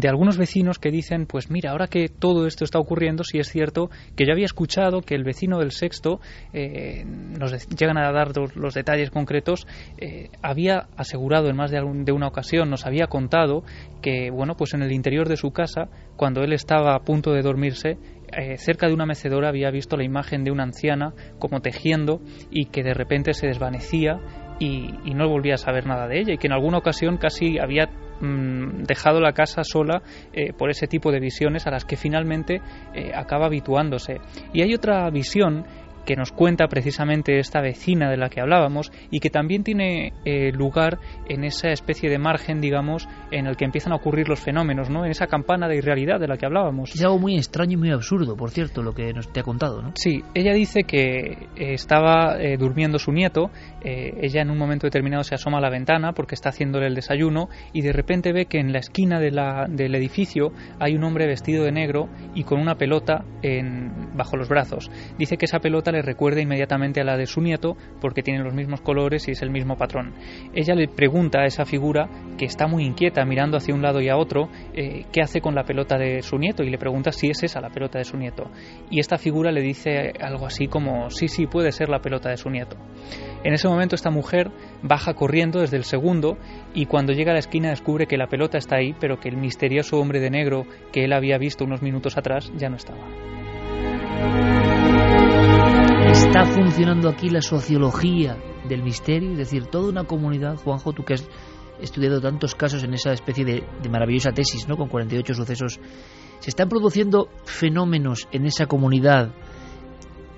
[0.00, 3.48] De algunos vecinos que dicen, pues mira, ahora que todo esto está ocurriendo, sí es
[3.48, 6.20] cierto que yo había escuchado que el vecino del sexto,
[6.52, 9.66] eh, nos llegan a dar los, detalles concretos,
[9.98, 13.62] eh, había asegurado en más de, de, una ocasión, nos había contado
[14.02, 17.42] que, bueno, pues en el interior de su casa, cuando él estaba a punto de
[17.42, 17.98] dormirse,
[18.36, 22.20] eh, cerca de una mecedora había visto la imagen de una anciana como tejiendo
[22.50, 24.18] y que de repente se desvanecía
[24.58, 27.88] y, no volvía a saber nada de ella y que en alguna ocasión casi había
[28.20, 30.02] Mm, dejado la casa sola
[30.32, 32.62] eh, por ese tipo de visiones a las que finalmente
[32.94, 34.20] eh, acaba habituándose.
[34.52, 35.64] Y hay otra visión
[36.04, 40.52] que nos cuenta precisamente esta vecina de la que hablábamos y que también tiene eh,
[40.52, 40.98] lugar
[41.28, 45.04] en esa especie de margen, digamos, en el que empiezan a ocurrir los fenómenos, ¿no?
[45.04, 46.94] En esa campana de irrealidad de la que hablábamos.
[46.94, 49.82] Es algo muy extraño y muy absurdo, por cierto, lo que nos te ha contado,
[49.82, 49.92] ¿no?
[49.94, 53.50] Sí, ella dice que eh, estaba eh, durmiendo su nieto,
[53.86, 57.48] ella en un momento determinado se asoma a la ventana porque está haciéndole el desayuno
[57.74, 61.26] y de repente ve que en la esquina de la, del edificio hay un hombre
[61.26, 64.90] vestido de negro y con una pelota en, bajo los brazos.
[65.18, 68.54] Dice que esa pelota le recuerda inmediatamente a la de su nieto porque tienen los
[68.54, 70.14] mismos colores y es el mismo patrón.
[70.54, 74.08] Ella le pregunta a esa figura que está muy inquieta mirando hacia un lado y
[74.08, 77.30] a otro eh, qué hace con la pelota de su nieto y le pregunta si
[77.30, 78.50] es esa la pelota de su nieto.
[78.90, 82.36] Y esta figura le dice algo así como sí, sí, puede ser la pelota de
[82.36, 82.76] su nieto.
[83.44, 84.50] En ese momento esta mujer
[84.82, 86.38] baja corriendo desde el segundo
[86.74, 89.36] y cuando llega a la esquina descubre que la pelota está ahí, pero que el
[89.36, 93.04] misterioso hombre de negro que él había visto unos minutos atrás ya no estaba.
[96.14, 98.36] Está funcionando aquí la sociología
[98.68, 101.28] del misterio, es decir, toda una comunidad, Juanjo, tú que has
[101.80, 104.76] estudiado tantos casos en esa especie de, maravillosa tesis, ¿no?
[104.76, 105.80] Con 48 sucesos,
[106.38, 109.34] se están produciendo fenómenos en esa comunidad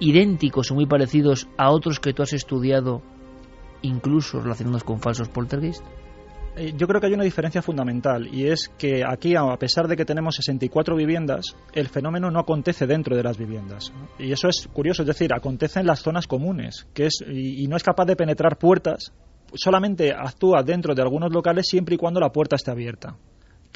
[0.01, 3.03] idénticos o muy parecidos a otros que tú has estudiado,
[3.83, 5.85] incluso relacionados con falsos poltergeist.
[6.57, 9.97] Eh, yo creo que hay una diferencia fundamental y es que aquí, a pesar de
[9.97, 13.93] que tenemos 64 viviendas, el fenómeno no acontece dentro de las viviendas.
[14.19, 17.77] Y eso es curioso, es decir, acontece en las zonas comunes que es, y no
[17.77, 19.13] es capaz de penetrar puertas,
[19.55, 23.17] solamente actúa dentro de algunos locales siempre y cuando la puerta esté abierta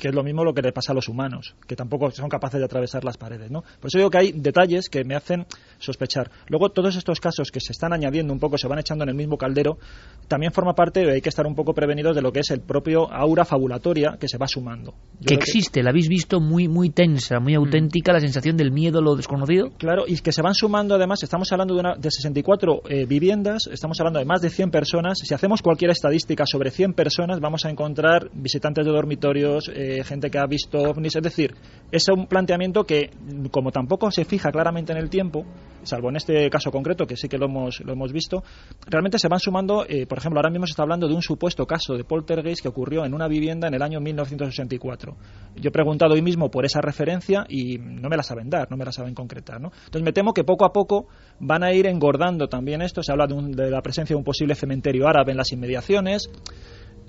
[0.00, 2.58] que es lo mismo lo que le pasa a los humanos, que tampoco son capaces
[2.58, 3.50] de atravesar las paredes.
[3.50, 3.62] ¿no?
[3.62, 5.46] Por eso digo que hay detalles que me hacen
[5.78, 6.30] sospechar.
[6.48, 9.14] Luego, todos estos casos que se están añadiendo un poco, se van echando en el
[9.14, 9.78] mismo caldero,
[10.26, 13.12] también forma parte, hay que estar un poco prevenidos de lo que es el propio
[13.12, 14.94] aura fabulatoria que se va sumando.
[15.24, 17.58] que existe, la habéis visto muy, muy tensa, muy mm.
[17.58, 19.70] auténtica, la sensación del miedo, lo desconocido.
[19.76, 23.68] Claro, y que se van sumando además, estamos hablando de, una, de 64 eh, viviendas,
[23.70, 25.18] estamos hablando de más de 100 personas.
[25.22, 30.30] Si hacemos cualquier estadística sobre 100 personas, vamos a encontrar visitantes de dormitorios, eh, gente
[30.30, 31.54] que ha visto ovnis, es decir,
[31.90, 33.10] es un planteamiento que,
[33.50, 35.44] como tampoco se fija claramente en el tiempo,
[35.82, 38.42] salvo en este caso concreto, que sí que lo hemos, lo hemos visto,
[38.86, 41.66] realmente se van sumando, eh, por ejemplo, ahora mismo se está hablando de un supuesto
[41.66, 45.16] caso de poltergeist que ocurrió en una vivienda en el año 1964.
[45.56, 48.76] Yo he preguntado hoy mismo por esa referencia y no me la saben dar, no
[48.76, 49.60] me la saben concretar.
[49.60, 49.72] ¿no?
[49.86, 51.08] Entonces me temo que poco a poco
[51.40, 54.54] van a ir engordando también esto, se habla de, de la presencia de un posible
[54.54, 56.30] cementerio árabe en las inmediaciones,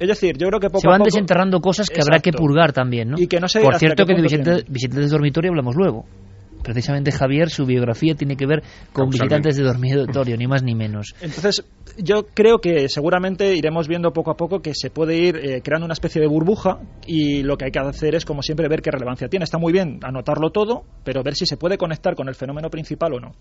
[0.01, 3.11] es decir, yo creo que poco Se van desenterrando cosas que habrá que purgar también,
[3.11, 3.19] ¿no?
[3.19, 6.05] Y que no sé Por cierto, que de visitantes, de dormitorio hablamos luego.
[6.63, 11.13] Precisamente Javier, su biografía tiene que ver con visitantes de dormitorio, ni más ni menos.
[11.21, 11.63] Entonces,
[11.97, 15.85] yo creo que seguramente iremos viendo poco a poco que se puede ir eh, creando
[15.85, 18.89] una especie de burbuja y lo que hay que hacer es, como siempre, ver qué
[18.89, 19.43] relevancia tiene.
[19.43, 23.13] Está muy bien anotarlo todo, pero ver si se puede conectar con el fenómeno principal
[23.13, 23.31] o no.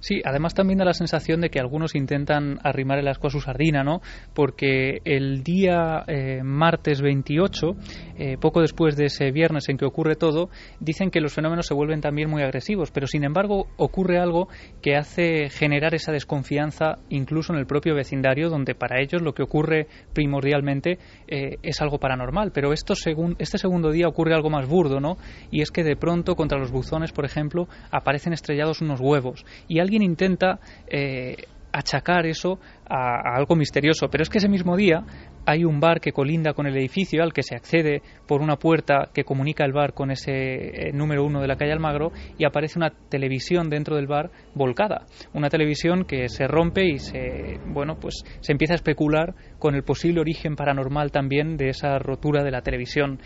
[0.00, 3.40] Sí, además también da la sensación de que algunos intentan arrimar el asco a su
[3.40, 4.00] sardina, ¿no?
[4.34, 7.76] Porque el día eh, martes 28,
[8.18, 11.74] eh, poco después de ese viernes en que ocurre todo, dicen que los fenómenos se
[11.74, 14.48] vuelven también muy agresivos, pero sin embargo ocurre algo
[14.82, 19.42] que hace generar esa desconfianza incluso en el propio vecindario, donde para ellos lo que
[19.42, 22.52] ocurre primordialmente eh, es algo paranormal.
[22.52, 22.94] Pero esto
[23.38, 25.16] este segundo día ocurre algo más burdo, ¿no?
[25.50, 29.80] Y es que de pronto contra los buzones, por ejemplo, aparecen estrellados unos huevos y
[29.80, 31.36] alguien intenta eh,
[31.72, 35.04] achacar eso a, algo misterioso, pero es que ese mismo día
[35.44, 39.10] hay un bar que colinda con el edificio al que se accede por una puerta
[39.14, 42.78] que comunica el bar con ese eh, número uno de la calle Almagro y aparece
[42.78, 48.24] una televisión dentro del bar volcada, una televisión que se rompe y se bueno pues
[48.40, 52.62] se empieza a especular con el posible origen paranormal también de esa rotura de la
[52.62, 53.20] televisión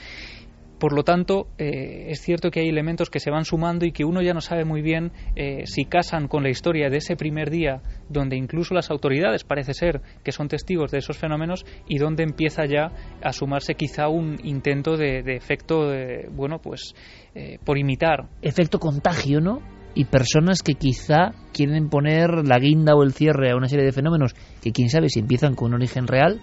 [0.81, 4.05] por lo tanto, eh, es cierto que hay elementos que se van sumando y que
[4.05, 7.51] uno ya no sabe muy bien eh, si casan con la historia de ese primer
[7.51, 12.25] día, donde incluso las autoridades parece ser que son testigos de esos fenómenos, y donde
[12.25, 15.93] empieza ya a sumarse quizá un intento de, efecto,
[16.33, 16.95] bueno, pues
[17.35, 18.29] eh, por imitar.
[18.43, 19.61] Efecto contagio, ¿no?
[19.93, 23.91] y personas que quizá quieren poner la guinda o el cierre a una serie de
[23.91, 26.41] fenómenos que quién sabe si empiezan con un origen real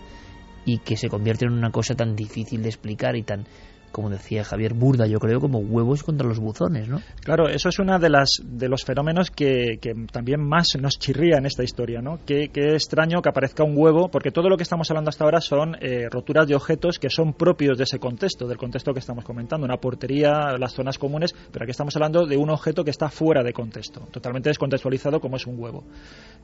[0.67, 3.45] y que se convierten en una cosa tan difícil de explicar y tan
[3.91, 7.01] como decía Javier Burda, yo creo, como huevos contra los buzones, ¿no?
[7.23, 9.79] Claro, eso es uno de, las, de los fenómenos que,
[10.11, 12.19] también más nos chirría en esta historia, ¿no?
[12.25, 15.75] Qué, extraño que aparezca un huevo, porque todo lo que estamos hablando hasta ahora son
[15.81, 19.65] eh, roturas de objetos que son propios de ese contexto, del contexto que estamos comentando,
[19.65, 23.43] una portería, las zonas comunes, pero aquí estamos hablando de un objeto que está fuera
[23.43, 25.83] de contexto, totalmente descontextualizado como es un huevo.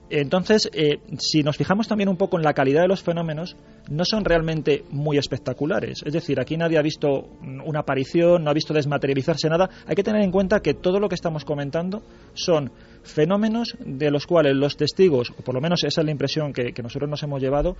[0.09, 3.55] Entonces, eh, si nos fijamos también un poco en la calidad de los fenómenos,
[3.89, 6.01] no son realmente muy espectaculares.
[6.05, 9.69] Es decir, aquí nadie ha visto una aparición, no ha visto desmaterializarse nada.
[9.85, 12.03] Hay que tener en cuenta que todo lo que estamos comentando
[12.33, 12.71] son
[13.03, 16.73] fenómenos de los cuales los testigos, o por lo menos esa es la impresión que,
[16.81, 17.75] nosotros nos hemos llevado,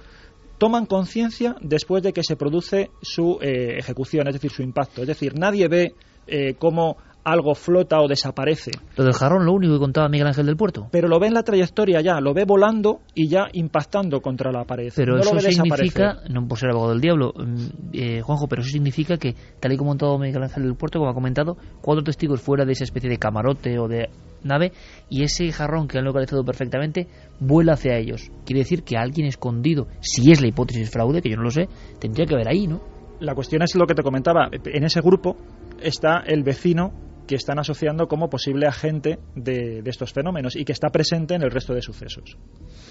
[0.57, 5.01] toman conciencia después de que se produce su eh, ejecución, es decir, su impacto.
[5.01, 5.95] Es decir, nadie ve
[6.27, 8.71] eh, cómo algo flota o desaparece.
[8.95, 10.87] Lo del jarrón, lo único que contaba Miguel Ángel del Puerto.
[10.91, 14.65] Pero lo ve en la trayectoria ya, lo ve volando y ya impactando contra la
[14.65, 14.91] pared.
[14.95, 17.55] Pero eso significa, no por ser abogado del diablo, mm,
[17.93, 20.99] eh, Juanjo, pero eso significa que, tal y como ha contado Miguel Ángel del Puerto,
[20.99, 24.09] como ha comentado, cuatro testigos fuera de esa especie de camarote o de
[24.43, 24.73] nave
[25.09, 27.07] y ese jarrón que han localizado perfectamente
[27.39, 28.29] vuela hacia ellos.
[28.45, 31.67] Quiere decir que alguien escondido, si es la hipótesis fraude, que yo no lo sé,
[31.99, 32.81] tendría que haber ahí, ¿no?
[33.19, 34.49] La cuestión es lo que te comentaba.
[34.51, 35.37] En ese grupo
[35.81, 36.91] está el vecino
[37.27, 41.51] que están asociando como posible agente de, estos fenómenos y que está presente en el
[41.51, 42.37] resto de sucesos.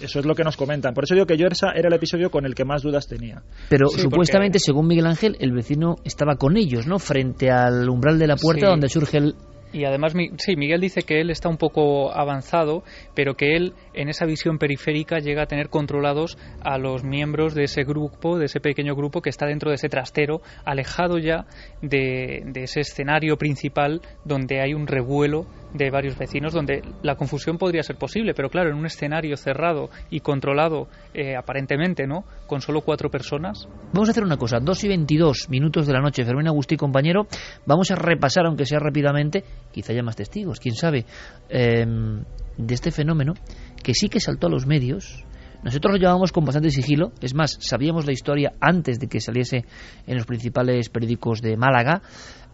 [0.01, 0.95] Eso es lo que nos comentan.
[0.95, 3.43] Por eso digo que yo era el episodio con el que más dudas tenía.
[3.69, 6.99] Pero supuestamente, según Miguel Ángel, el vecino estaba con ellos, ¿no?
[6.99, 9.35] Frente al umbral de la puerta donde surge el,
[9.73, 12.83] y además, sí, Miguel dice que él está un poco avanzado,
[13.15, 17.65] pero que él en esa visión periférica llega a tener controlados a los miembros de
[17.65, 21.47] ese grupo, de ese pequeño grupo que está dentro de ese trastero, alejado ya
[21.81, 27.59] de, de ese escenario principal donde hay un revuelo de varios vecinos donde la confusión
[27.59, 32.25] podría ser posible, pero claro, en un escenario cerrado y controlado eh, aparentemente, ¿no?
[32.47, 33.69] Con solo cuatro personas.
[33.93, 37.27] Vamos a hacer una cosa, dos y veintidós minutos de la noche, Fermín Agustí, compañero,
[37.67, 41.07] vamos a repasar, aunque sea rápidamente, quizá haya más testigos, quién sabe,
[41.49, 42.23] em,
[42.57, 43.35] de este fenómeno
[43.83, 45.25] que sí que saltó a los medios,
[45.63, 49.65] nosotros lo llevábamos con bastante sigilo, es más, sabíamos la historia antes de que saliese
[50.07, 52.03] en los principales periódicos de Málaga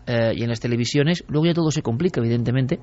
[0.07, 2.79] eh, y en las televisiones, luego ya todo se complica, evidentemente,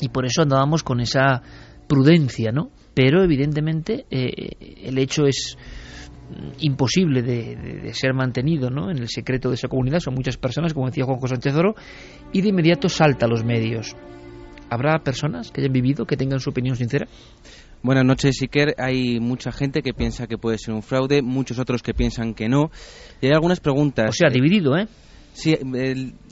[0.00, 1.42] y por eso andábamos con esa
[1.88, 2.70] prudencia, ¿no?
[2.94, 4.50] Pero evidentemente eh,
[4.84, 5.56] el hecho es
[6.58, 8.90] imposible de, ser mantenido ¿no?
[8.90, 11.74] en el secreto de esa comunidad, son muchas personas, como decía Juanjo Sánchez Oro,
[12.32, 13.96] y de inmediato salta a los medios.
[14.68, 17.06] ¿Habrá personas que hayan vivido, que tengan su opinión sincera?
[17.82, 18.74] Buenas noches, Iker.
[18.78, 22.48] Hay mucha gente que piensa que puede ser un fraude, muchos otros que piensan que
[22.48, 22.70] no.
[23.20, 24.10] Y hay algunas preguntas.
[24.10, 24.86] O sea, dividido, ¿eh?
[25.32, 25.56] Sí,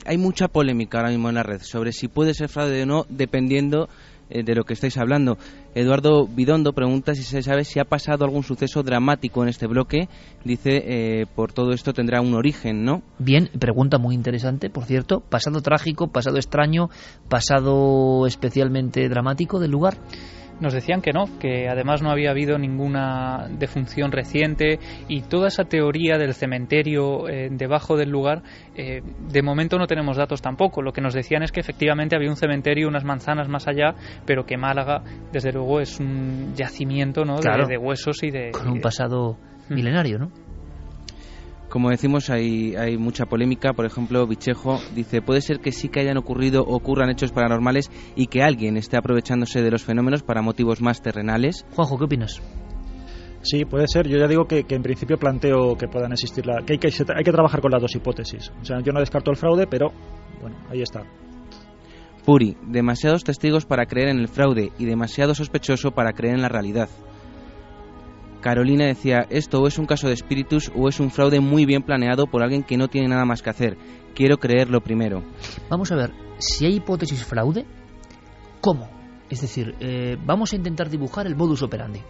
[0.05, 3.05] hay mucha polémica ahora mismo en la red sobre si puede ser fraude o no,
[3.09, 3.89] dependiendo
[4.29, 5.37] de lo que estáis hablando.
[5.75, 10.07] Eduardo Bidondo pregunta si se sabe si ha pasado algún suceso dramático en este bloque.
[10.43, 13.01] Dice, eh, por todo esto tendrá un origen, ¿no?
[13.17, 15.21] Bien, pregunta muy interesante, por cierto.
[15.21, 16.89] ¿Pasado trágico, pasado extraño,
[17.27, 19.97] pasado especialmente dramático del lugar?
[20.59, 25.65] Nos decían que no, que además no había habido ninguna defunción reciente y toda esa
[25.65, 28.43] teoría del cementerio eh, debajo del lugar,
[28.75, 30.81] eh, de momento no tenemos datos tampoco.
[30.81, 33.95] Lo que nos decían es que efectivamente había un cementerio unas manzanas más allá,
[34.25, 37.37] pero que Málaga, desde luego, es un yacimiento ¿no?
[37.39, 38.51] de, huesos y de...
[38.51, 39.37] Con un pasado
[39.69, 40.31] milenario, ¿no?
[41.69, 43.73] Como decimos, hay, hay mucha polémica.
[43.73, 47.91] Por ejemplo, Bichejo dice, puede ser que sí que hayan ocurrido o ocurran hechos paranormales
[48.15, 51.65] y que alguien esté aprovechándose de los fenómenos para motivos más terrenales.
[51.75, 52.41] Juanjo, ¿qué opinas?
[53.41, 54.07] Sí, puede ser.
[54.07, 56.87] Yo ya digo que, que en principio planteo que puedan existir, la, que, hay que
[56.87, 58.51] hay que trabajar con las dos hipótesis.
[58.61, 59.91] O sea, yo no descarto el fraude, pero
[60.41, 61.03] bueno, ahí está.
[62.25, 66.49] Puri, demasiados testigos para creer en el fraude y demasiado sospechoso para creer en la
[66.49, 66.89] realidad.
[68.41, 71.83] Carolina decía, esto o es un caso de espíritus o es un fraude muy bien
[71.83, 73.77] planeado por alguien que no tiene nada más que hacer.
[74.15, 75.23] Quiero creerlo primero.
[75.69, 77.65] Vamos a ver, si hay hipótesis fraude,
[78.61, 78.89] ¿cómo?
[79.29, 82.01] Es decir, eh, vamos a intentar dibujar el modus operandi.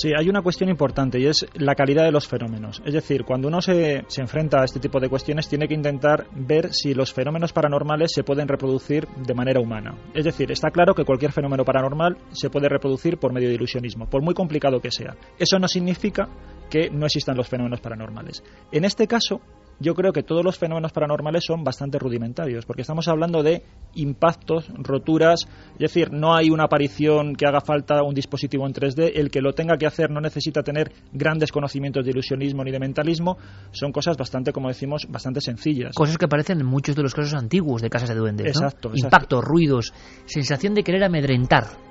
[0.00, 2.80] Sí, hay una cuestión importante y es la calidad de los fenómenos.
[2.86, 6.26] Es decir, cuando uno se, se, enfrenta a este tipo de cuestiones, tiene que intentar
[6.34, 9.94] ver si los fenómenos paranormales se pueden reproducir de manera humana.
[10.14, 14.08] Es decir, está claro que cualquier fenómeno paranormal se puede reproducir por medio de ilusionismo,
[14.08, 15.14] por muy complicado que sea.
[15.38, 16.30] Eso no significa
[16.70, 18.42] que no existan los fenómenos paranormales.
[18.72, 19.42] En este caso,
[19.80, 23.62] yo creo que todos los fenómenos paranormales son bastante rudimentarios, porque estamos hablando de
[23.94, 29.12] impactos, roturas, es decir, no hay una aparición que haga falta un dispositivo en 3D,
[29.14, 32.78] el que lo tenga que hacer no necesita tener grandes conocimientos de ilusionismo ni de
[32.78, 33.38] mentalismo,
[33.72, 35.94] son cosas bastante, como decimos, bastante sencillas.
[35.94, 38.94] Cosas que aparecen en muchos de los casos antiguos de casas de duendes, exacto, ¿no?
[38.96, 39.94] Impactos, ruidos,
[40.26, 41.89] sensación de querer amedrentar.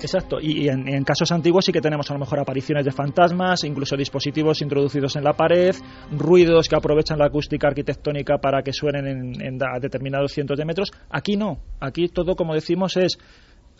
[0.00, 3.96] Exacto, y en, casos antiguos sí que tenemos a lo mejor apariciones de fantasmas, incluso
[3.96, 5.74] dispositivos introducidos en la pared,
[6.10, 10.66] ruidos que aprovechan la acústica arquitectónica para que suenen en, en a determinados cientos de
[10.66, 10.92] metros.
[11.10, 13.18] Aquí no, aquí todo, como decimos, es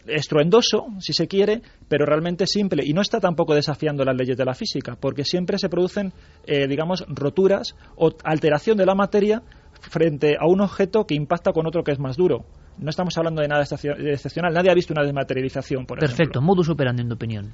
[0.07, 2.83] estruendoso, si se quiere, pero realmente simple.
[2.85, 6.13] Y no está tampoco desafiando las leyes de la física, porque siempre se producen,
[6.47, 9.43] eh, digamos, roturas o alteración de la materia
[9.81, 12.45] frente a un objeto que impacta con otro que es más duro.
[12.79, 14.53] No estamos hablando de nada excepcional.
[14.53, 16.43] Nadie ha visto una desmaterialización, por Perfecto, ejemplo.
[16.43, 17.53] modus operandi en tu opinión.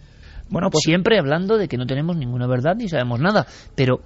[0.48, 4.02] Bueno, pues, Siempre hablando de que no tenemos ninguna verdad ni sabemos nada, pero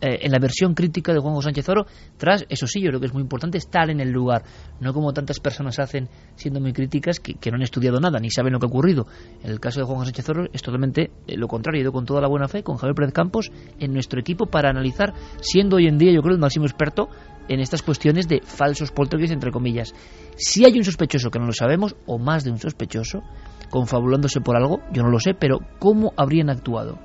[0.00, 1.84] eh, en la versión crítica de Juan Sánchez Oro,
[2.16, 4.44] tras, eso sí, yo creo que es muy importante estar en el lugar,
[4.80, 8.30] no como tantas personas hacen siendo muy críticas que, que no han estudiado nada ni
[8.30, 9.06] saben lo que ha ocurrido.
[9.42, 12.06] En el caso de Juan Sánchez Oro es totalmente eh, lo contrario, he ido con
[12.06, 15.12] toda la buena fe, con Javier Pérez Campos, en nuestro equipo para analizar,
[15.42, 17.10] siendo hoy en día yo creo el máximo experto
[17.50, 19.92] en estas cuestiones de falsos poltergeist, entre comillas.
[20.36, 23.22] Si hay un sospechoso que no lo sabemos, o más de un sospechoso,
[23.70, 27.00] confabulándose por algo, yo no lo sé, pero ¿cómo habrían actuado?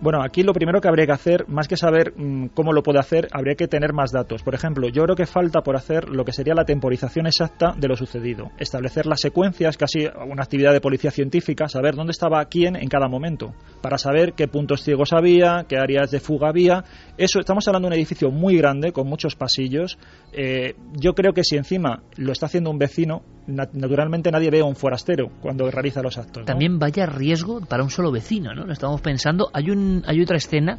[0.00, 2.98] Bueno, aquí lo primero que habría que hacer, más que saber mmm, cómo lo puede
[2.98, 4.42] hacer, habría que tener más datos.
[4.42, 7.88] Por ejemplo, yo creo que falta por hacer lo que sería la temporización exacta de
[7.88, 8.50] lo sucedido.
[8.58, 13.08] Establecer las secuencias, casi una actividad de policía científica, saber dónde estaba quién en cada
[13.08, 16.84] momento, para saber qué puntos ciegos había, qué áreas de fuga había.
[17.16, 19.98] Eso, estamos hablando de un edificio muy grande, con muchos pasillos.
[20.32, 24.64] Eh, yo creo que si encima lo está haciendo un vecino, naturalmente nadie ve a
[24.64, 26.44] un forastero cuando realiza los actos.
[26.44, 28.70] También vaya riesgo para un solo vecino, ¿no?
[28.72, 29.50] Estamos pensando.
[29.52, 30.78] Hay, un, hay otra escena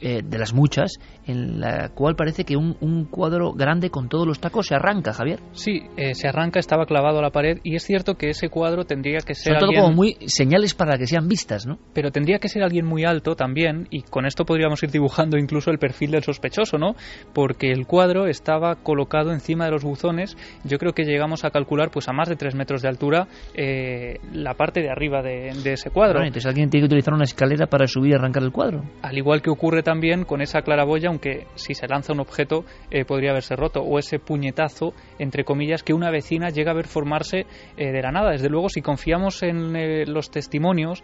[0.00, 0.92] eh, de las muchas,
[1.26, 5.12] en la cual parece que un, un, cuadro grande con todos los tacos se arranca,
[5.12, 5.40] Javier.
[5.52, 8.84] Sí, eh, se arranca, estaba clavado a la pared y es cierto que ese cuadro
[8.84, 9.54] tendría que ser.
[9.54, 9.82] Son todo alguien...
[9.82, 11.78] como muy señales para que sean vistas, ¿no?
[11.94, 15.70] Pero tendría que ser alguien muy alto también y con esto podríamos ir dibujando incluso
[15.70, 16.94] el perfil del sospechoso, ¿no?
[17.32, 20.36] Porque el cuadro estaba colocado encima de los buzones.
[20.64, 24.18] Yo creo que llegamos a calcular pues a más de 3 metros de altura eh,
[24.32, 26.14] la parte de arriba de, de ese cuadro.
[26.14, 28.84] Bueno, entonces alguien tiene que utilizar una escalera para subir y arrancar el cuadro.
[29.02, 33.06] Al igual que ocurre también con esa claraboya, aunque si se lanza un objeto eh,
[33.06, 37.46] podría haberse roto, o ese puñetazo, entre comillas, que una vecina llega a ver formarse
[37.78, 38.32] eh, de la nada.
[38.32, 41.02] Desde luego, si confiamos en eh, los testimonios,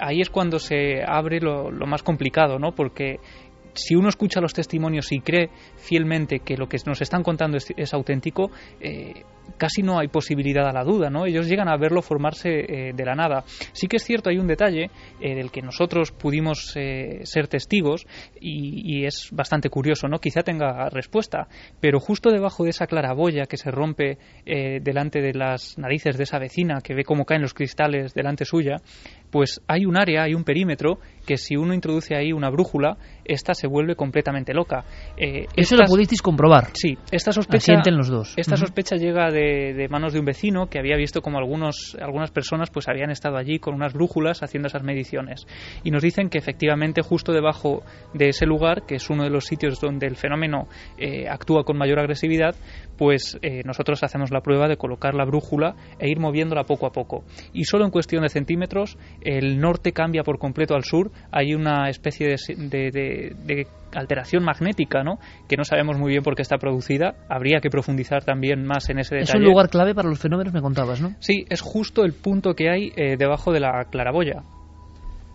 [0.00, 2.72] ahí es cuando se abre lo, lo más complicado, ¿no?
[2.72, 3.20] Porque
[3.76, 7.94] si uno escucha los testimonios y cree fielmente que lo que nos están contando es,
[7.94, 8.50] auténtico,
[8.80, 9.22] eh,
[9.56, 11.26] casi no hay posibilidad a la duda, ¿no?
[11.26, 13.44] Ellos llegan a verlo formarse eh, de la nada.
[13.72, 18.06] Sí que es cierto, hay un detalle eh, del que nosotros pudimos ser testigos
[18.40, 20.18] y, y, es bastante curioso, ¿no?
[20.18, 21.46] Quizá tenga respuesta,
[21.80, 26.38] pero justo debajo de esa claraboya que se rompe delante de las narices de esa
[26.38, 28.76] vecina que ve cómo caen los cristales delante suya,
[29.30, 33.52] pues hay un área, hay un perímetro que si uno introduce ahí una brújula, esta
[33.54, 34.84] se vuelve completamente loca.
[35.16, 36.68] Eh, Eso estas, lo pudisteis comprobar.
[36.74, 37.74] Sí, esta sospecha.
[37.90, 38.34] Los dos.
[38.36, 38.60] Esta uh -huh.
[38.60, 42.70] sospecha llega de, de, manos de un vecino que había visto como algunos, algunas personas
[42.70, 45.46] pues habían estado allí con unas brújulas haciendo esas mediciones.
[45.82, 47.82] Y nos dicen que efectivamente justo debajo
[48.14, 50.68] de ese lugar, que es uno de los sitios donde el fenómeno
[50.98, 52.54] eh, actúa con mayor agresividad,
[52.96, 56.90] pues eh, nosotros hacemos la prueba de colocar la brújula e ir moviéndola poco a
[56.90, 57.24] poco.
[57.52, 58.96] Y solo en cuestión de centímetros
[59.26, 64.44] el norte cambia por completo al sur, hay una especie de, de, de, de, alteración
[64.44, 65.18] magnética, ¿no?
[65.48, 69.00] Que no sabemos muy bien por qué está producida, habría que profundizar también más en
[69.00, 69.38] ese detalle.
[69.38, 71.14] Es un lugar clave para los fenómenos, me contabas, ¿no?
[71.18, 74.42] Sí, es justo el punto que hay eh, debajo de la claraboya.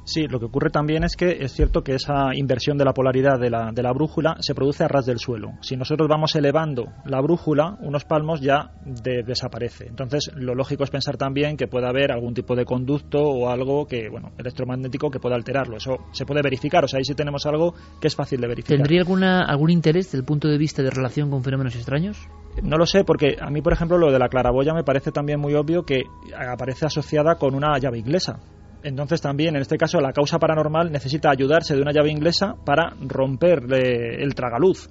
[0.04, 3.40] Sí, lo que ocurre también es que es cierto que esa inversión de la polaridad
[3.40, 5.54] de la, de la brújula se produce a ras del suelo.
[5.62, 9.88] Si nosotros vamos elevando la brújula, unos palmos ya desaparece.
[9.88, 13.86] Entonces, lo lógico es pensar también que puede haber algún tipo de conducto o algo
[13.86, 15.78] que, bueno, electromagnético que pueda alterarlo.
[15.78, 16.84] Eso se puede verificar.
[16.84, 18.78] O sea, ahí sí tenemos algo que es fácil de verificar.
[18.78, 22.18] ¿Tendría alguna, algún interés desde el punto de vista de relación con fenómenos extraños?
[22.64, 25.40] No lo sé, porque a mí, por ejemplo, lo de la claraboya me parece también
[25.40, 26.04] muy obvio que
[26.36, 28.40] aparece asociada con una llave inglesa.
[28.84, 32.96] Entonces también, en este caso, la causa paranormal necesita ayudarse de una llave inglesa para
[33.00, 34.90] romper el tragaluz.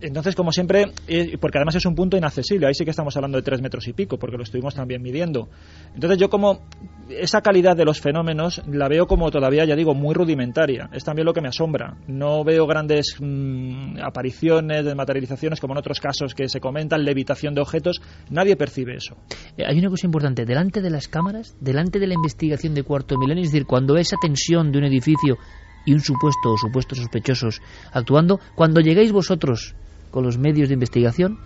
[0.00, 3.38] Entonces, como siempre, eh, porque además es un punto inaccesible, ahí sí que estamos hablando
[3.38, 5.48] de tres metros y pico, porque lo estuvimos también midiendo.
[5.94, 6.66] Entonces, yo como
[7.08, 10.88] esa calidad de los fenómenos la veo como todavía, ya digo, muy rudimentaria.
[10.92, 11.96] Es también lo que me asombra.
[12.06, 17.60] No veo grandes mm, apariciones, materializaciones, como en otros casos que se comentan, levitación de
[17.60, 18.00] objetos.
[18.30, 19.16] Nadie percibe eso.
[19.56, 20.44] Eh, hay una cosa importante.
[20.44, 24.16] Delante de las cámaras, delante de la investigación de cuarto milenio, es decir, cuando esa
[24.20, 25.38] tensión de un edificio
[25.84, 29.74] y un supuesto o supuestos sospechosos actuando, cuando lleguéis vosotros
[30.10, 31.38] con los medios de investigación?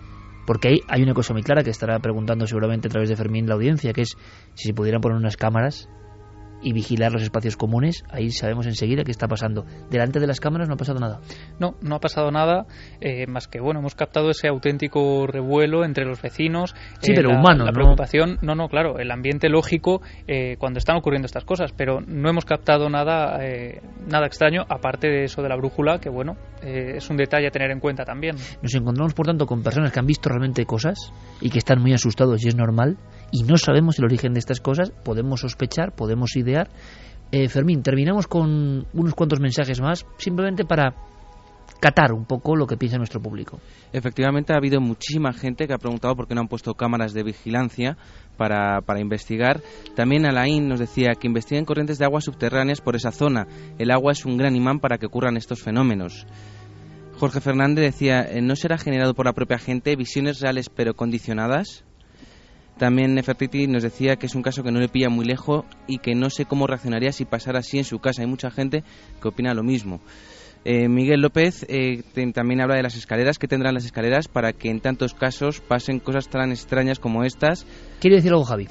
[0.46, 3.46] Porque ahí hay una cosa muy clara que estará preguntando seguramente a través de Fermín
[3.46, 4.16] la audiencia, que es
[4.54, 5.88] si se pudieran poner unas cámaras
[6.62, 9.64] y vigilar los espacios comunes, ahí sabemos enseguida qué está pasando.
[9.90, 11.20] Delante de las cámaras no ha pasado nada.
[11.58, 12.66] No, no ha pasado nada,
[13.00, 16.74] eh, más que bueno, hemos captado ese auténtico revuelo entre los vecinos.
[17.00, 21.26] Sí, pero humano, la preocupación, no, no, claro, el ambiente lógico eh, cuando están ocurriendo
[21.26, 25.56] estas cosas, pero no hemos captado nada, eh, nada extraño, aparte de eso de la
[25.56, 28.36] brújula, que bueno, es un detalle a tener en cuenta también.
[28.62, 31.92] Nos encontramos, por tanto, con personas que han visto realmente cosas y que están muy
[31.92, 32.98] asustados y es normal
[33.32, 36.68] y no sabemos el origen de estas cosas, podemos sospechar, podemos idear.
[37.32, 40.94] Eh, Fermín, terminamos con unos cuantos mensajes más, simplemente para
[41.80, 43.58] catar un poco lo que piensa nuestro público.
[43.92, 47.24] Efectivamente, ha habido muchísima gente que ha preguntado por qué no han puesto cámaras de
[47.24, 47.96] vigilancia
[48.36, 49.62] para, para investigar.
[49.96, 53.48] También Alain nos decía que investiguen corrientes de aguas subterráneas por esa zona.
[53.78, 56.26] El agua es un gran imán para que ocurran estos fenómenos.
[57.18, 61.84] Jorge Fernández decía, eh, ¿no será generado por la propia gente visiones reales pero condicionadas?
[62.82, 65.98] También Nefertiti nos decía que es un caso que no le pilla muy lejos y
[65.98, 68.22] que no sé cómo reaccionaría si pasara así en su casa.
[68.22, 68.82] Hay mucha gente
[69.22, 70.00] que opina lo mismo.
[70.64, 72.02] Eh, Miguel López eh,
[72.34, 73.38] también habla de las escaleras.
[73.38, 77.66] ¿Qué tendrán las escaleras para que en tantos casos pasen cosas tan extrañas como estas?
[78.00, 78.66] ¿Quiere decir algo, Javi?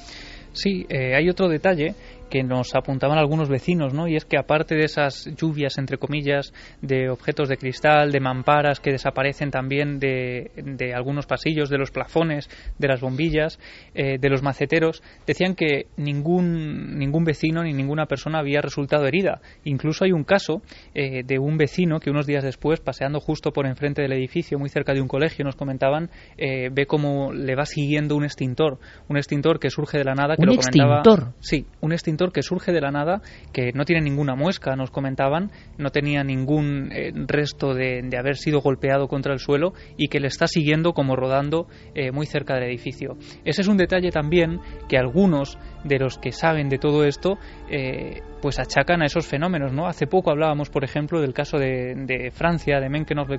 [0.52, 1.94] Sí, eh, hay otro detalle
[2.32, 4.08] que nos apuntaban algunos vecinos, ¿no?
[4.08, 8.80] Y es que aparte de esas lluvias, entre comillas, de objetos de cristal, de mamparas
[8.80, 13.58] que desaparecen también de, de algunos pasillos, de los plafones, de las bombillas,
[13.94, 19.42] eh, de los maceteros, decían que ningún, ningún vecino ni ninguna persona había resultado herida.
[19.64, 20.62] Incluso hay un caso
[20.94, 24.70] eh, de un vecino que unos días después, paseando justo por enfrente del edificio, muy
[24.70, 26.08] cerca de un colegio, nos comentaban,
[26.38, 28.78] eh, ve cómo le va siguiendo un extintor,
[29.10, 31.02] un extintor que surge de la nada, que ¿Un lo extintor?
[31.02, 31.34] comentaba.
[31.40, 35.50] Sí, un extintor que surge de la nada, que no tiene ninguna muesca, nos comentaban,
[35.78, 40.28] no tenía ningún eh, resto de, haber sido golpeado contra el suelo y que le
[40.28, 43.16] está siguiendo como rodando eh, muy cerca del edificio.
[43.44, 48.22] Ese es un detalle también que algunos de los que saben de todo esto eh,
[48.40, 49.72] pues achacan a esos fenómenos.
[49.72, 49.86] ¿no?
[49.86, 53.30] Hace poco hablábamos, por ejemplo, del caso de, de Francia, de Menken of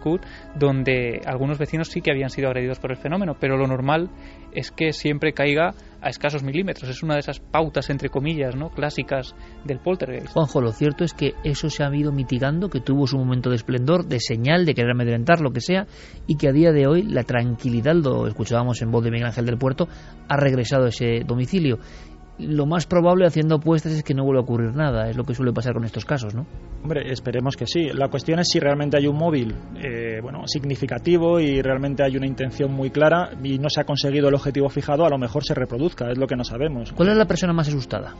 [0.55, 4.09] donde algunos vecinos sí que habían sido agredidos por el fenómeno, pero lo normal
[4.53, 6.89] es que siempre caiga a escasos milímetros.
[6.89, 8.69] Es una de esas pautas, entre comillas, ¿no?
[8.69, 10.33] clásicas del poltergeist.
[10.33, 13.55] Juanjo, lo cierto es que eso se ha ido mitigando, que tuvo su momento de
[13.55, 15.87] esplendor, de señal, de querer amedrentar, lo que sea,
[16.27, 19.45] y que a día de hoy la tranquilidad, lo escuchábamos en voz de Miguel Ángel
[19.45, 19.87] del Puerto,
[20.27, 21.79] ha regresado a ese domicilio
[22.39, 25.35] lo más probable haciendo apuestas es que no vuelva a ocurrir nada, es lo que
[25.35, 26.45] suele pasar con estos casos, ¿no?
[26.81, 27.89] Hombre, esperemos que sí.
[27.93, 32.27] La cuestión es si realmente hay un móvil eh, bueno, significativo y realmente hay una
[32.27, 35.53] intención muy clara y no se ha conseguido el objetivo fijado, a lo mejor se
[35.53, 36.91] reproduzca, es lo que no sabemos.
[36.93, 38.15] ¿Cuál es la persona más asustada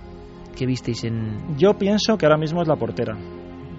[0.55, 1.57] que visteis en...?
[1.57, 3.17] Yo pienso que ahora mismo es la portera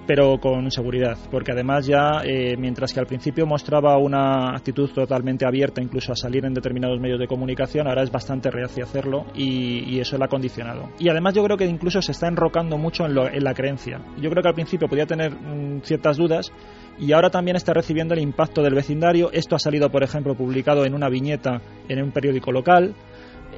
[0.07, 5.47] pero con seguridad, porque además ya, eh, mientras que al principio mostraba una actitud totalmente
[5.47, 9.95] abierta incluso a salir en determinados medios de comunicación, ahora es bastante reacia hacerlo y,
[9.95, 10.91] eso le ha condicionado.
[10.99, 14.01] Y además yo creo que incluso se está enrocando mucho en, lo, en la creencia.
[14.21, 16.53] Yo creo que al principio podía tener mm, ciertas dudas
[16.99, 19.31] y ahora también está recibiendo el impacto del vecindario.
[19.33, 22.95] Esto ha salido, por ejemplo, publicado en una viñeta en un periódico local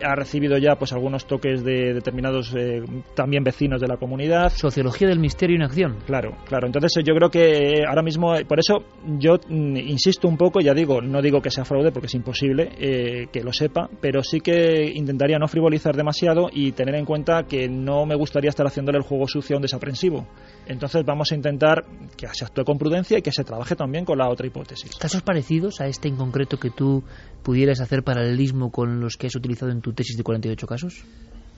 [0.03, 2.83] ha recibido ya pues algunos toques de determinados eh,
[3.15, 4.53] también vecinos de la comunidad.
[4.53, 5.99] Sociología del misterio en acción.
[6.07, 6.67] Claro, claro.
[6.67, 8.85] Entonces yo creo que ahora mismo, por eso
[9.19, 12.71] yo mm, insisto un poco, ya digo, no digo que sea fraude porque es imposible
[12.79, 17.45] eh, que lo sepa, pero sí que intentaría no frivolizar demasiado y tener en cuenta
[17.45, 20.27] que no me gustaría estar haciéndole el juego sucio a un desaprensivo.
[20.67, 21.85] Entonces vamos a intentar
[22.17, 24.97] que se actúe con prudencia y que se trabaje también con la otra hipótesis.
[24.97, 27.05] ¿Casos parecidos a este en concreto que tú
[27.43, 31.05] pudieras hacer paralelismo con los que has utilizado en tu tesis de 48 casos?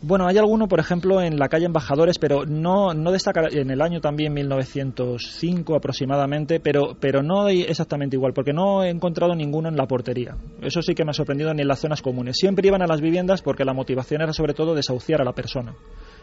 [0.00, 3.82] Bueno, hay alguno, por ejemplo, en la calle Embajadores, pero no, no destaca en el
[3.82, 9.76] año también 1905 aproximadamente, pero, pero no exactamente igual, porque no he encontrado ninguno en
[9.76, 10.36] la portería.
[10.62, 12.36] Eso sí que me ha sorprendido ni en las zonas comunes.
[12.38, 15.74] Siempre iban a las viviendas porque la motivación era sobre todo desahuciar a la persona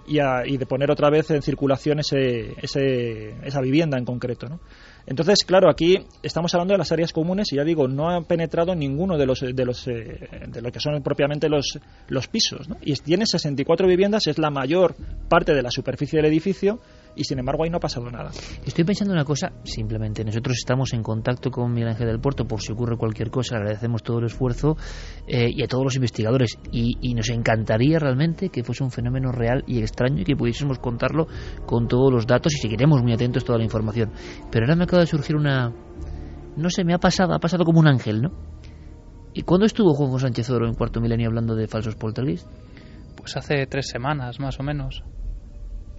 [0.08, 4.48] y, y de poner otra vez en circulación ese, ese, esa vivienda en concreto.
[4.48, 4.60] ¿no?
[5.08, 8.74] Entonces, claro, aquí estamos hablando de las áreas comunes y ya digo, no ha penetrado
[8.74, 12.68] ninguno de los de los eh, de lo que son propiamente los los pisos.
[12.82, 14.96] Y tiene 64 viviendas, es la mayor
[15.30, 16.80] parte de la superficie del edificio
[17.16, 18.32] y sin embargo ahí no ha pasado nada.
[18.66, 22.62] Estoy pensando una cosa, simplemente nosotros estamos en contacto con Miguel Ángel del Puerto por
[22.62, 24.78] si ocurre cualquier cosa, agradecemos todo el esfuerzo
[25.28, 29.32] eh, y a todos los investigadores y, y, nos encantaría realmente que fuese un fenómeno
[29.32, 31.28] real y extraño y que pudiésemos contarlo
[31.66, 34.12] con todos los datos y seguiremos muy atentos a toda la información.
[34.52, 35.74] Pero ahora me acaba de surgir una...
[36.58, 38.32] no sé, me ha pasado, ha pasado como un ángel, ¿no?
[39.34, 42.48] ¿Y cuándo estuvo Juanjo Sánchez Oro en Cuarto Milenio hablando de falsos poltergeist?
[43.18, 45.04] Pues hace tres semanas, más o menos.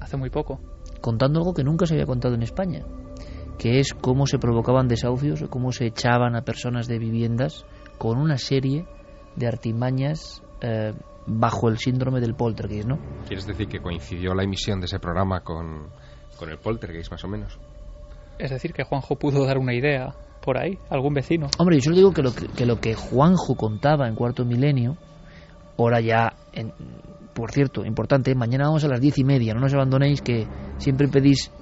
[0.00, 2.84] Hace muy poco contando algo que nunca se había contado en España,
[3.58, 7.64] que es cómo se provocaban desahucios, cómo se echaban a personas de viviendas
[7.98, 8.86] con una serie
[9.36, 10.92] de artimañas eh,
[11.26, 12.98] bajo el síndrome del poltergeist, ¿no?
[13.26, 15.88] ¿Quieres decir que coincidió la emisión de ese programa con,
[16.36, 17.58] con el poltergeist, más o menos?
[18.38, 21.48] Es decir, que Juanjo pudo dar una idea por ahí, algún vecino.
[21.58, 24.96] Hombre, yo solo digo que lo que, que, lo que Juanjo contaba en Cuarto Milenio,
[25.78, 26.72] ahora ya en,
[27.36, 30.46] por cierto, importante, mañana vamos a las diez y media, no nos abandonéis que
[30.78, 31.52] siempre pedís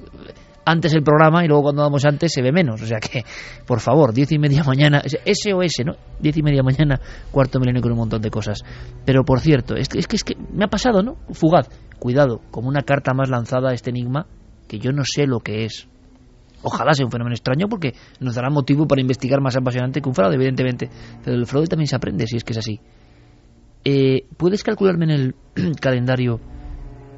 [0.65, 2.81] antes el programa y luego cuando vamos antes se ve menos.
[2.81, 3.25] O sea que,
[3.67, 5.97] por favor, diez y media mañana, SOS, ¿no?
[6.21, 7.01] Diez y media mañana,
[7.33, 8.61] cuarto milenio con un montón de cosas.
[9.05, 11.17] Pero por cierto, es que, es que, es que me ha pasado, ¿no?
[11.33, 11.69] Fugaz.
[11.99, 14.27] Cuidado, como una carta más lanzada a este enigma
[14.69, 15.89] que yo no sé lo que es.
[16.63, 20.15] Ojalá sea un fenómeno extraño porque nos dará motivo para investigar más apasionante que un
[20.15, 20.89] fraude, evidentemente.
[21.25, 22.81] Pero el fraude también se aprende si es que es así.
[23.85, 25.35] Eh, ¿Puedes calcularme en el
[25.81, 26.41] calendario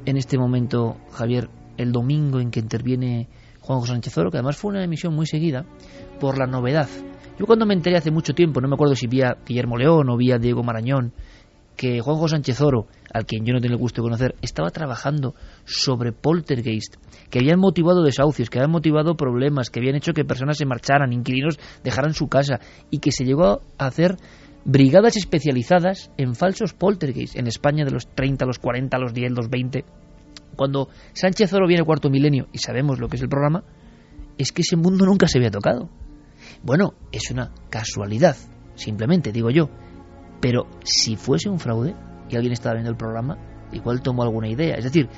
[0.05, 3.29] en este momento, Javier, el domingo en que interviene
[3.61, 5.65] Juan José Sánchez Oro, que además fue una emisión muy seguida
[6.19, 6.89] por la novedad?
[7.39, 10.17] Yo cuando me enteré hace mucho tiempo, no me acuerdo si vía Guillermo León o
[10.17, 11.13] vía Diego Marañón,
[11.77, 14.69] que Juan José Sánchez Oro, al quien yo no tengo el gusto de conocer, estaba
[14.71, 16.95] trabajando sobre poltergeist,
[17.29, 21.13] que habían motivado desahucios, que habían motivado problemas, que habían hecho que personas se marcharan,
[21.13, 22.59] inquilinos dejaran su casa,
[22.89, 24.17] y que se llegó a hacer
[24.65, 29.49] brigadas especializadas en falsos poltergeist en España de los 30, los 40, los 10, los
[29.49, 29.85] 20.
[30.55, 33.63] Cuando Sánchez Oro viene cuarto milenio y sabemos lo que es el programa,
[34.37, 35.89] es que ese mundo nunca se había tocado.
[36.63, 38.35] Bueno, es una casualidad,
[38.75, 39.69] simplemente digo yo.
[40.41, 41.95] Pero si fuese un fraude
[42.29, 43.37] y alguien estaba viendo el programa,
[43.71, 44.75] igual tomo alguna idea.
[44.75, 45.09] Es decir,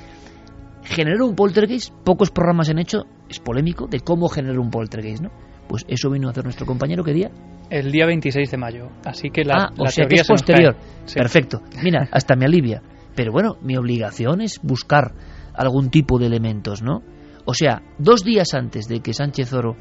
[0.82, 5.30] generar un poltergeist, pocos programas han hecho, es polémico, de cómo generar un poltergeist, ¿no?
[5.68, 7.30] Pues eso vino a hacer nuestro compañero, ¿qué día?
[7.70, 8.88] El día 26 de mayo.
[9.04, 10.76] Así que la, ah, o sea que es posterior.
[11.14, 11.62] Perfecto.
[11.82, 12.82] Mira, hasta me alivia.
[13.14, 15.14] Pero bueno, mi obligación es buscar
[15.54, 17.02] algún tipo de elementos, ¿no?
[17.44, 19.76] O sea, dos días antes de que Sánchez Oro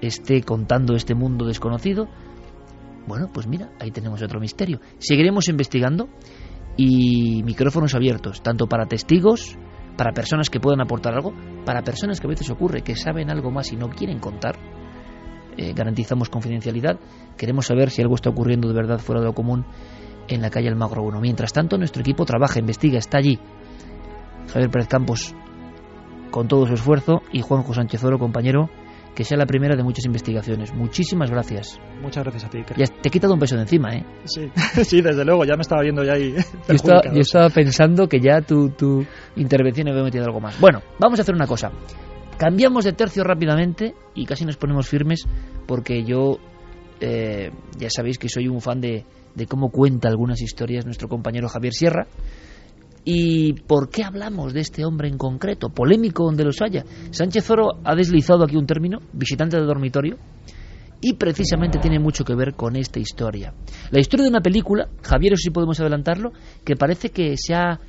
[0.00, 2.08] esté contando este mundo desconocido,
[3.06, 4.80] bueno, pues mira, ahí tenemos otro misterio.
[4.98, 6.08] Seguiremos investigando
[6.76, 9.58] y micrófonos abiertos, tanto para testigos,
[9.96, 11.32] para personas que puedan aportar algo,
[11.64, 14.56] para personas que a veces ocurre que saben algo más y no quieren contar
[15.56, 16.98] eh, garantizamos confidencialidad.
[17.36, 19.64] Queremos saber si algo está ocurriendo de verdad fuera de lo común
[20.28, 21.20] en la calle Almagro 1.
[21.20, 23.38] Mientras tanto, nuestro equipo trabaja, investiga, está allí.
[24.52, 25.34] Javier Pérez Campos
[26.30, 28.70] con todo su esfuerzo y Juanjo Sánchez Oro, compañero,
[29.14, 30.72] que sea la primera de muchas investigaciones.
[30.74, 31.78] Muchísimas gracias.
[32.00, 32.64] Muchas gracias a ti.
[32.76, 34.04] Ya te he quitado un peso de encima, ¿eh?
[34.24, 34.50] Sí,
[34.84, 36.32] sí desde luego, ya me estaba viendo ya ahí.
[36.32, 36.42] Yo
[36.74, 39.04] estaba, yo estaba pensando que ya tu, tu
[39.36, 40.58] intervención había metido algo más.
[40.58, 41.70] Bueno, vamos a hacer una cosa.
[42.38, 45.26] Cambiamos de tercio rápidamente y casi nos ponemos firmes
[45.66, 46.38] porque yo
[47.00, 49.04] eh, ya sabéis que soy un fan de,
[49.34, 52.06] de cómo cuenta algunas historias nuestro compañero Javier Sierra.
[53.04, 55.70] ¿Y por qué hablamos de este hombre en concreto?
[55.70, 56.84] Polémico donde los haya.
[57.10, 60.18] Sánchez Oro ha deslizado aquí un término, visitante de dormitorio,
[61.00, 63.52] y precisamente tiene mucho que ver con esta historia.
[63.90, 66.30] La historia de una película, Javier, si podemos adelantarlo,
[66.64, 67.80] que parece que se ha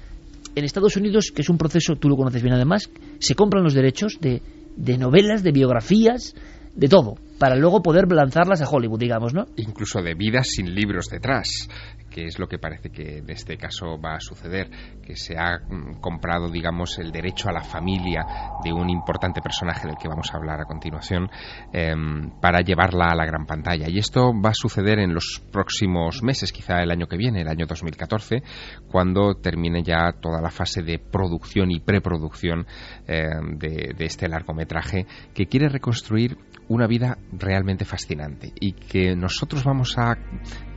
[0.55, 2.89] en Estados Unidos, que es un proceso, tú lo conoces bien además,
[3.19, 4.41] se compran los derechos de,
[4.75, 6.35] de novelas, de biografías,
[6.75, 9.47] de todo, para luego poder lanzarlas a Hollywood, digamos, ¿no?
[9.57, 11.67] Incluso de vidas sin libros detrás
[12.13, 14.69] que es lo que parece que en este caso va a suceder,
[15.01, 18.23] que se ha mm, comprado, digamos, el derecho a la familia
[18.63, 21.27] de un importante personaje del que vamos a hablar a continuación
[21.73, 23.89] em, para llevarla a la gran pantalla.
[23.89, 27.47] Y esto va a suceder en los próximos meses, quizá el año que viene, el
[27.47, 28.43] año 2014,
[28.91, 32.67] cuando termine ya toda la fase de producción y preproducción
[33.07, 36.37] em, de, de este largometraje que quiere reconstruir
[36.67, 40.15] una vida realmente fascinante y que nosotros vamos a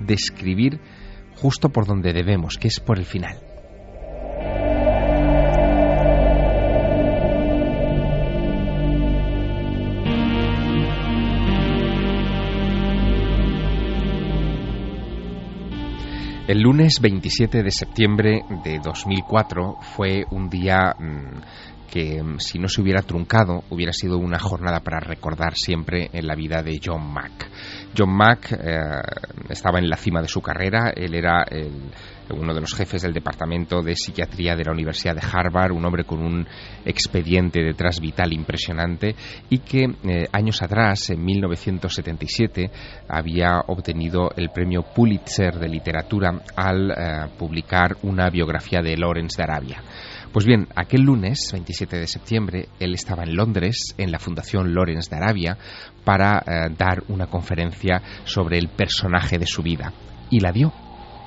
[0.01, 0.81] describir
[1.37, 3.37] justo por donde debemos, que es por el final.
[16.47, 22.69] El lunes 27 de septiembre de 2004 fue un día mm, que mm, si no
[22.69, 27.13] se hubiera truncado hubiera sido una jornada para recordar siempre en la vida de John
[27.13, 27.51] Mack.
[27.97, 28.81] John Mack eh,
[29.49, 31.45] estaba en la cima de su carrera, él era
[32.35, 36.05] uno de los jefes del departamento de psiquiatría de la Universidad de Harvard, un hombre
[36.05, 36.47] con un
[36.85, 39.15] expediente detrás vital impresionante
[39.49, 42.71] y que eh, años atrás, en 1977,
[43.09, 49.43] había obtenido el premio Pulitzer de literatura al eh, publicar una biografía de Lawrence de
[49.45, 49.83] Arabia.
[50.37, 55.09] Pues bien, aquel lunes, 27 de septiembre, él estaba en Londres, en la Fundación Lawrence
[55.09, 55.57] de Arabia,
[56.05, 59.95] para eh, dar una conferencia sobre el personaje de su vida.
[60.29, 60.75] Y la dio.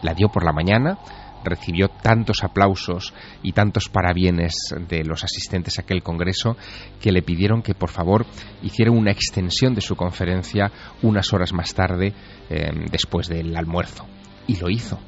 [0.04, 1.00] La dio por la mañana,
[1.44, 3.12] recibió tantos aplausos
[3.42, 4.54] y tantos parabienes
[4.88, 6.56] de los asistentes a aquel congreso
[7.02, 8.28] que le pidieron que por favor
[8.62, 10.72] hiciera una extensión de su conferencia
[11.02, 12.14] unas horas más tarde
[12.52, 14.06] eh, después del almuerzo.
[14.46, 15.00] Y lo hizo.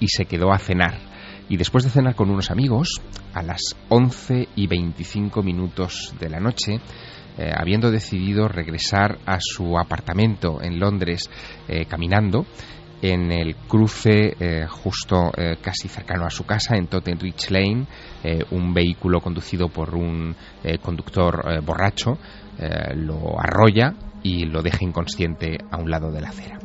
[0.00, 1.13] Y se quedó a cenar
[1.48, 3.00] y después de cenar con unos amigos,
[3.32, 6.80] a las 11 y 25 minutos de la noche,
[7.36, 11.28] eh, habiendo decidido regresar a su apartamento en Londres
[11.68, 12.46] eh, caminando,
[13.02, 15.30] en el cruce eh, justo
[15.60, 17.86] casi cercano a su casa, en Tottenridge Lane,
[18.50, 20.34] un vehículo conducido por un
[20.80, 22.18] conductor borracho
[22.94, 23.92] lo arrolla
[24.22, 26.58] y lo deja inconsciente a un lado de la acera.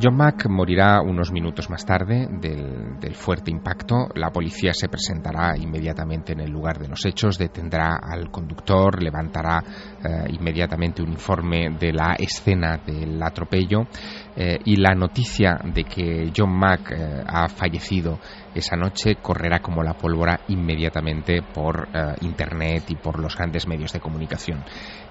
[0.00, 4.08] John Mack morirá unos minutos más tarde del, fuerte impacto.
[4.14, 9.58] La policía se presentará inmediatamente en el lugar de los hechos, detendrá al conductor, levantará
[9.58, 13.88] eh, inmediatamente un informe de la escena del atropello
[14.36, 18.20] eh, y la noticia de que John Mack eh, ha fallecido
[18.54, 21.88] esa noche correrá como la pólvora inmediatamente por
[22.22, 24.64] Internet y por los grandes medios de comunicación.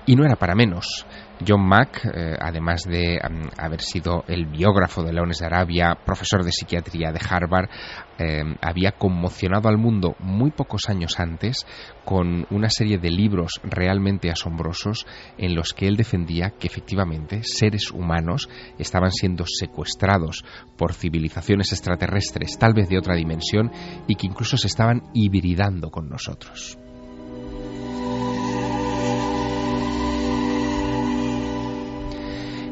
[0.05, 1.05] Y no era para menos.
[1.45, 3.19] John Mack, eh, además de
[3.57, 7.69] haber sido el biógrafo de Leones de Arabia, profesor de psiquiatría de Harvard,
[8.18, 11.65] eh, había conmocionado al mundo muy pocos años antes
[12.03, 15.05] con una serie de libros realmente asombrosos
[15.38, 18.49] en los que él defendía que efectivamente seres humanos
[18.80, 20.43] estaban siendo secuestrados
[20.77, 23.72] por civilizaciones extraterrestres, tal vez de otra dimensión,
[24.07, 26.80] y que incluso se estaban hibridando con nosotros.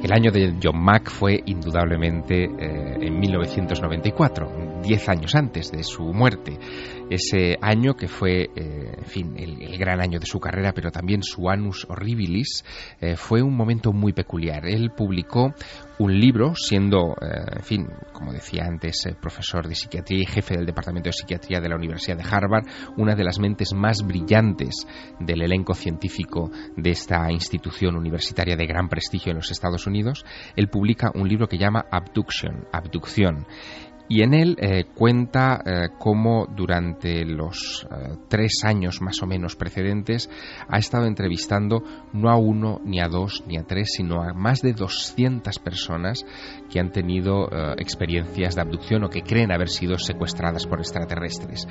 [0.05, 6.03] El año de John Mack fue indudablemente eh, en 1994, diez años antes de su
[6.13, 6.59] muerte.
[7.09, 11.21] Ese año que fue, eh, en fin, el, gran año de su carrera, pero también
[11.21, 12.63] su Anus Horribilis,
[12.99, 14.65] eh, fue un momento muy peculiar.
[14.65, 15.53] Él publicó
[15.99, 20.65] un libro, siendo, eh, en fin, como decía antes, profesor de psiquiatría y jefe del
[20.65, 22.65] Departamento de Psiquiatría de la Universidad de Harvard,
[22.97, 24.87] una de las mentes más brillantes
[25.19, 30.25] del elenco científico de esta institución universitaria de gran prestigio en los Estados Unidos,
[30.55, 33.45] él publica un libro que llama Abduction, Abducción
[34.07, 39.55] y en él eh, cuenta eh, cómo durante los eh, tres años más o menos
[39.55, 40.29] precedentes
[40.67, 41.83] ha estado entrevistando
[42.13, 46.25] no a uno, ni a dos, ni a tres, sino a más de 200 personas
[46.69, 51.67] que han tenido experiencias de abducción o que creen haber sido secuestradas por extraterrestres.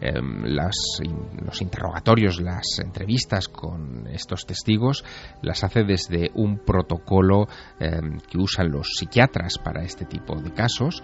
[0.00, 5.04] Em, los interrogatorios, las entrevistas con estos testigos
[5.42, 7.48] las hace desde un protocolo
[7.78, 11.02] em, que usan los psiquiatras para este tipo de casos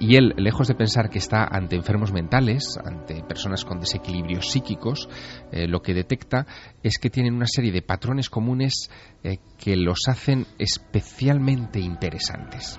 [0.00, 5.08] y él, lejos de pensar que está ante enfermos mentales, ante personas con desequilibrios psíquicos,
[5.52, 6.46] eh, lo que detecta
[6.82, 8.90] es que tienen una serie de patrones comunes
[9.22, 12.78] eh, que los hacen especialmente interesantes.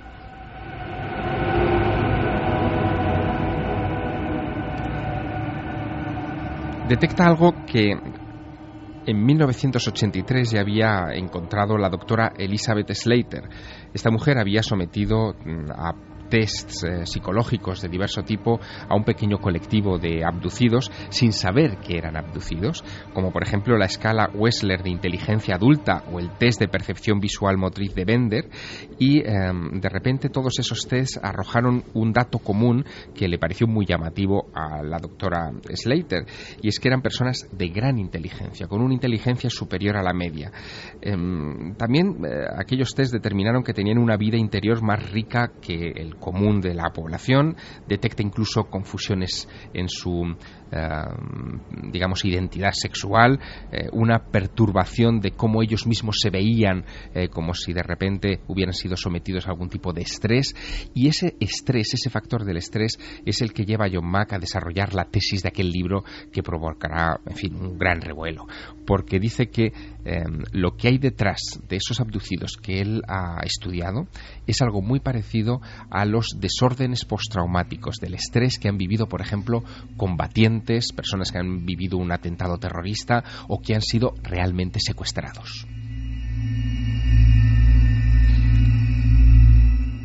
[6.87, 7.91] Detecta algo que
[9.05, 13.49] en 1983 ya había encontrado la doctora Elizabeth Slater.
[13.93, 19.37] Esta mujer había sometido mm, a tests eh, psicológicos de diverso tipo a un pequeño
[19.39, 22.83] colectivo de abducidos sin saber que eran abducidos,
[23.13, 27.57] como por ejemplo la escala Wessler de inteligencia adulta o el test de percepción visual
[27.57, 28.49] motriz de Bender,
[28.99, 32.85] y em, de repente todos esos tests arrojaron un dato común
[33.15, 36.25] que le pareció muy llamativo a la doctora Slater,
[36.61, 40.51] y es que eran personas de gran inteligencia, con una inteligencia superior a la media.
[41.01, 46.16] Em, también eh, aquellos tests determinaron que tenían una vida interior más rica que el
[46.19, 50.35] común de la población, detecta incluso confusiones en su
[51.91, 53.39] digamos, identidad sexual,
[53.71, 58.73] eh, una perturbación de cómo ellos mismos se veían, eh, como si de repente hubieran
[58.73, 60.55] sido sometidos a algún tipo de estrés.
[60.93, 64.39] Y ese estrés, ese factor del estrés, es el que lleva a John Mack a
[64.39, 68.45] desarrollar la tesis de aquel libro que provocará, en fin, un gran revuelo.
[68.85, 69.73] porque dice que
[70.05, 74.07] em, lo que hay detrás de esos abducidos que él ha estudiado
[74.47, 79.63] es algo muy parecido a los desórdenes postraumáticos, del estrés que han vivido, por ejemplo,
[80.95, 85.67] personas que han vivido un atentado terrorista o que han sido realmente secuestrados.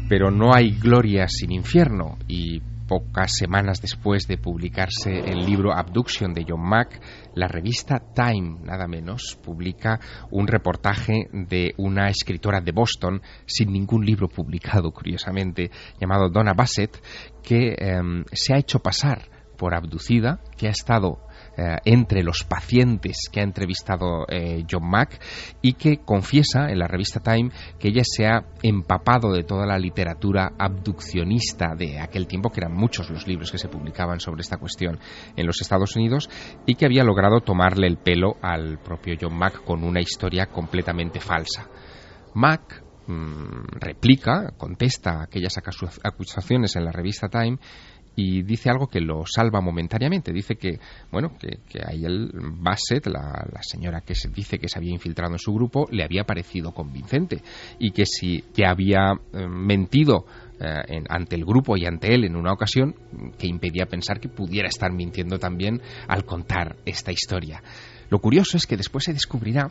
[0.09, 2.61] Pero no hay gloria sin infierno y
[2.93, 7.01] pocas semanas después de publicarse el libro Abduction de John Mack,
[7.35, 9.99] la revista Time, nada menos, publica
[10.31, 17.03] un reportaje de una escritora de Boston, sin ningún libro publicado, curiosamente, llamado Donna Bassett,
[17.43, 19.23] que em, se ha hecho pasar
[19.63, 21.21] por abducida, que ha estado
[21.57, 25.23] eh, entre los pacientes que ha entrevistado eh, John Mack
[25.63, 29.79] y que confiesa en la revista Time que ella se ha empapado de toda la
[29.79, 34.57] literatura abduccionista de aquel tiempo, que eran muchos los libros que se publicaban sobre esta
[34.57, 34.99] cuestión
[35.37, 36.29] en los Estados Unidos,
[36.67, 41.21] y que había logrado tomarle el pelo al propio John Mack con una historia completamente
[41.21, 41.69] falsa.
[42.35, 45.55] Mack mm, replica, contesta aquellas
[46.03, 47.59] acusaciones en la revista Time
[48.15, 50.33] y dice algo que lo salva momentáneamente.
[50.33, 50.79] Dice que,
[51.11, 55.39] bueno, que, que él, Bassett, la, señora que se dice que se había infiltrado en
[55.39, 57.43] su grupo, le había parecido convincente
[57.79, 60.27] y que si que había eh, mentido
[60.61, 62.95] eh, ante el grupo y ante él en una ocasión
[63.39, 67.63] que impedía pensar que pudiera estar mintiendo también al contar esta historia.
[68.13, 69.71] Lo curioso es que después se descubrirá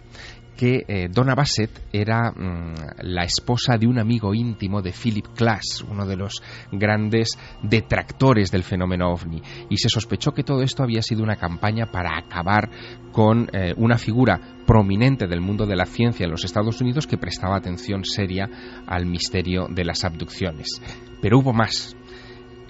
[0.57, 5.85] que eh, Donna Bassett era mm, la esposa de un amigo íntimo de Philip Klass,
[5.87, 6.41] uno de los
[6.71, 11.91] grandes detractores del fenómeno ovni, y se sospechó que todo esto había sido una campaña
[11.91, 12.71] para acabar
[13.11, 17.19] con eh, una figura prominente del mundo de la ciencia en los Estados Unidos que
[17.19, 18.49] prestaba atención seria
[18.87, 20.81] al misterio de las abducciones.
[21.21, 21.95] Pero hubo más.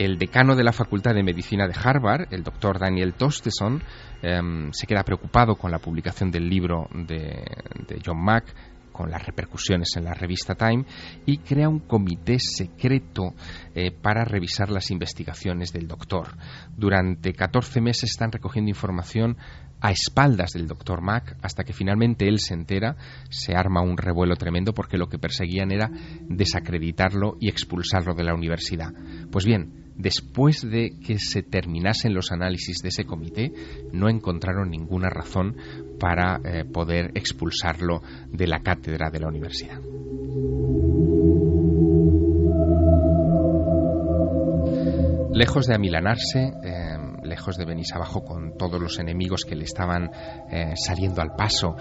[0.03, 3.83] El decano de la Facultad de Medicina de Harvard, el doctor Daniel Tosteson,
[4.23, 7.45] em, se queda preocupado con la publicación del libro de,
[8.03, 8.45] John Mack,
[8.91, 10.85] con las repercusiones en la revista Time
[11.27, 13.35] y crea un comité secreto
[13.75, 16.35] eh, para revisar las investigaciones del doctor.
[16.75, 19.37] Durante 14 meses están recogiendo información
[19.81, 22.95] a espaldas del doctor Mack hasta que finalmente él se entera,
[23.29, 25.91] se arma un revuelo tremendo porque lo que perseguían era
[26.27, 28.91] desacreditarlo y expulsarlo de la universidad.
[29.31, 33.51] Pues bien, después de que se terminasen los análisis de ese comité,
[33.91, 35.55] no encontraron ninguna razón
[35.99, 38.01] para eh, poder expulsarlo
[38.31, 39.80] de la cátedra de la universidad.
[45.34, 50.11] Lejos de amilanarse, eh, lejos de venirse abajo con todos los enemigos que le estaban
[50.51, 51.76] eh, saliendo al paso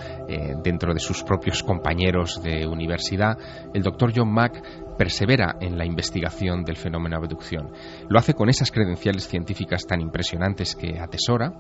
[0.63, 3.37] dentro de sus propios compañeros de universidad,
[3.75, 4.63] el doctor John Mack
[4.97, 7.73] persevera en la investigación del fenómeno abducción.
[8.09, 11.55] Lo hace con esas credenciales científicas tan impresionantes que atesora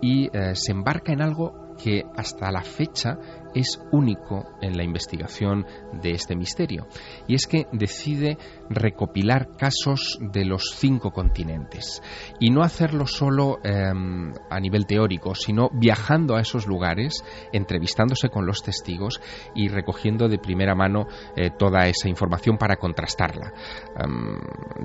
[0.00, 3.18] y eh, se embarca en algo que hasta la fecha
[3.54, 5.64] es único en la investigación
[6.02, 6.86] de este misterio.
[7.26, 8.36] Y es que decide
[8.68, 12.02] recopilar casos de los cinco continentes.
[12.40, 18.44] Y no hacerlo solo em, a nivel teórico, sino viajando a esos lugares, entrevistándose con
[18.44, 19.20] los testigos
[19.54, 21.06] y recogiendo de primera mano
[21.36, 23.52] eh, toda esa información para contrastarla.
[23.96, 24.38] Em,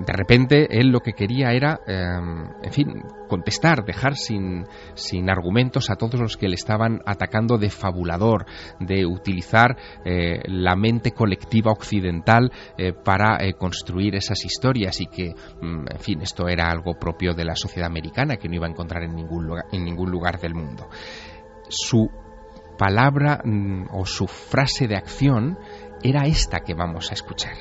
[0.04, 5.90] de repente, él lo que quería era, em, en fin, contestar, dejar sin, sin argumentos
[5.90, 8.46] a todos los que le estaban atacando de fabulador,
[8.80, 15.34] de utilizar eh, la mente colectiva occidental eh, para eh, construir esas historias y que,
[15.60, 18.70] mm, en fin, esto era algo propio de la sociedad americana que no iba a
[18.70, 20.88] encontrar en ningún lugar, en ningún lugar del mundo.
[21.68, 22.10] Su
[22.78, 25.58] palabra mm, o su frase de acción
[26.02, 27.54] era esta que vamos a escuchar.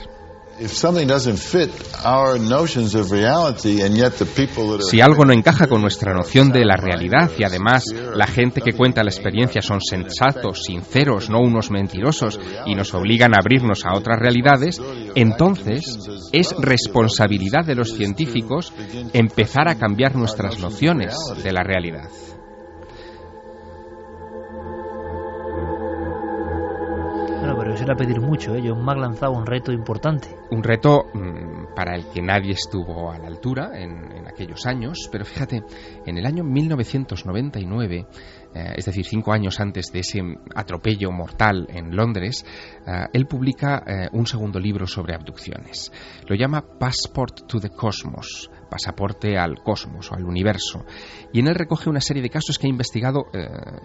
[4.89, 7.85] Si algo no encaja con nuestra noción de la realidad y además
[8.15, 13.33] la gente que cuenta la experiencia son sensatos, sinceros, no unos mentirosos y nos obligan
[13.35, 14.81] a abrirnos a otras realidades,
[15.15, 15.97] entonces
[16.31, 18.73] es responsabilidad de los científicos
[19.13, 22.09] empezar a cambiar nuestras nociones de la realidad.
[27.73, 28.55] Eso era pedir mucho.
[28.55, 28.61] ¿eh?
[28.65, 30.27] John Mack lanzaba un reto importante.
[30.51, 35.09] Un reto mm, para el que nadie estuvo a la altura en, en aquellos años,
[35.11, 35.63] pero fíjate,
[36.05, 38.07] en el año 1999
[38.55, 40.21] eh, es decir, cinco años antes de ese
[40.53, 42.45] atropello mortal en Londres,
[42.85, 45.91] eh, él publica eh, un segundo libro sobre abducciones.
[46.27, 50.83] Lo llama Passport to the Cosmos, pasaporte al cosmos o al universo.
[51.31, 53.27] Y en él recoge una serie de casos que ha investigado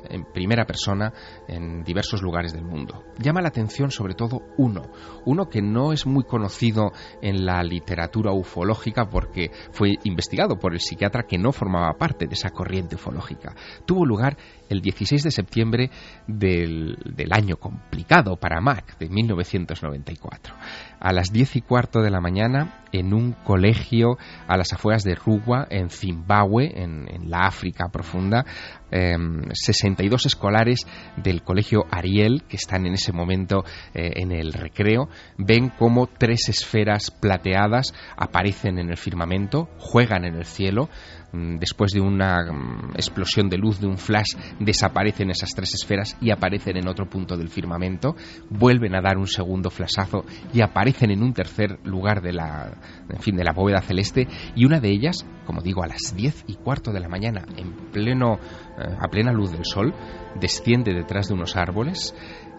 [0.08, 1.12] en primera persona
[1.46, 3.04] en diversos lugares del mundo.
[3.18, 4.90] Llama la atención sobre todo uno,
[5.26, 10.80] uno que no es muy conocido en la literatura ufológica porque fue investigado por el
[10.80, 13.54] psiquiatra que no formaba parte de esa corriente ufológica.
[13.84, 14.38] Tuvo lugar
[14.70, 15.90] el 16 de septiembre
[16.26, 20.54] del, del año complicado para Mac, de 1994.
[21.00, 25.14] A las 10 y cuarto de la mañana, en un colegio a las afueras de
[25.14, 28.44] Rugua, en Zimbabue, en, en la África profunda,
[28.90, 29.16] eh,
[29.52, 33.64] 62 escolares del colegio Ariel, que están en ese momento
[33.94, 40.34] eh, en el recreo, ven como tres esferas plateadas aparecen en el firmamento, juegan en
[40.34, 40.88] el cielo,
[41.32, 46.30] después de una mm, explosión de luz, de un flash, desaparecen esas tres esferas y
[46.30, 48.16] aparecen en otro punto del firmamento,
[48.50, 52.72] vuelven a dar un segundo flashazo y aparecen en un tercer lugar de la,
[53.08, 56.44] en fin, de la bóveda celeste y una de ellas, como digo, a las 10
[56.46, 58.38] y cuarto de la mañana, en pleno,
[58.78, 59.94] eh, a plena luz del sol,
[60.40, 62.14] desciende detrás de unos árboles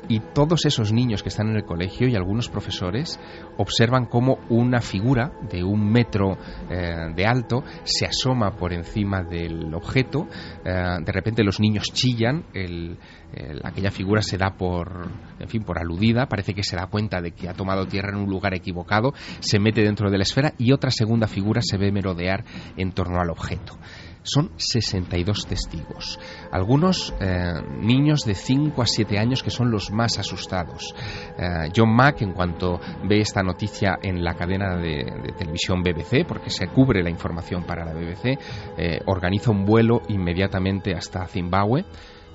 [0.10, 3.20] y todos esos niños que están en el colegio y algunos profesores
[3.58, 6.38] observan cómo una figura de un metro
[6.70, 10.28] eh, de alto se asoma por encima del objeto.
[10.66, 12.98] Eh, de repente los niños chillan, el,
[13.32, 15.08] el, aquella figura se da por,
[15.40, 18.24] en fin, por aludida, parece que se da cuenta de que ha tomado tierra en
[18.24, 21.92] un lugar equivocado, se mete dentro de la esfera y otra segunda figura se ve
[21.92, 22.44] merodear
[22.78, 23.78] en torno al objeto
[24.24, 26.20] son 62 testigos.
[26.52, 30.94] Algunos eh, niños de 5 a 7 años que son los más asustados.
[31.38, 36.50] Eh, John Mack, en cuanto ve esta noticia en la cadena de, televisión BBC, porque
[36.50, 38.38] se cubre la información para la BBC,
[38.78, 41.86] eh, organiza un vuelo inmediatamente hasta Zimbabue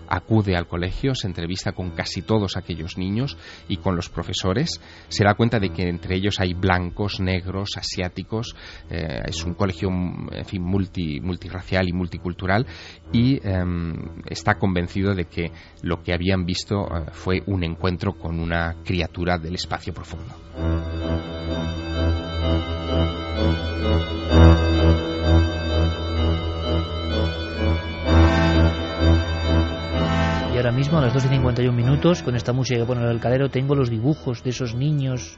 [0.08, 3.36] acude al colegio, se entrevista con casi todos aquellos niños
[3.68, 8.54] y con los profesores, se da cuenta de que entre ellos hay blancos, negros, asiáticos,
[8.90, 12.66] eh, es un colegio en fin, multi, multirracial y multicultural
[13.12, 13.64] y eh,
[14.26, 15.52] está convencido de que
[15.82, 20.34] lo que habían visto eh, fue un encuentro con una criatura del espacio profundo.
[30.54, 33.18] Y ahora mismo, a las 2 y 51 minutos, con esta música que pone el
[33.18, 35.36] calero, tengo los dibujos de esos niños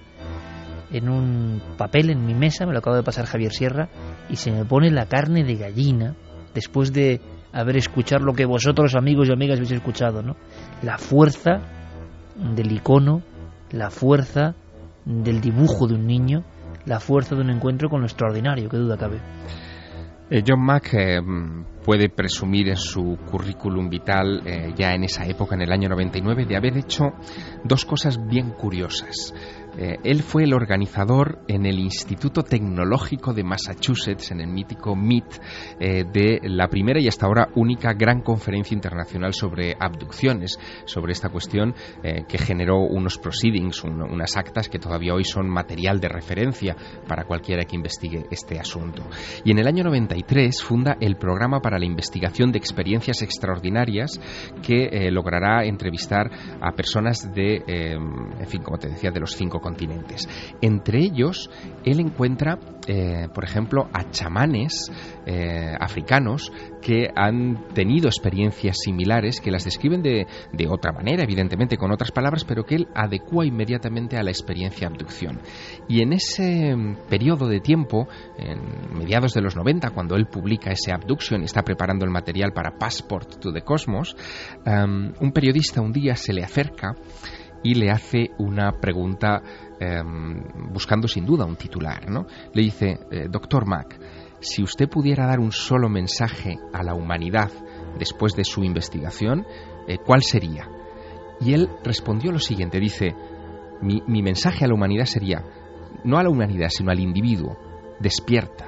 [0.93, 3.89] en un papel en mi mesa, me lo acabo de pasar Javier Sierra,
[4.29, 6.15] y se me pone la carne de gallina
[6.53, 10.37] después de haber escuchado lo que vosotros, amigos y amigas, habéis escuchado, ¿no?
[10.83, 11.63] La fuerza
[12.35, 13.23] del icono,
[13.71, 14.55] la fuerza
[15.07, 16.45] del dibujo de un niño,
[16.85, 19.23] la fuerza de un encuentro con lo extraordinario, qué duda cabe.
[20.29, 21.21] Eh, John Mack eh,
[21.87, 26.45] puede presumir en su currículum vital, eh, ya en esa época, en el año 99,
[26.45, 27.13] de haber hecho
[27.63, 29.33] dos cosas bien curiosas.
[29.79, 35.25] Eh, él fue el organizador en el Instituto Tecnológico de Massachusetts, en el mítico MIT,
[35.79, 41.29] eh, de la primera y hasta ahora única gran conferencia internacional sobre abducciones, sobre esta
[41.29, 46.09] cuestión eh, que generó unos proceedings, un, unas actas que todavía hoy son material de
[46.09, 46.77] referencia
[47.07, 49.03] para cualquiera que investigue este asunto.
[49.45, 54.21] Y en el año 93 funda el Programa para la Investigación de Experiencias Extraordinarias
[54.63, 56.31] que logrará entrevistar
[56.61, 60.29] a personas de, en fin, como te decía, de los cinco continentes.
[60.63, 61.51] Entre ellos,
[61.85, 64.93] él encuentra, eh, por ejemplo, a chamanes
[65.27, 71.77] eh, africanos que han tenido experiencias similares, que las describen de, de, otra manera, evidentemente,
[71.77, 75.41] con otras palabras, pero que él adecua inmediatamente a la experiencia abducción.
[75.89, 76.77] Y en ese
[77.09, 78.07] periodo de tiempo,
[78.39, 82.53] en mediados de los 90, cuando él publica ese Abduction y está preparando el material
[82.53, 84.17] para Passport to the Cosmos,
[84.65, 86.95] un periodista un día se le acerca
[87.67, 89.43] y le hace una pregunta
[89.81, 90.01] eh,
[90.71, 92.09] buscando sin duda un titular.
[92.09, 92.25] ¿no?
[92.55, 93.99] Le dice, eh, doctor Mack,
[94.39, 97.51] si usted pudiera dar un solo mensaje a la humanidad
[97.99, 99.45] después de su investigación,
[99.89, 100.69] eh, ¿cuál sería?
[101.41, 103.17] Y él respondió lo siguiente, dice,
[103.83, 105.45] mi mensaje a la humanidad sería,
[106.05, 107.59] no a la humanidad, sino al individuo,
[107.99, 108.66] despierta,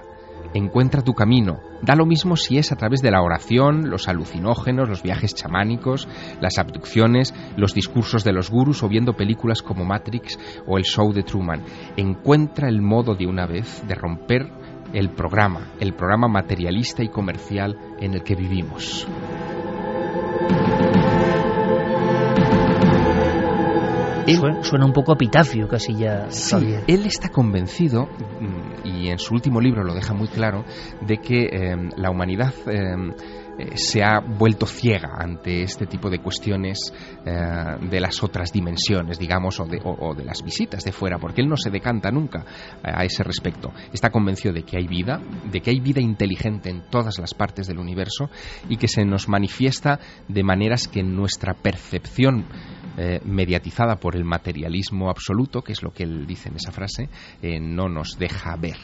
[0.55, 1.61] encuentra tu camino.
[1.83, 6.09] Da lo mismo si es a través de la oración, los alucinógenos, los viajes chamánicos,
[6.41, 11.13] las abducciones, los discursos de los gurús o viendo películas como Matrix o el show
[11.13, 11.63] de Truman.
[11.97, 14.51] Encuentra el modo de una vez de romper
[14.93, 19.07] el programa, el programa materialista y comercial en el que vivimos.
[24.29, 26.31] Él, suena, un poco epitafio casi ya.
[26.31, 26.85] Sí, Javier.
[26.87, 28.09] él está convencido,
[28.85, 30.65] y en su último libro lo deja muy claro,
[31.01, 36.93] de que eh, la humanidad eh, se ha vuelto ciega ante este tipo de cuestiones
[37.25, 37.33] eh,
[37.91, 41.41] de las otras dimensiones, digamos, o de, o, o de, las visitas de fuera, porque
[41.41, 42.45] él no se decanta nunca
[42.83, 43.73] a ese respecto.
[43.93, 47.67] Está convencido de que hay vida, de que hay vida inteligente en todas las partes
[47.67, 48.31] del universo
[48.69, 49.99] y que se nos manifiesta
[50.29, 52.47] de maneras que nuestra percepción
[52.99, 57.09] eh, mediatizada por el materialismo absoluto, que es lo que él dice en esa frase,
[57.41, 58.77] eh, no nos deja ver.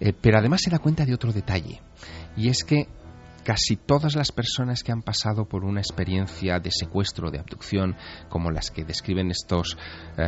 [0.00, 1.80] Eh, pero además se da cuenta de otro detalle,
[2.36, 2.86] y es que
[3.48, 7.96] casi todas las personas que han pasado por una experiencia de secuestro, de abducción,
[8.28, 9.78] como las que describen estos
[10.18, 10.22] eh,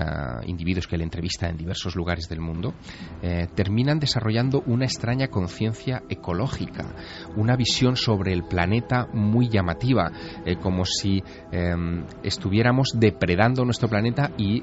[0.46, 2.72] individuos que le entrevistan en diversos lugares del mundo,
[3.20, 6.94] eh, terminan desarrollando una extraña conciencia ecológica,
[7.36, 10.10] una visión sobre el planeta muy llamativa,
[10.46, 11.22] eh, como si
[12.22, 14.62] estuviéramos depredando nuestro planeta y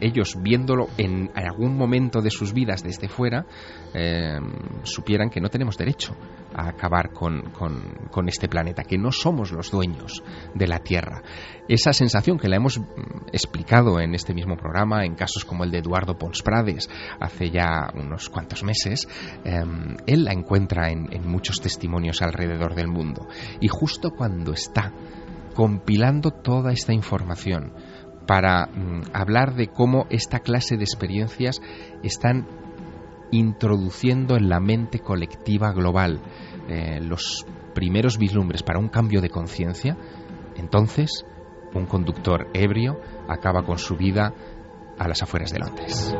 [0.00, 3.46] ellos viéndolo en algún momento de sus vidas desde fuera,
[4.82, 6.14] supieran que no tenemos derecho
[6.56, 10.24] a acabar con, con, este planeta, que no somos los dueños
[10.54, 11.22] de la Tierra.
[11.68, 12.84] Esa sensación que la hemos mm,
[13.30, 16.88] explicado en este mismo programa, en casos como el de Eduardo Pons Prades,
[17.20, 19.06] hace ya unos cuantos meses,
[19.44, 23.26] em, él la encuentra en, muchos testimonios alrededor del mundo.
[23.60, 24.92] Y justo cuando está
[25.54, 27.72] compilando toda esta información,
[28.26, 31.60] para mm, hablar de cómo esta clase de experiencias
[32.02, 32.46] están
[33.30, 36.20] introduciendo en la mente colectiva global
[36.68, 37.44] eh, los
[37.74, 39.96] primeros vislumbres para un cambio de conciencia,
[40.56, 41.24] entonces
[41.74, 44.32] un conductor ebrio acaba con su vida
[44.98, 46.16] a las afueras de Londres.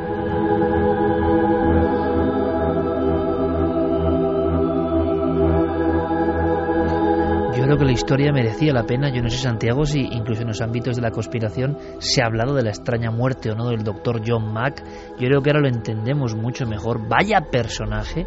[7.79, 9.09] Que la historia merecía la pena.
[9.09, 12.55] Yo no sé, Santiago, si incluso en los ámbitos de la conspiración se ha hablado
[12.55, 14.83] de la extraña muerte o no del doctor John Mack.
[15.19, 17.09] Yo creo que ahora lo entendemos mucho mejor.
[17.09, 18.27] Vaya personaje.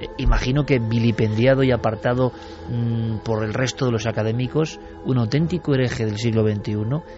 [0.00, 2.32] Eh, imagino que vilipendiado y apartado
[2.68, 6.74] mm, por el resto de los académicos, un auténtico hereje del siglo XXI.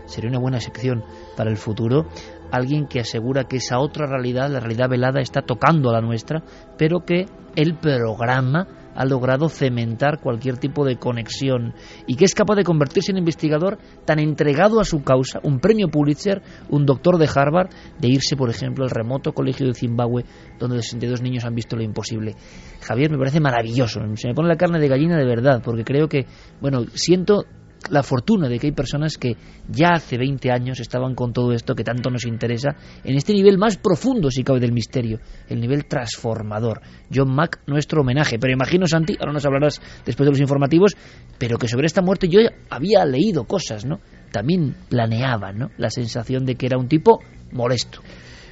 [0.06, 1.04] Sería una buena sección
[1.36, 2.06] para el futuro
[2.50, 6.42] alguien que asegura que esa otra realidad, la realidad velada, está tocando a la nuestra,
[6.76, 11.74] pero que el programa ha logrado cementar cualquier tipo de conexión
[12.06, 15.88] y que es capaz de convertirse en investigador tan entregado a su causa, un premio
[15.88, 20.24] Pulitzer, un doctor de Harvard, de irse, por ejemplo, al remoto colegio de Zimbabue,
[20.58, 22.34] donde 62 niños han visto lo imposible.
[22.82, 26.08] Javier, me parece maravilloso, se me pone la carne de gallina de verdad, porque creo
[26.08, 26.26] que,
[26.60, 27.44] bueno, siento
[27.88, 29.36] la fortuna de que hay personas que
[29.68, 33.56] ya hace 20 años estaban con todo esto que tanto nos interesa en este nivel
[33.58, 36.82] más profundo, si cabe, del misterio, el nivel transformador.
[37.12, 38.38] John Mack, nuestro homenaje.
[38.38, 40.96] Pero imagino, Santi, ahora nos hablarás después de los informativos,
[41.38, 44.00] pero que sobre esta muerte yo había leído cosas, ¿no?
[44.30, 45.70] También planeaba, ¿no?
[45.78, 47.20] La sensación de que era un tipo
[47.52, 48.00] molesto.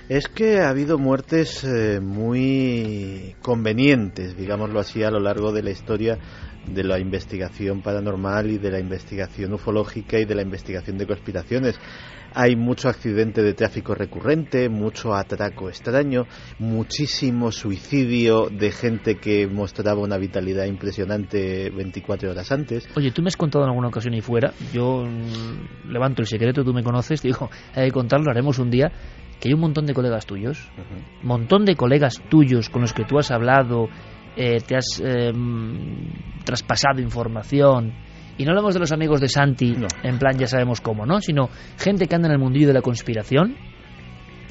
[0.08, 5.70] Es que ha habido muertes eh, muy convenientes, digámoslo así, a lo largo de la
[5.70, 6.18] historia
[6.74, 11.78] de la investigación paranormal y de la investigación ufológica y de la investigación de conspiraciones.
[12.34, 16.26] Hay mucho accidente de tráfico recurrente, mucho atraco extraño,
[16.58, 22.86] muchísimo suicidio de gente que mostraba una vitalidad impresionante 24 horas antes.
[22.96, 25.06] Oye, tú me has contado en alguna ocasión y fuera, yo
[25.88, 28.92] levanto el secreto, tú me conoces, digo, hay que contarlo, haremos un día
[29.40, 30.68] que hay un montón de colegas tuyos,
[31.22, 33.88] un montón de colegas tuyos con los que tú has hablado,
[34.38, 35.32] eh, te has eh,
[36.44, 37.92] traspasado información.
[38.38, 39.74] Y no hablamos de los amigos de Santi,
[40.04, 41.20] en plan ya sabemos cómo, ¿no?
[41.20, 43.56] Sino gente que anda en el mundillo de la conspiración.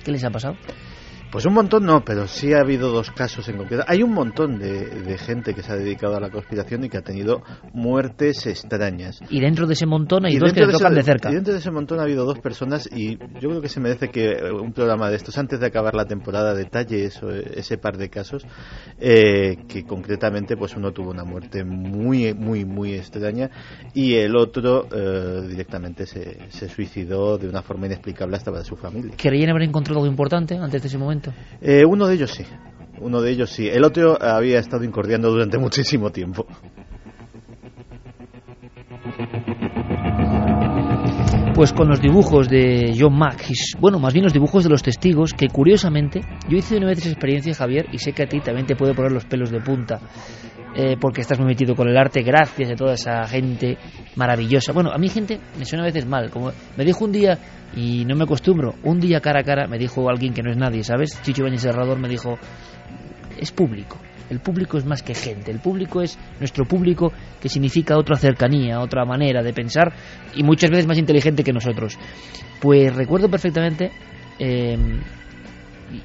[0.04, 0.58] ¿Qué les ha pasado?
[1.32, 3.84] Pues un montón no, pero sí ha habido dos casos en concreto.
[3.88, 7.02] Hay un montón de, gente que se ha dedicado a la conspiración y que ha
[7.02, 7.42] tenido
[7.74, 9.20] muertes extrañas.
[9.30, 11.30] Y dentro de ese montón hay dos que le tocan de, cerca.
[11.30, 14.10] Y dentro de ese montón ha habido dos personas y yo creo que se merece
[14.10, 18.10] que un programa de estos, antes de acabar la temporada, detalle eso, ese par de
[18.10, 18.46] casos,
[19.00, 23.50] eh, que concretamente pues uno tuvo una muerte muy, muy, muy extraña
[23.94, 28.78] y el otro eh, directamente se, se suicidó de una forma inexplicable hasta para su
[28.78, 29.14] familia.
[29.18, 31.17] ¿Querían haber encontrado algo importante antes de ese momento?
[31.62, 32.44] Eh, uno de ellos sí.
[33.00, 33.68] Uno de ellos sí.
[33.68, 36.46] El otro había estado incordiando durante muchísimo tiempo.
[41.54, 43.48] Pues con los dibujos de John Mack,
[43.80, 47.10] bueno, más bien los dibujos de los testigos, que curiosamente, yo hice una vez esa
[47.10, 50.00] experiencia, Javier, y sé que a ti también te puede poner los pelos de punta,
[50.80, 53.80] eh, porque estás muy metido con el arte, gracias a toda esa gente
[54.16, 54.74] maravillosa.
[54.74, 57.36] Bueno, a mí gente me suena a veces mal, como me dijo un día
[57.76, 58.76] y no me acostumbro.
[58.84, 61.20] Un día cara a cara me dijo alguien que no es nadie, ¿sabes?
[61.24, 62.38] Chicho Bañez Serrador me dijo,
[63.40, 63.98] es público.
[64.30, 68.80] El público es más que gente, el público es nuestro público que significa otra cercanía,
[68.80, 69.94] otra manera de pensar
[70.36, 71.98] y muchas veces más inteligente que nosotros.
[72.62, 73.90] Pues recuerdo perfectamente
[74.38, 74.78] eh,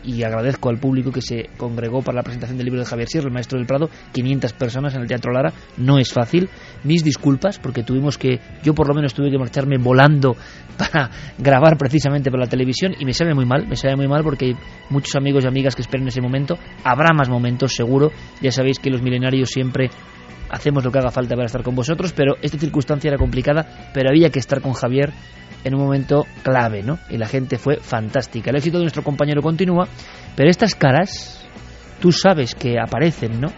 [0.04, 3.26] y, agradezco al público que se congregó para la presentación del libro de Javier Sierra,
[3.26, 6.48] el maestro del Prado, 500 personas en el Teatro Lara, no es fácil.
[6.84, 10.36] Mis disculpas, porque tuvimos que, yo por lo menos tuve que marcharme volando
[10.78, 14.22] para grabar precisamente para la televisión y me sabe muy mal, me sabe muy mal
[14.22, 14.56] porque hay
[14.90, 16.58] muchos amigos y amigas que esperan ese momento.
[16.84, 18.10] Habrá más momentos, seguro.
[18.40, 19.90] Ya sabéis que los milenarios siempre
[20.50, 24.10] hacemos lo que haga falta para estar con vosotros, pero esta circunstancia era complicada, pero
[24.10, 25.12] había que estar con Javier
[25.64, 26.98] en un momento clave, ¿no?
[27.08, 28.50] Y la gente fue fantástica.
[28.50, 29.86] El éxito de nuestro compañero continúa,
[30.36, 31.46] pero estas caras,
[32.00, 33.48] tú sabes que aparecen, ¿no?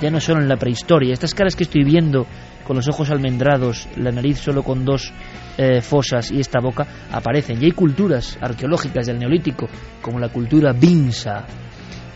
[0.00, 1.12] ya no solo en la prehistoria.
[1.12, 2.26] Estas caras que estoy viendo
[2.66, 5.12] con los ojos almendrados, la nariz solo con dos
[5.56, 7.62] eh, fosas y esta boca aparecen.
[7.62, 9.68] Y hay culturas arqueológicas del Neolítico,
[10.02, 11.44] como la cultura Binsa,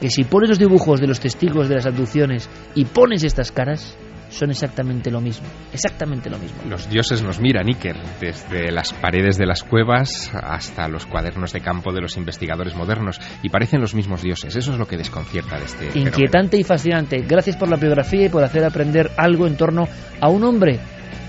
[0.01, 3.97] que si pones los dibujos de los testigos de las abducciones y pones estas caras,
[4.31, 6.63] son exactamente lo mismo, exactamente lo mismo.
[6.69, 11.61] Los dioses nos miran, Iker, desde las paredes de las cuevas hasta los cuadernos de
[11.61, 14.57] campo de los investigadores modernos, y parecen los mismos dioses.
[14.57, 15.99] Eso es lo que desconcierta de este.
[15.99, 17.19] Inquietante y fascinante.
[17.27, 19.89] Gracias por la biografía y por hacer aprender algo en torno
[20.21, 20.81] a un hombre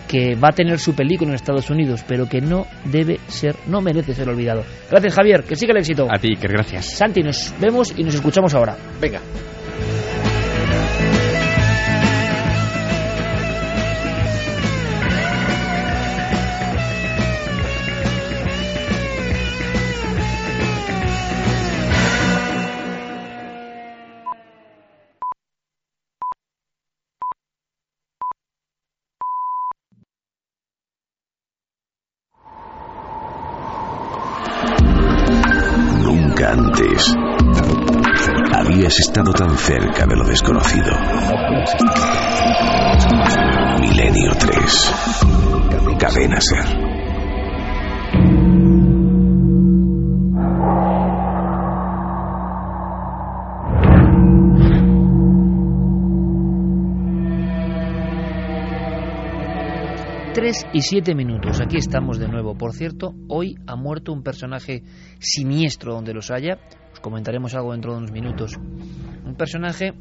[0.07, 3.79] que va a tener su película en Estados Unidos, pero que no debe ser, no
[3.79, 4.63] merece ser olvidado.
[4.89, 6.07] Gracias, Javier, que siga el éxito.
[6.11, 6.97] A ti, Iker, gracias.
[6.97, 8.75] Santi, nos vemos y nos escuchamos ahora.
[8.99, 9.21] Venga.
[39.01, 40.91] Estado tan cerca de lo desconocido.
[43.79, 44.93] Milenio 3.
[45.97, 46.65] Cadena Ser.
[60.35, 61.59] Tres y siete minutos.
[61.59, 62.55] Aquí estamos de nuevo.
[62.55, 64.83] Por cierto, hoy ha muerto un personaje
[65.19, 66.59] siniestro donde los haya.
[67.01, 68.59] Os comentaremos algo dentro de unos minutos.
[69.25, 69.95] Un personaje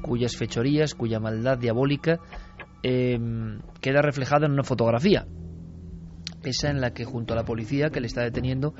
[0.00, 2.20] cuyas fechorías, cuya maldad diabólica
[2.84, 3.18] eh,
[3.80, 5.26] queda reflejada en una fotografía.
[6.44, 8.74] Esa en la que junto a la policía que le está deteniendo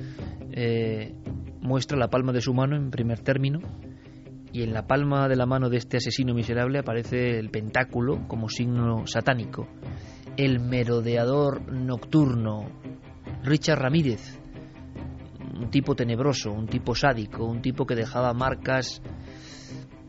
[0.52, 1.16] eh,
[1.60, 3.59] muestra la palma de su mano en primer término
[4.52, 8.48] y en la palma de la mano de este asesino miserable aparece el pentáculo como
[8.48, 9.66] signo satánico
[10.36, 12.68] el merodeador nocturno,
[13.43, 14.36] Richard Ramírez,
[15.59, 19.03] un tipo tenebroso, un tipo sádico, un tipo que dejaba marcas,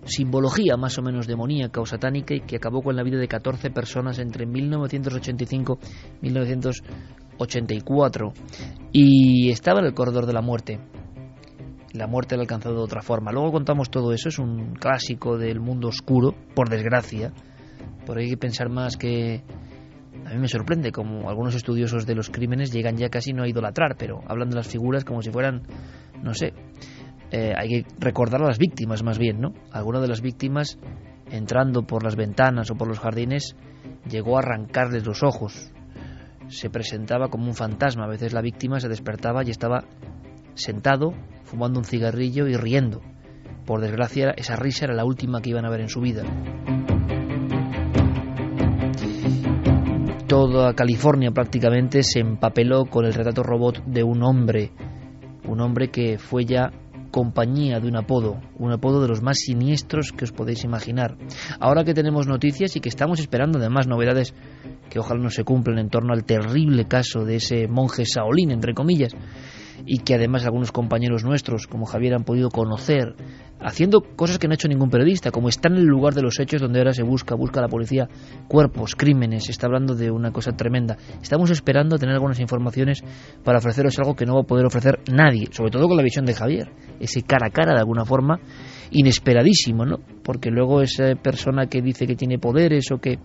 [0.07, 3.69] simbología más o menos demoníaca o satánica y que acabó con la vida de 14
[3.72, 5.80] personas entre 1985
[6.22, 8.34] y 1984
[8.91, 10.80] y estaba en el corredor de la muerte.
[11.94, 13.32] La muerte la ha alcanzado de otra forma.
[13.32, 17.34] Luego contamos todo eso, es un clásico del mundo oscuro, por desgracia.
[18.06, 19.44] Por ahí hay que pensar más que
[20.28, 23.48] a mí me sorprende como algunos estudiosos de los crímenes llegan ya casi no a
[23.48, 25.64] idolatrar, pero hablan de las figuras como si fueran,
[26.22, 26.54] no sé,
[27.32, 29.54] eh, hay que recordar a las víctimas más bien, ¿no?
[29.72, 30.78] Alguna de las víctimas,
[31.32, 33.56] entrando por las ventanas o por los jardines,
[34.10, 35.72] llegó a arrancarles los ojos.
[36.49, 38.04] Se presentaba como un fantasma.
[38.04, 39.86] A veces la víctima se despertaba y estaba
[40.56, 41.14] sentado,
[41.44, 43.02] fumando un cigarrillo y riendo.
[43.66, 46.24] Por desgracia, esa risa era la última que iban a ver en su vida.
[50.28, 54.72] Toda California prácticamente se empapeló con el retrato robot de un hombre,
[55.48, 56.72] un hombre que fue ya
[57.12, 61.18] compañía de un apodo, un apodo de los más siniestros que os podéis imaginar.
[61.60, 64.34] Ahora que tenemos noticias y que estamos esperando además novedades
[64.90, 68.74] que ojalá no se cumplan en torno al terrible caso de ese monje Saolín, entre
[68.74, 69.14] comillas,
[69.86, 73.16] y que además algunos compañeros nuestros, como Javier, han podido conocer,
[73.60, 76.40] haciendo cosas que no ha hecho ningún periodista, como está en el lugar de los
[76.40, 78.08] hechos donde ahora se busca, busca la policía
[78.48, 80.98] cuerpos, crímenes, está hablando de una cosa tremenda.
[81.22, 83.04] Estamos esperando tener algunas informaciones
[83.44, 86.26] para ofreceros algo que no va a poder ofrecer nadie, sobre todo con la visión
[86.26, 88.40] de Javier, ese cara a cara de alguna forma
[88.91, 89.99] inesperadísimo, ¿no?
[90.23, 93.19] Porque luego esa persona que dice que tiene poderes o que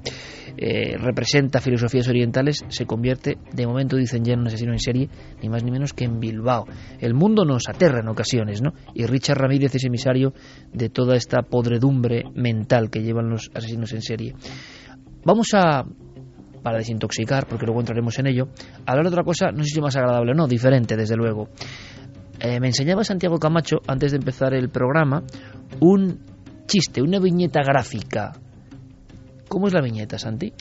[0.56, 5.08] eh, representa filosofías orientales se convierte, de momento dicen ya en un asesino en serie,
[5.42, 6.66] ni más ni menos que en Bilbao.
[7.00, 8.72] El mundo nos aterra en ocasiones, ¿no?
[8.94, 10.32] Y Richard Ramírez es emisario
[10.72, 14.34] de toda esta podredumbre mental que llevan los asesinos en serie.
[15.24, 15.84] Vamos a
[16.62, 18.48] para desintoxicar, porque luego entraremos en ello,
[18.86, 21.48] hablar de otra cosa, no sé si más agradable o no, diferente desde luego.
[22.40, 25.22] Eh, me enseñaba Santiago Camacho, antes de empezar el programa,
[25.80, 26.20] un
[26.66, 28.32] chiste, una viñeta gráfica.
[29.48, 30.52] ¿Cómo es la viñeta, Santi?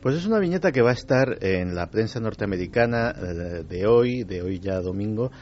[0.00, 4.24] Pues es una viñeta que va a estar en la prensa norteamericana eh, de hoy,
[4.24, 5.32] de hoy ya domingo,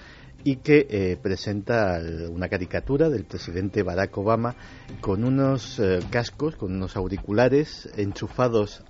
[0.43, 1.99] y que eh, presenta
[2.31, 4.57] una caricatura del presidente Barack Obama
[5.01, 5.81] con unos
[6.11, 8.85] cascos, con unos auriculares enchufados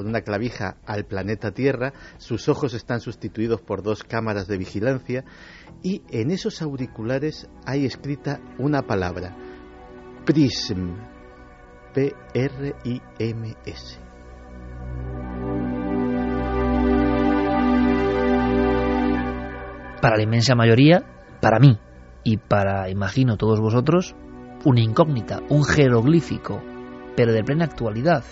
[0.00, 5.24] con una clavija al planeta Tierra, sus ojos están sustituidos por dos cámaras de vigilancia
[5.82, 9.36] y en esos auriculares hay escrita una palabra,
[10.24, 10.94] PRISM,
[11.94, 13.98] P-R-I-M-S.
[20.00, 21.04] Para la inmensa mayoría,
[21.40, 21.78] para mí
[22.24, 24.14] y para, imagino, todos vosotros,
[24.64, 26.62] una incógnita, un jeroglífico,
[27.16, 28.24] pero de plena actualidad.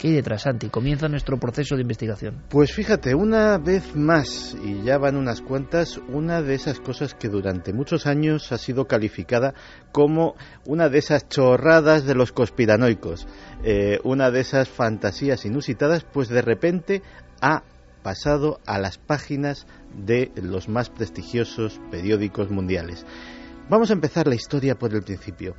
[0.00, 0.70] ¿Qué detrás, Santi?
[0.70, 2.42] Comienza nuestro proceso de investigación.
[2.48, 7.28] Pues fíjate, una vez más, y ya van unas cuantas, una de esas cosas que
[7.28, 9.52] durante muchos años ha sido calificada
[9.92, 13.28] como una de esas chorradas de los conspiranoicos,
[13.62, 17.02] eh, una de esas fantasías inusitadas, pues de repente
[17.42, 17.62] ha
[18.02, 23.04] pasado a las páginas de los más prestigiosos periódicos mundiales.
[23.68, 25.54] Vamos a empezar la historia por el principio.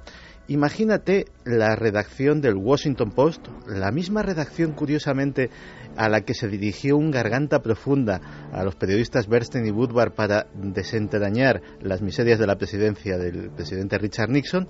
[0.48, 5.50] Imagínate la redacción del Washington Post, la misma redacción curiosamente
[5.96, 10.48] a la que se dirigió un garganta profunda a los periodistas Bernstein y Woodward para
[10.54, 14.68] desentrañar las miserias de la presidencia del presidente Richard Nixon,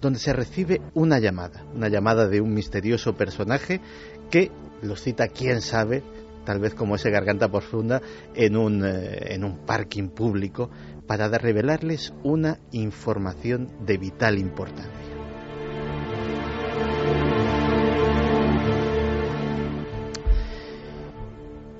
[0.00, 3.80] donde se recibe una llamada, una llamada de un misterioso personaje
[4.30, 4.50] que
[4.82, 6.02] los cita quién sabe,
[6.44, 8.00] tal vez como ese garganta profunda,
[8.34, 10.70] en un, eh, en un parking público
[11.08, 14.92] para revelarles una información de vital importancia.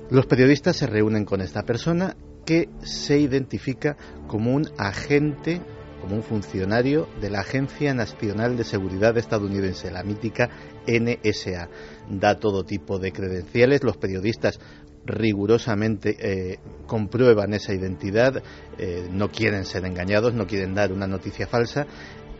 [0.09, 3.95] Los periodistas se reúnen con esta persona que se identifica
[4.27, 5.61] como un agente,
[6.01, 10.49] como un funcionario de la Agencia Nacional de Seguridad estadounidense, la mítica
[10.87, 11.69] NSA.
[12.09, 14.59] Da todo tipo de credenciales, los periodistas
[15.05, 18.41] rigurosamente eh, comprueban esa identidad,
[18.77, 21.87] eh, no quieren ser engañados, no quieren dar una noticia falsa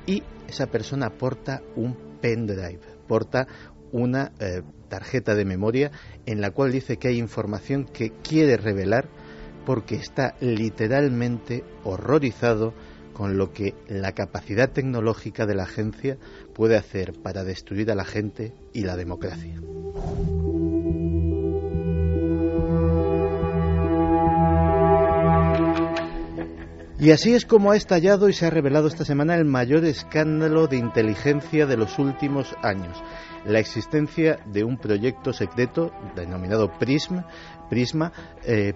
[0.06, 3.48] y esa persona porta un pendrive, porta
[3.92, 5.92] una eh, tarjeta de memoria
[6.26, 9.10] en la cual dice que hay información que quiere revelar
[9.66, 12.74] porque está literalmente horrorizado
[13.14, 16.18] con lo que la capacidad tecnológica de la agencia
[16.54, 19.62] puede hacer para destruir a la gente y la democracia.
[27.00, 30.68] Y así es como ha estallado y se ha revelado esta semana el mayor escándalo
[30.68, 33.02] de inteligencia de los últimos años,
[33.46, 37.22] la existencia de un proyecto secreto denominado PRISM,
[37.70, 38.12] Prisma,
[38.46, 38.74] eh,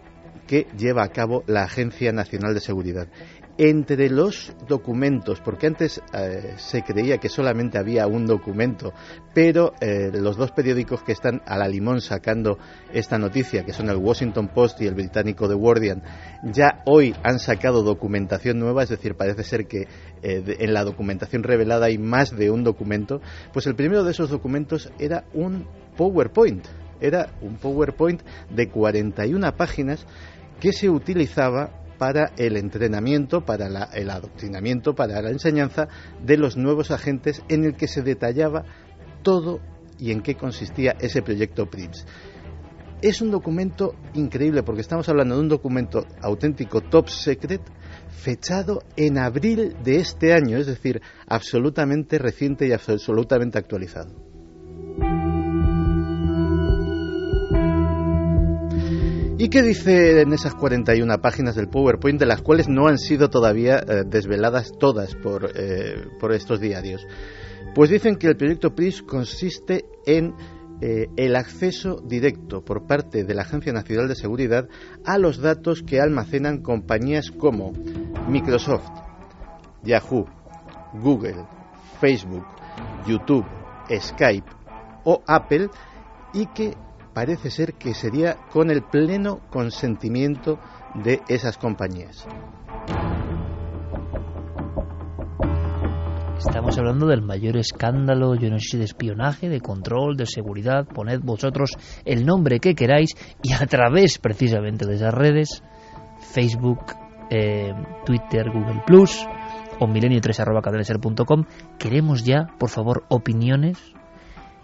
[0.47, 3.09] que lleva a cabo la Agencia Nacional de Seguridad
[3.57, 8.93] entre los documentos, porque antes eh, se creía que solamente había un documento,
[9.33, 12.57] pero eh, los dos periódicos que están a la limón sacando
[12.91, 16.01] esta noticia, que son el Washington Post y el británico The Guardian,
[16.43, 19.87] ya hoy han sacado documentación nueva, es decir, parece ser que
[20.23, 23.21] eh, en la documentación revelada hay más de un documento,
[23.51, 26.65] pues el primero de esos documentos era un PowerPoint,
[26.99, 30.07] era un PowerPoint de 41 páginas
[30.59, 35.87] que se utilizaba para el entrenamiento, para el adoctrinamiento, para la enseñanza
[36.21, 38.65] de los nuevos agentes en el que se detallaba
[39.21, 39.61] todo
[39.97, 42.05] y en qué consistía ese proyecto PRIMS.
[43.01, 47.61] Es un documento increíble porque estamos hablando de un documento auténtico top secret
[48.09, 54.32] fechado en abril de este año, es decir, absolutamente reciente y absolutamente actualizado.
[59.43, 63.29] ¿Y qué dice en esas 41 páginas del PowerPoint, de las cuales no han sido
[63.29, 67.05] todavía eh, desveladas todas por, eh, por, estos diarios?
[67.75, 70.33] Pues dicen que el proyecto PRIS consiste en
[70.79, 74.69] eh, el acceso directo por parte de la Agencia Nacional de Seguridad
[75.03, 77.73] a los datos que almacenan compañías como
[78.29, 78.87] Microsoft,
[79.83, 80.25] Yahoo,
[80.93, 81.45] Google,
[81.99, 82.45] Facebook,
[83.05, 83.45] YouTube,
[83.93, 84.49] Skype
[85.03, 85.67] o Apple
[86.33, 86.77] y que
[87.13, 90.59] parece ser que sería con el pleno consentimiento
[90.95, 92.27] de esas compañías.
[96.37, 100.85] Estamos hablando del mayor escándalo, yo no sé de espionaje, de control, de seguridad.
[100.85, 101.71] Poned vosotros
[102.03, 105.63] el nombre que queráis y a través precisamente de esas redes,
[106.33, 106.79] Facebook,
[107.29, 107.73] eh,
[108.05, 109.25] Twitter, Google Plus
[109.79, 110.39] o milenio3
[111.79, 113.77] queremos ya, por favor, opiniones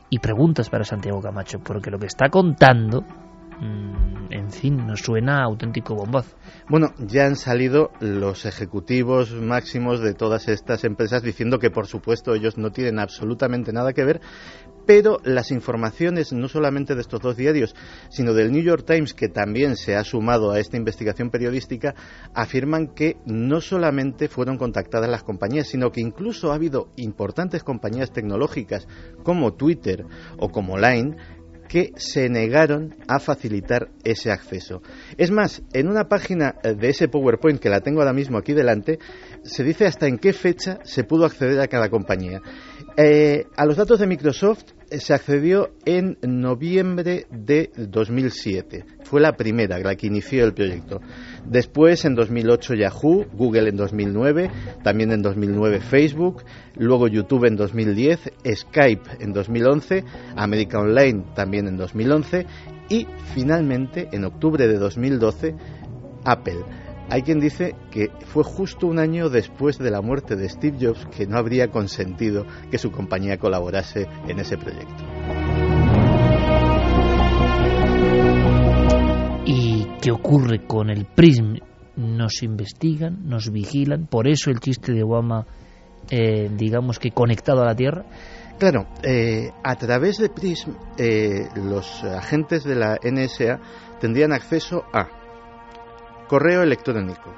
[0.09, 5.43] y preguntas para Santiago Camacho, porque lo que está contando, mm, en fin, nos suena
[5.43, 6.35] auténtico bombazo.
[6.67, 12.33] Bueno, ya han salido los ejecutivos máximos de todas estas empresas diciendo que, por supuesto,
[12.33, 14.21] ellos no tienen absolutamente nada que ver,
[14.89, 17.75] pero las informaciones no solamente de estos dos diarios,
[18.09, 21.93] sino del New York Times, que también se ha sumado a esta investigación periodística,
[22.33, 28.11] afirman que no solamente fueron contactadas las compañías, sino que incluso ha habido importantes compañías
[28.11, 28.87] tecnológicas
[29.21, 30.07] como Twitter
[30.39, 31.17] o como Line
[31.67, 34.81] que se negaron a facilitar ese acceso.
[35.17, 38.97] Es más, en una página de ese PowerPoint que la tengo ahora mismo aquí delante,
[39.43, 42.41] se dice hasta en qué fecha se pudo acceder a cada compañía.
[42.97, 48.85] Eh, a los datos de Microsoft se accedió en noviembre de 2007.
[49.03, 51.01] Fue la primera, la que inició el proyecto.
[51.45, 54.51] Después, en 2008, Yahoo, Google en 2009,
[54.83, 56.43] también en 2009 Facebook,
[56.75, 60.03] luego YouTube en 2010, Skype en 2011,
[60.35, 62.45] América Online también en 2011
[62.89, 65.55] y finalmente, en octubre de 2012,
[66.25, 66.88] Apple.
[67.11, 71.07] Hay quien dice que fue justo un año después de la muerte de Steve Jobs
[71.07, 75.03] que no habría consentido que su compañía colaborase en ese proyecto.
[79.45, 81.55] ¿Y qué ocurre con el PRISM?
[81.95, 85.47] Nos investigan, nos vigilan, por eso el chiste de Obama,
[86.11, 88.05] eh, digamos que conectado a la Tierra.
[88.59, 93.59] Claro, eh, a través de PRISM eh, los agentes de la NSA
[93.99, 95.18] tendrían acceso a
[96.29, 97.33] correo electrónico,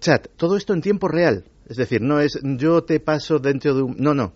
[0.00, 1.44] chat, todo esto en tiempo real.
[1.68, 3.96] Es decir, no es yo te paso dentro de un...
[3.98, 4.32] No, no.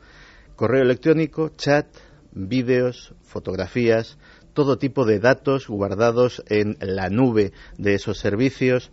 [0.57, 1.87] Correo electrónico, chat,
[2.33, 4.19] vídeos, fotografías,
[4.53, 8.93] todo tipo de datos guardados en la nube de esos servicios,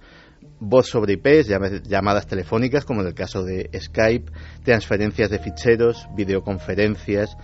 [0.62, 1.50] voz sobre IPs,
[1.86, 4.32] llamadas telefónicas, como en el caso de Skype,
[4.64, 7.36] transferencias de ficheros, videoconferencias,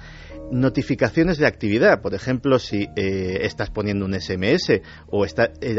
[0.51, 2.01] notificaciones de actividad.
[2.01, 5.77] Por ejemplo, si eh, estás poniendo un SMS o está, eh,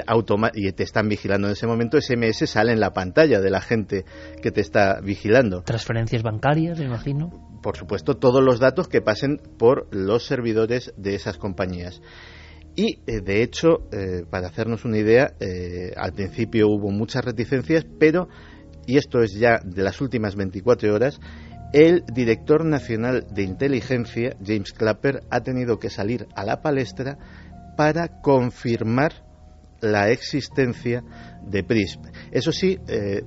[0.55, 4.05] y te están vigilando en ese momento, SMS sale en la pantalla de la gente
[4.43, 5.63] que te está vigilando.
[5.63, 7.31] Transferencias bancarias, me imagino.
[7.63, 12.01] Por supuesto, todos los datos que pasen por los servidores de esas compañías.
[12.75, 13.89] Y, eh, de hecho,
[14.31, 15.33] para hacernos una idea,
[15.97, 18.29] al principio hubo muchas reticencias, pero,
[18.87, 21.19] y esto es ya de las últimas 24 horas,
[21.73, 27.19] el director nacional de inteligencia, James Clapper, ha tenido que salir a la palestra
[27.77, 29.13] para confirmar
[29.81, 31.03] la existencia
[31.47, 32.03] de PRISM.
[32.33, 33.23] Eso sí, eh,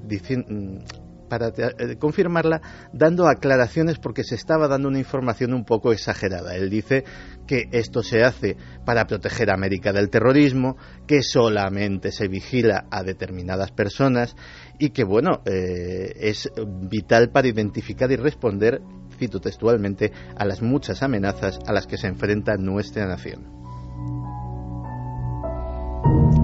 [1.29, 6.55] para eh, confirmarla, dando aclaraciones porque se estaba dando una información un poco exagerada.
[6.55, 7.05] Él dice
[7.47, 10.75] que esto se hace para proteger a América del terrorismo,
[11.07, 14.35] que solamente se vigila a determinadas personas
[14.79, 16.49] y que, bueno, eh, es
[16.89, 18.81] vital para identificar y responder,
[19.17, 23.59] cito textualmente, a las muchas amenazas a las que se enfrenta nuestra nación.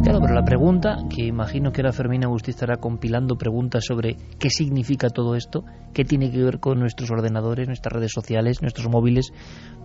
[0.04, 4.50] Claro, pero la pregunta, que imagino que ahora Fermín Agustí estará compilando preguntas sobre qué
[4.50, 5.64] significa todo esto,
[5.94, 9.32] qué tiene que ver con nuestros ordenadores, nuestras redes sociales, nuestros móviles,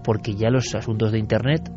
[0.04, 1.70] porque ya los asuntos de Internet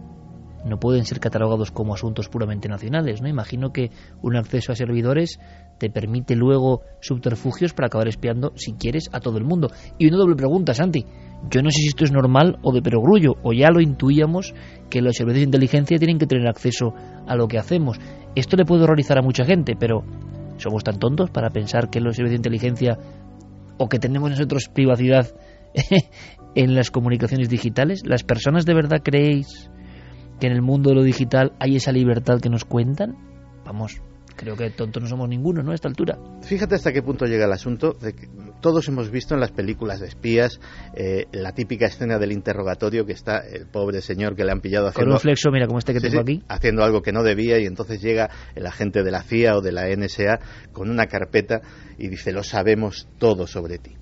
[0.66, 3.28] no pueden ser catalogados como asuntos puramente nacionales, ¿no?
[3.28, 3.92] Imagino que
[4.22, 5.40] un acceso a servidores
[5.78, 9.70] te permite luego subterfugios para acabar espiando, si quieres, a todo el mundo.
[9.98, 11.06] Y una doble pregunta, Santi.
[11.50, 14.54] Yo no sé si esto es normal o de perogrullo, o ya lo intuíamos
[14.90, 16.94] que los servicios de inteligencia tienen que tener acceso
[17.28, 18.00] a lo que hacemos.
[18.36, 20.04] Esto le puede horrorizar a mucha gente, pero
[20.58, 22.98] ¿somos tan tontos para pensar que los servicios de inteligencia
[23.78, 25.28] o que tenemos nosotros privacidad
[26.56, 28.04] en las comunicaciones digitales?
[28.06, 29.70] ¿Las personas de verdad creéis
[30.40, 33.16] que en el mundo de lo digital hay esa libertad que nos cuentan?
[33.66, 34.02] Vamos,
[34.36, 35.72] creo que tontos no somos ninguno, ¿no?
[35.72, 36.18] A esta altura.
[36.42, 38.28] Fíjate hasta qué punto llega el asunto de que
[38.62, 40.60] todos hemos visto en las películas de espías
[40.96, 44.88] eh, la típica escena del interrogatorio que está el pobre señor que le han pillado
[44.88, 45.12] haciendo...
[45.12, 46.44] Con un flexo, mira, como este que tengo aquí.
[46.48, 49.72] Haciendo algo que no debía y entonces llega el agente de la CIA o de
[49.72, 50.40] la NSA
[50.72, 51.62] con una carpeta
[51.98, 53.96] y dice, lo sabemos todo sobre ti.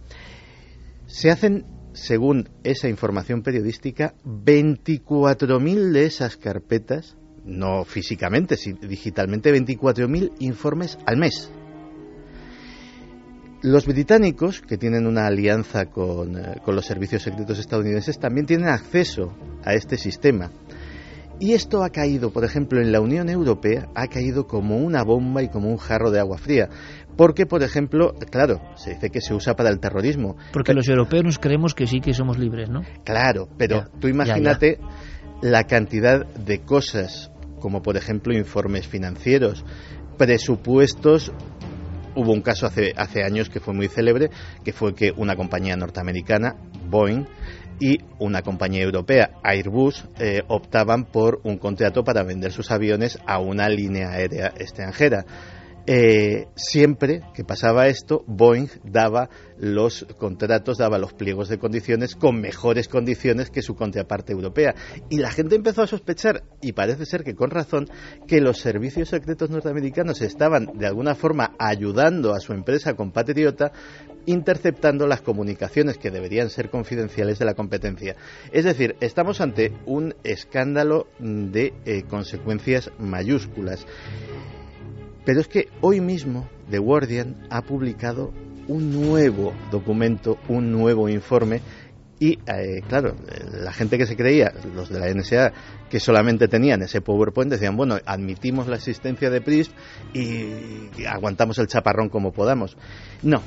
[1.07, 7.15] Se hacen según esa información periodística, 24.000 de esas carpetas
[7.45, 11.51] no físicamente, sino digitalmente, 24.000 informes al mes.
[13.63, 18.67] Los británicos, que tienen una alianza con, eh, con, los servicios secretos estadounidenses, también tienen
[18.67, 20.51] acceso a este sistema.
[21.39, 25.41] Y esto ha caído, por ejemplo, en la Unión Europea, ha caído como una bomba
[25.41, 26.69] y como un jarro de agua fría.
[27.17, 30.37] Porque, por ejemplo, claro, se dice que se usa para el terrorismo.
[30.53, 32.81] Porque los europeos nos creemos que sí que somos libres, ¿no?
[33.03, 34.79] Claro, pero tú imagínate
[35.41, 37.31] la cantidad de cosas
[37.61, 39.63] como por ejemplo informes financieros,
[40.17, 41.31] presupuestos.
[42.13, 44.29] Hubo un caso hace, hace años que fue muy célebre,
[44.65, 46.57] que fue que una compañía norteamericana,
[46.89, 47.25] Boeing,
[47.79, 53.39] y una compañía europea, Airbus, eh, optaban por un contrato para vender sus aviones a
[53.39, 55.25] una línea aérea extranjera
[55.87, 62.39] eh, siempre que pasaba esto, Boeing daba los contratos, daba los pliegos de condiciones con
[62.39, 64.75] mejores condiciones que su contraparte europea.
[65.09, 67.89] Y la gente empezó a sospechar, y parece ser que con razón,
[68.27, 73.71] que los servicios secretos norteamericanos estaban de alguna forma ayudando a su empresa compatriota
[74.25, 78.15] interceptando las comunicaciones que deberían ser confidenciales de la competencia.
[78.51, 83.85] Es decir, estamos ante un escándalo de eh, consecuencias mayúsculas.
[85.25, 88.33] Pero es que hoy mismo The Guardian ha publicado
[88.67, 91.61] un nuevo documento, un nuevo informe
[92.19, 93.15] Y eh, claro,
[93.51, 95.53] la gente que se creía, los de la NSA,
[95.89, 99.73] que solamente tenían ese PowerPoint, decían, bueno, admitimos la existencia de PRISP
[100.13, 102.77] y aguantamos el chaparrón como podamos.
[103.23, 103.41] No,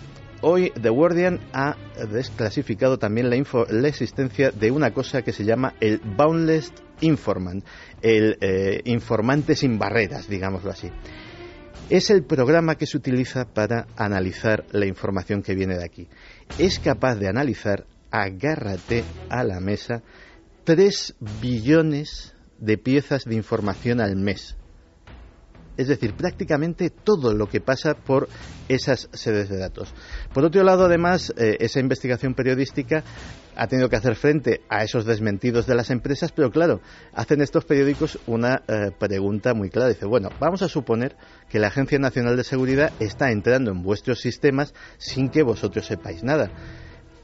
[0.46, 1.76] Hoy The Guardian ha
[2.10, 3.36] desclasificado también la,
[3.70, 6.70] la, existencia de una cosa que se llama el Boundless
[7.00, 7.64] Informant,
[8.02, 10.90] el eh, informante sin barreras, digámoslo así.
[11.90, 16.08] Es el programa que se utiliza para analizar la información que viene de aquí.
[16.58, 20.02] Es capaz de analizar, agárrate a la mesa,
[20.64, 24.56] 3 billones de piezas de información al mes
[25.76, 28.28] es decir, prácticamente todo lo que pasa por
[28.68, 29.92] esas sedes de datos.
[30.32, 33.02] Por otro lado, además, eh, esa investigación periodística
[33.56, 36.80] ha tenido que hacer frente a esos desmentidos de las empresas, pero claro,
[37.12, 39.88] hacen estos periódicos una eh, pregunta muy clara.
[39.88, 41.16] Dice, bueno, vamos a suponer
[41.48, 46.22] que la Agencia Nacional de Seguridad está entrando en vuestros sistemas sin que vosotros sepáis
[46.22, 46.50] nada.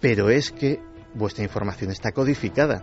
[0.00, 0.80] Pero es que
[1.14, 2.82] vuestra información está codificada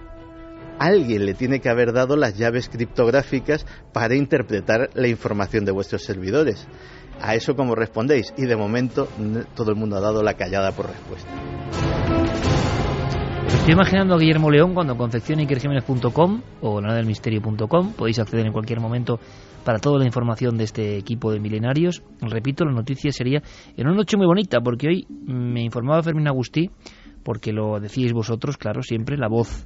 [0.79, 6.03] alguien le tiene que haber dado las llaves criptográficas para interpretar la información de vuestros
[6.03, 6.67] servidores.
[7.21, 9.07] A eso como respondéis y de momento
[9.55, 12.56] todo el mundo ha dado la callada por respuesta.
[13.47, 19.19] Estoy imaginando a Guillermo León cuando confeccione ikerjiménez.com o misterio.com podéis acceder en cualquier momento
[19.63, 22.03] para toda la información de este equipo de milenarios.
[22.21, 23.41] Repito, la noticia sería
[23.75, 26.69] en una noche muy bonita porque hoy me informaba Fermín Agustí,
[27.23, 29.65] porque lo decíais vosotros, claro, siempre la voz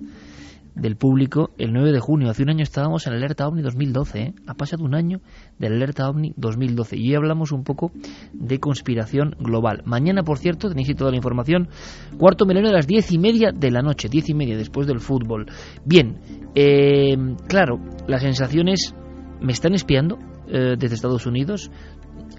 [0.76, 2.30] del público el 9 de junio.
[2.30, 4.20] Hace un año estábamos en Alerta OVNI 2012.
[4.20, 4.34] ¿eh?
[4.48, 5.22] Ha pasado un año
[5.60, 6.98] del Alerta OVNI 2012.
[6.98, 7.92] Y hoy hablamos un poco
[8.34, 9.82] de conspiración global.
[9.86, 11.70] Mañana, por cierto, tenéis toda la información.
[12.18, 14.08] Cuarto milenio a las diez y media de la noche.
[14.10, 15.48] Diez y media después del fútbol.
[15.86, 16.20] Bien,
[16.56, 17.18] eh,
[17.48, 18.96] claro, las sensaciones
[19.42, 20.18] me están espiando
[20.48, 21.72] eh, desde Estados Unidos.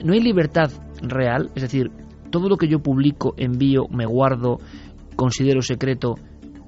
[0.04, 0.70] No hay libertad
[1.02, 1.50] real.
[1.54, 1.90] Es decir,
[2.30, 4.58] todo lo que yo publico, envío, me guardo,
[5.16, 6.14] considero secreto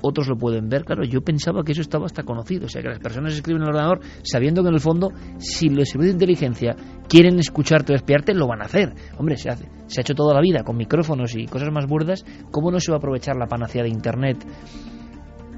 [0.02, 0.84] otros lo pueden ver.
[0.84, 2.66] Claro, yo pensaba que eso estaba hasta conocido.
[2.66, 5.68] O sea, que las personas escriben en el ordenador sabiendo que en el fondo, si
[5.68, 6.76] los servicios de inteligencia
[7.08, 8.94] quieren escucharte o espiarte, lo van a hacer.
[9.18, 12.24] Hombre, se, hace, se ha hecho toda la vida con micrófonos y cosas más burdas.
[12.50, 14.44] ¿Cómo no se va a aprovechar la panacea de Internet?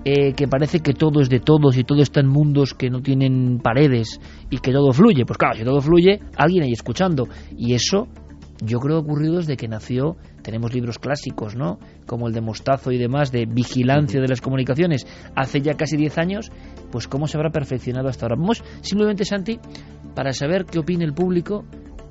[0.09, 3.03] Eh, que parece que todo es de todos y todo está en mundos que no
[3.03, 5.25] tienen paredes y que todo fluye.
[5.27, 7.27] Pues claro, si todo fluye, alguien ahí escuchando.
[7.57, 8.07] Y eso
[8.65, 11.79] yo creo que ha ocurrido desde que nació, tenemos libros clásicos, ¿no?
[12.07, 16.19] Como el de Mostazo y demás, de vigilancia de las comunicaciones, hace ya casi 10
[16.19, 16.51] años,
[16.91, 18.37] pues cómo se habrá perfeccionado hasta ahora.
[18.39, 19.59] Vamos simplemente, Santi,
[20.15, 21.65] para saber qué opina el público,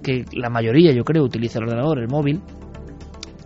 [0.04, 2.42] que la mayoría, yo creo, utiliza el ordenador, el móvil,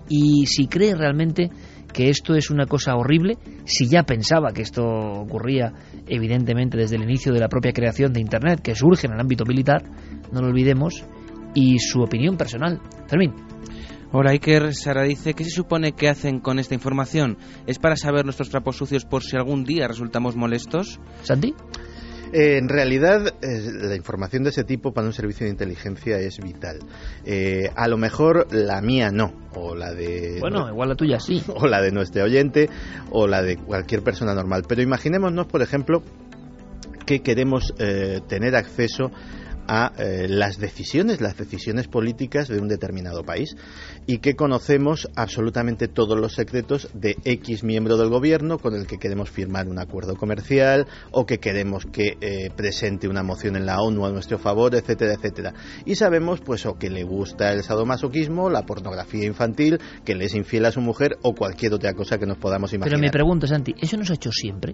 [0.09, 1.49] y si cree realmente
[1.93, 5.73] que esto es una cosa horrible, si ya pensaba que esto ocurría
[6.07, 9.45] evidentemente desde el inicio de la propia creación de Internet, que surge en el ámbito
[9.45, 9.83] militar,
[10.31, 11.05] no lo olvidemos,
[11.53, 12.81] y su opinión personal.
[13.07, 13.33] Fermín.
[14.11, 17.37] Hola Iker, Sara dice, ¿qué se supone que hacen con esta información?
[17.67, 20.99] ¿Es para saber nuestros trapos sucios por si algún día resultamos molestos?
[21.21, 21.53] ¿Santi?
[22.31, 26.37] Eh, en realidad, eh, la información de ese tipo para un servicio de inteligencia es
[26.39, 26.79] vital.
[27.25, 30.37] Eh, a lo mejor la mía no, o la de.
[30.39, 31.43] Bueno, igual la tuya sí.
[31.55, 32.69] O la de nuestro oyente,
[33.09, 34.63] o la de cualquier persona normal.
[34.67, 36.03] Pero imaginémonos, por ejemplo,
[37.05, 37.73] que queremos
[38.27, 39.09] tener acceso
[39.69, 43.55] a eh, las decisiones, las decisiones políticas de un determinado país
[44.07, 48.97] y que conocemos absolutamente todos los secretos de X miembro del gobierno con el que
[48.97, 53.79] queremos firmar un acuerdo comercial o que queremos que eh, presente una moción en la
[53.79, 55.53] ONU a nuestro favor, etcétera, etcétera.
[55.85, 60.33] Y sabemos pues o que le gusta el sadomasoquismo, la pornografía infantil, que le es
[60.33, 62.97] infiel a su mujer o cualquier otra cosa que nos podamos imaginar.
[62.97, 64.73] Pero me pregunto, Santi, ¿eso no se ha hecho siempre?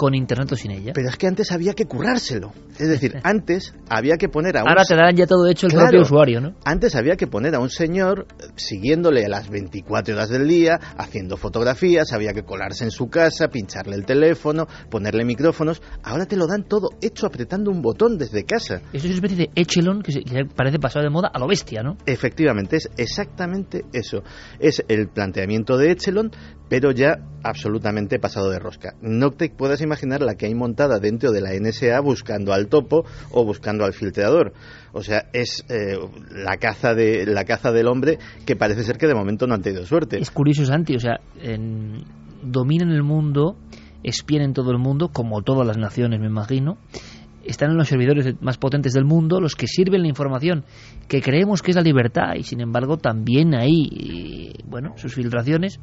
[0.00, 0.92] Con internet o sin ella.
[0.94, 2.54] Pero es que antes había que currárselo.
[2.78, 4.70] Es decir, antes había que poner a un...
[4.70, 6.54] Ahora te dan ya todo hecho el propio usuario, ¿no?
[6.64, 11.36] Antes había que poner a un señor siguiéndole a las 24 horas del día, haciendo
[11.36, 15.82] fotografías, había que colarse en su casa, pincharle el teléfono, ponerle micrófonos.
[16.02, 18.76] Ahora te lo dan todo hecho apretando un botón desde casa.
[18.94, 20.14] Eso es una especie de echelon que
[20.56, 21.98] parece pasado de moda a lo bestia, ¿no?
[22.06, 24.22] Efectivamente, es exactamente eso.
[24.58, 26.30] Es el planteamiento de echelon,
[26.70, 28.94] pero ya absolutamente pasado de rosca.
[29.02, 33.04] No te puedas imaginar la que hay montada dentro de la NSA buscando al topo
[33.32, 34.52] o buscando al filtrador.
[34.92, 35.98] O sea, es eh,
[36.30, 39.62] la caza de la caza del hombre que parece ser que de momento no han
[39.62, 40.18] tenido suerte.
[40.20, 41.18] Es curioso, Santi, o sea,
[42.40, 43.56] dominan el mundo,
[44.04, 46.78] espían en todo el mundo, como todas las naciones, me imagino.
[47.44, 50.64] Están en los servidores más potentes del mundo los que sirven la información
[51.08, 55.80] que creemos que es la libertad y sin embargo también hay, eh, bueno, sus filtraciones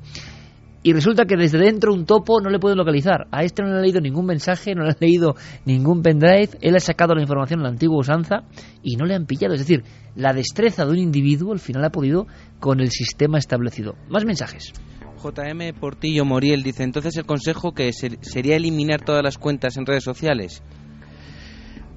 [0.84, 3.28] y resulta que desde dentro un topo no le puede localizar.
[3.32, 5.36] A este no le ha leído ningún mensaje, no le ha leído
[5.66, 8.44] ningún pendrive, él ha sacado la información a la antigua usanza
[8.84, 9.54] y no le han pillado.
[9.54, 9.84] Es decir,
[10.16, 12.28] la destreza de un individuo al final ha podido
[12.60, 13.96] con el sistema establecido.
[14.10, 14.74] Más mensajes.
[15.18, 20.04] JM Portillo Moriel dice, entonces el consejo que sería eliminar todas las cuentas en redes
[20.04, 20.62] sociales.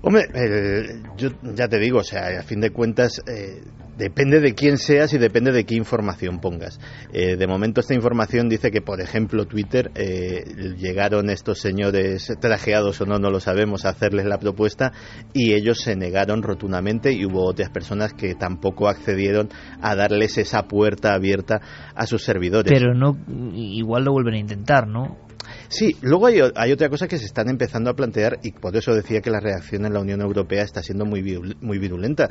[0.02, 3.60] Hombre, yo ya te digo, o sea, a fin de cuentas, eh,
[3.98, 6.80] depende de quién seas y depende de qué información pongas.
[7.12, 10.42] Eh, de momento esta información dice que, por ejemplo, Twitter eh,
[10.78, 14.92] llegaron estos señores trajeados o no, no lo sabemos, a hacerles la propuesta
[15.34, 19.50] y ellos se negaron rotundamente y hubo otras personas que tampoco accedieron
[19.82, 21.60] a darles esa puerta abierta
[21.94, 22.72] a sus servidores.
[22.72, 23.18] Pero no,
[23.54, 25.29] igual lo vuelven a intentar, ¿no?
[25.70, 29.20] Sí, luego hay, otra cosa que se están empezando a plantear y por eso decía
[29.20, 31.22] que la reacción en la Unión Europea está siendo muy,
[31.60, 32.28] muy virulenta.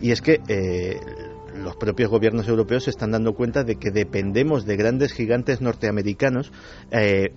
[0.00, 0.98] Y es que eh,
[1.54, 6.50] los propios gobiernos europeos se están dando cuenta de que dependemos de grandes gigantes norteamericanos
[6.90, 7.34] eh,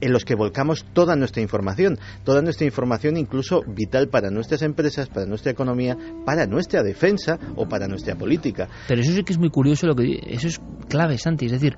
[0.00, 5.08] en los que volcamos toda nuestra información, toda nuestra información incluso vital para nuestras empresas,
[5.08, 8.68] para nuestra economía, para nuestra defensa o para nuestra política.
[8.86, 11.76] Pero eso sí que es muy curioso lo que eso es clave, Santi, es decir,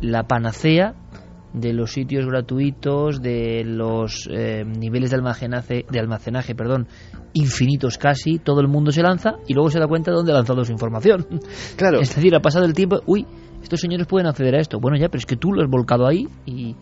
[0.00, 0.94] la panacea
[1.54, 6.88] de los sitios gratuitos, de los eh, niveles de almacenaje, de almacenaje perdón,
[7.32, 10.34] infinitos casi, todo el mundo se lanza y luego se da cuenta de dónde ha
[10.34, 11.26] lanzado su información.
[11.76, 12.00] Claro.
[12.00, 13.26] Es decir, ha pasado el tiempo, uy,
[13.62, 14.78] estos señores pueden acceder a esto.
[14.80, 16.76] Bueno, ya, pero es que tú lo has volcado ahí y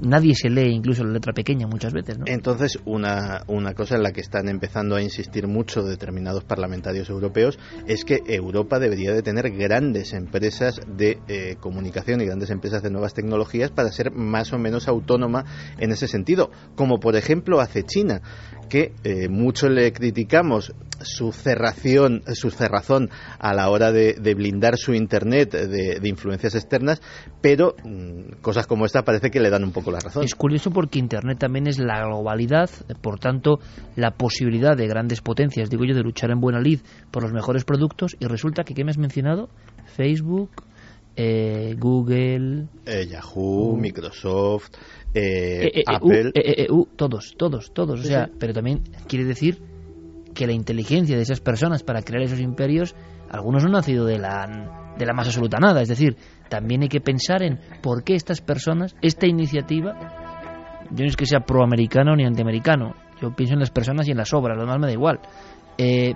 [0.00, 2.18] nadie se lee incluso la letra pequeña muchas veces.
[2.18, 2.24] ¿no?
[2.26, 7.58] Entonces, una, una cosa en la que están empezando a insistir mucho determinados parlamentarios europeos
[7.86, 12.90] es que Europa debería de tener grandes empresas de eh, comunicación y grandes empresas de
[12.90, 15.44] nuevas tecnologías para ser más o menos autónoma
[15.78, 18.22] en ese sentido, como por ejemplo hace China
[18.68, 24.94] que eh, mucho le criticamos su cerración, su cerrazón a la hora de, blindar su
[24.94, 27.00] internet de, influencias externas,
[27.40, 30.24] pero mm, cosas como esta parece que le dan un poco la razón.
[30.24, 32.70] Es curioso porque internet también es la globalidad,
[33.00, 33.60] por tanto
[33.96, 36.80] la posibilidad de grandes potencias, digo yo, de luchar en buena lid
[37.10, 39.48] por los mejores productos y resulta que ¿qué me has mencionado?
[39.96, 40.50] Facebook,
[41.16, 44.70] eh, Google, eh, Yahoo, Microsoft,
[45.14, 46.32] eh, Apple,
[46.96, 48.00] todos, todos, todos.
[48.00, 49.58] o sea, pero también quiere decir
[50.34, 52.94] que la inteligencia de esas personas para crear esos imperios,
[53.30, 55.82] algunos no han nacido de la, de la más absoluta nada.
[55.82, 56.16] Es decir,
[56.48, 59.96] también hay que pensar en por qué estas personas, esta iniciativa,
[60.90, 64.16] yo no es que sea proamericano ni antiamericano, yo pienso en las personas y en
[64.16, 65.20] las obras, lo demás me da igual.
[65.76, 66.14] Eh,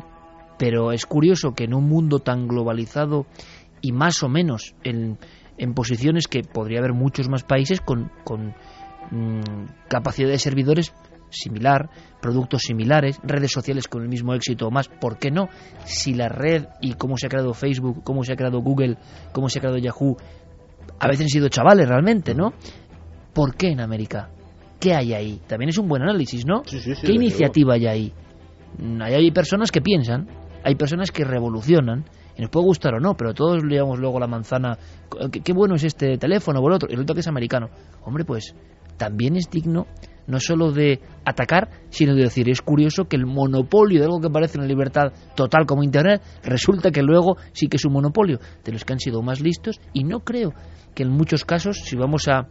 [0.58, 3.26] pero es curioso que en un mundo tan globalizado
[3.80, 5.18] y más o menos en,
[5.58, 8.54] en posiciones que podría haber muchos más países con, con
[9.12, 10.94] Mm, capacidad de servidores
[11.28, 11.90] similar,
[12.22, 15.50] productos similares, redes sociales con el mismo éxito o más, ¿por qué no?
[15.84, 18.96] Si la red y cómo se ha creado Facebook, cómo se ha creado Google,
[19.32, 20.16] cómo se ha creado Yahoo,
[20.98, 22.54] a veces han sido chavales realmente, ¿no?
[23.34, 24.30] ¿Por qué en América?
[24.80, 25.42] ¿Qué hay ahí?
[25.46, 26.62] También es un buen análisis, ¿no?
[26.62, 28.12] ¿Qué iniciativa hay ahí?
[28.78, 30.26] Mm, hay personas que piensan,
[30.64, 32.06] hay personas que revolucionan,
[32.36, 34.78] y nos puede gustar o no, pero todos le llamamos luego la manzana,
[35.30, 37.68] qué, bueno es este teléfono o el otro, y el otro que es americano.
[38.04, 38.54] Hombre, pues
[38.96, 39.86] también es digno
[40.26, 44.30] no solo de atacar, sino de decir, es curioso que el monopolio de algo que
[44.30, 48.72] parece una libertad total como Internet, resulta que luego sí que es un monopolio de
[48.72, 50.54] los que han sido más listos y no creo
[50.94, 52.48] que en muchos casos, si vamos a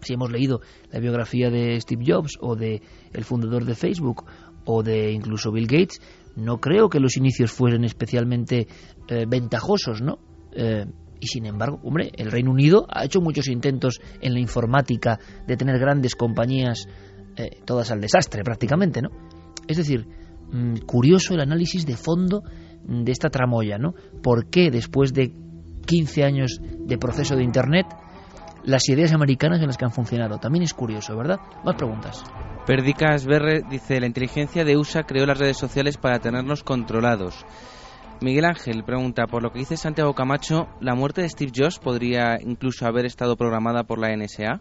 [0.00, 2.82] si hemos leído la biografía de Steve Jobs o de
[3.12, 4.24] el fundador de Facebook
[4.66, 6.00] o de incluso Bill Gates,
[6.36, 8.66] no creo que los inicios fueran especialmente
[9.08, 10.18] eh, ventajosos, ¿no?
[10.52, 10.84] Eh,
[11.24, 15.56] y sin embargo, hombre, el Reino Unido ha hecho muchos intentos en la informática de
[15.56, 16.86] tener grandes compañías,
[17.36, 19.08] eh, todas al desastre prácticamente, ¿no?
[19.66, 20.06] Es decir,
[20.52, 22.42] mm, curioso el análisis de fondo
[22.86, 23.94] de esta tramoya, ¿no?
[24.22, 25.32] ¿Por qué después de
[25.86, 27.86] 15 años de proceso de Internet,
[28.64, 30.36] las ideas americanas en las que han funcionado?
[30.36, 31.38] También es curioso, ¿verdad?
[31.64, 32.22] Más preguntas.
[32.66, 37.46] Perdicas Berre dice, la inteligencia de USA creó las redes sociales para tenernos controlados.
[38.20, 42.38] Miguel Ángel pregunta, por lo que dice Santiago Camacho, ¿la muerte de Steve Jobs podría
[42.40, 44.60] incluso haber estado programada por la NSA?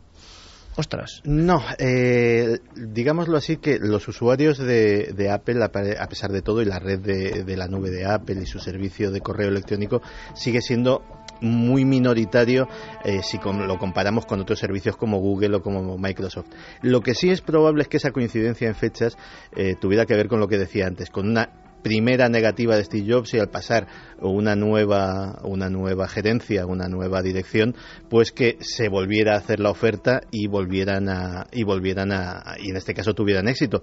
[0.76, 1.22] Ostras.
[1.24, 6.80] No, eh, digámoslo así que los usuarios de, Apple, a pesar de todo, y la
[6.80, 10.02] red de, la nube de Apple y su servicio de correo electrónico,
[10.34, 11.04] sigue siendo
[11.42, 12.68] muy minoritario
[13.04, 16.48] eh, si lo comparamos con otros servicios como Google o como Microsoft.
[16.82, 19.16] Lo que sí es probable es que esa coincidencia en fechas
[19.56, 23.06] eh, tuviera que ver con lo que decía antes, con una primera negativa de Steve
[23.08, 23.88] Jobs y al pasar
[24.20, 27.76] una nueva, una nueva gerencia, una nueva dirección,
[28.10, 32.70] pues que se volviera a hacer la oferta y volvieran a, y volvieran a, y
[32.70, 33.82] en este caso tuvieran éxito.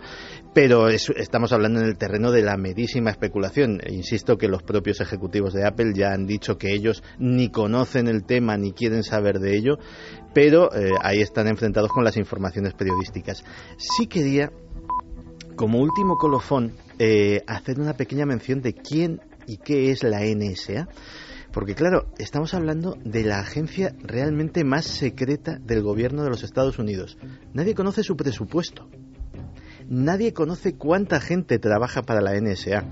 [0.55, 3.81] Pero estamos hablando en el terreno de la merísima especulación.
[3.89, 8.25] Insisto que los propios ejecutivos de Apple ya han dicho que ellos ni conocen el
[8.25, 9.79] tema ni quieren saber de ello,
[10.35, 13.45] pero eh, ahí están enfrentados con las informaciones periodísticas.
[13.77, 14.51] Sí quería
[15.61, 20.89] como último colofón, eh, hacer una pequeña mención de quién y qué es la NSA.
[21.53, 26.79] Porque claro, estamos hablando de la agencia realmente más secreta del gobierno de los Estados
[26.79, 27.19] Unidos.
[27.53, 28.89] Nadie conoce su presupuesto.
[29.87, 32.87] Nadie conoce cuánta gente trabaja para la NSA.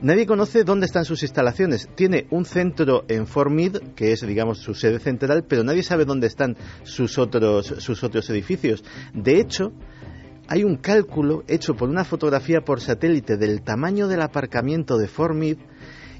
[0.00, 1.88] Nadie conoce dónde están sus instalaciones.
[1.96, 6.04] Tiene un centro en Fort Meade, que es, digamos, su sede central, pero nadie sabe
[6.04, 8.84] dónde están sus otros, sus otros edificios.
[9.12, 9.72] De hecho,
[10.50, 15.32] hay un cálculo hecho por una fotografía por satélite del tamaño del aparcamiento de Fort
[15.32, 15.64] Meade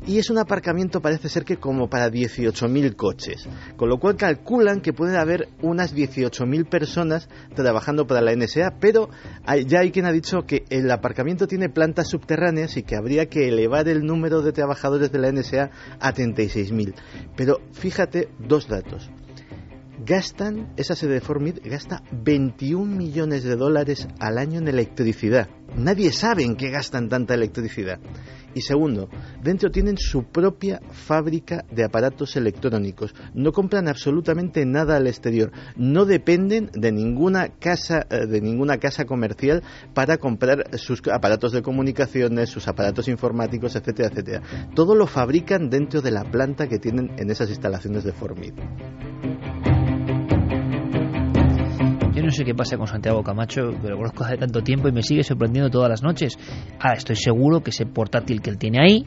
[0.07, 4.83] y es un aparcamiento parece ser que como para 18.000 coches, con lo cual calculan
[4.83, 9.11] que pueden haber unas 18.000 personas trabajando para la NSA, pero
[9.67, 13.49] ya hay quien ha dicho que el aparcamiento tiene plantas subterráneas y que habría que
[13.49, 16.95] elevar el número de trabajadores de la NSA a 36.000.
[17.37, 19.11] Pero fíjate dos datos
[20.05, 25.49] gastan, esa sede de Formid gasta 21 millones de dólares al año en electricidad.
[25.77, 28.01] Nadie sabe en qué gastan tanta electricidad.
[28.53, 29.09] Y segundo,
[29.43, 33.15] dentro tienen su propia fábrica de aparatos electrónicos.
[33.33, 35.53] No compran absolutamente nada al exterior.
[35.77, 39.63] No dependen de ninguna casa, eh, de ninguna casa comercial
[39.95, 44.43] para comprar sus aparatos de comunicaciones, sus aparatos informáticos, etcétera, etcétera.
[44.75, 48.55] Todo lo fabrican dentro de la planta que tienen en esas instalaciones de Formid.
[52.23, 55.03] No sé qué pasa con Santiago Camacho, pero lo conozco hace tanto tiempo y me
[55.03, 56.39] sigue sorprendiendo todas las noches.
[56.79, 59.07] Ahora, estoy seguro que ese portátil que él tiene ahí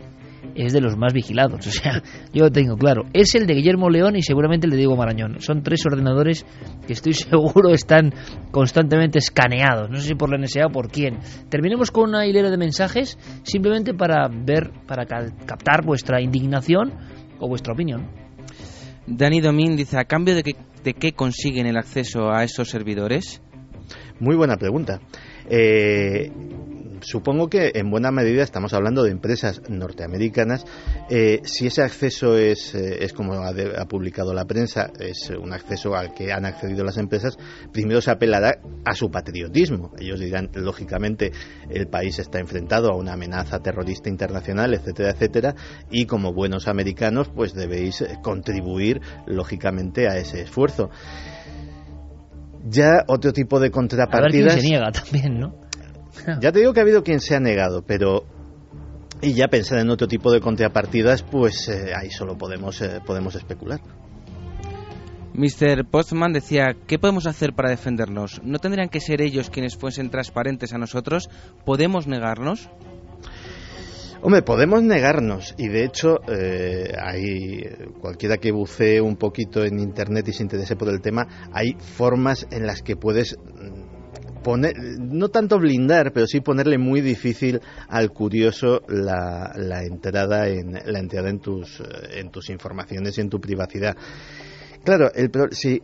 [0.56, 1.68] es de los más vigilados.
[1.68, 2.04] O sea,
[2.34, 3.04] yo lo tengo claro.
[3.14, 5.40] Es el de Guillermo León y seguramente el de Diego Marañón.
[5.40, 6.46] Son tres ordenadores
[6.86, 8.14] que estoy seguro están
[8.52, 9.90] constantemente escaneados.
[9.90, 11.20] No sé si por la NSA o por quién.
[11.50, 16.94] Terminemos con una hilera de mensajes simplemente para ver, para captar vuestra indignación
[17.40, 18.23] o vuestra opinión.
[19.08, 23.42] Dani Domín dice, ¿a cambio de que de qué consiguen el acceso a esos servidores?
[24.20, 25.02] Muy buena pregunta.
[25.50, 26.32] Eh,
[27.04, 30.66] supongo que en buena medida estamos hablando de empresas norteamericanas.
[31.10, 35.96] Eh, si ese acceso es, eh, es como ha, publicado la prensa, es un acceso
[35.96, 37.38] al que han accedido las empresas,
[37.72, 39.92] primero se apelará a su patriotismo.
[40.00, 41.32] Ellos dirán, lógicamente,
[41.70, 45.56] el país está enfrentado a una amenaza terrorista internacional, etcétera, etcétera,
[45.92, 50.90] y como buenos americanos, pues debéis contribuir, lógicamente, a ese esfuerzo
[52.66, 54.56] ya otro tipo de contrapartidas.
[54.56, 55.63] A se niega también, ¿no?
[56.42, 58.26] Ya te digo que ha habido quien se ha negado, pero
[59.22, 63.36] y ya pensar en otro tipo de contrapartidas, pues eh, ahí solo podemos, eh, podemos
[63.36, 63.80] especular.
[65.34, 65.86] Mr.
[65.90, 68.42] Postman decía, ¿qué podemos hacer para defendernos?
[68.44, 71.30] ¿No tendrían que ser ellos quienes fuesen transparentes a nosotros?
[71.66, 72.70] ¿Podemos negarnos?
[74.22, 77.62] Hombre, podemos negarnos y de hecho eh, hay
[78.00, 82.48] cualquiera que bucee un poquito en internet y se interese por el tema, hay formas
[82.52, 83.38] en las que puedes
[84.44, 90.74] poner, no tanto blindar, pero sí ponerle muy difícil al curioso la, la entrada en
[90.74, 93.96] la entrada en tus en tus informaciones y en tu privacidad.
[94.84, 95.82] Claro, el, si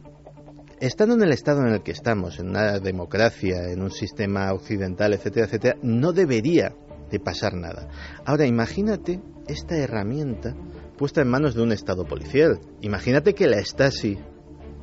[0.79, 5.13] estando en el estado en el que estamos, en una democracia, en un sistema occidental,
[5.13, 6.73] etcétera, etcétera, no debería
[7.09, 7.87] de pasar nada.
[8.25, 10.55] Ahora imagínate esta herramienta
[10.97, 12.59] puesta en manos de un estado policial.
[12.81, 14.17] Imagínate que la Stasi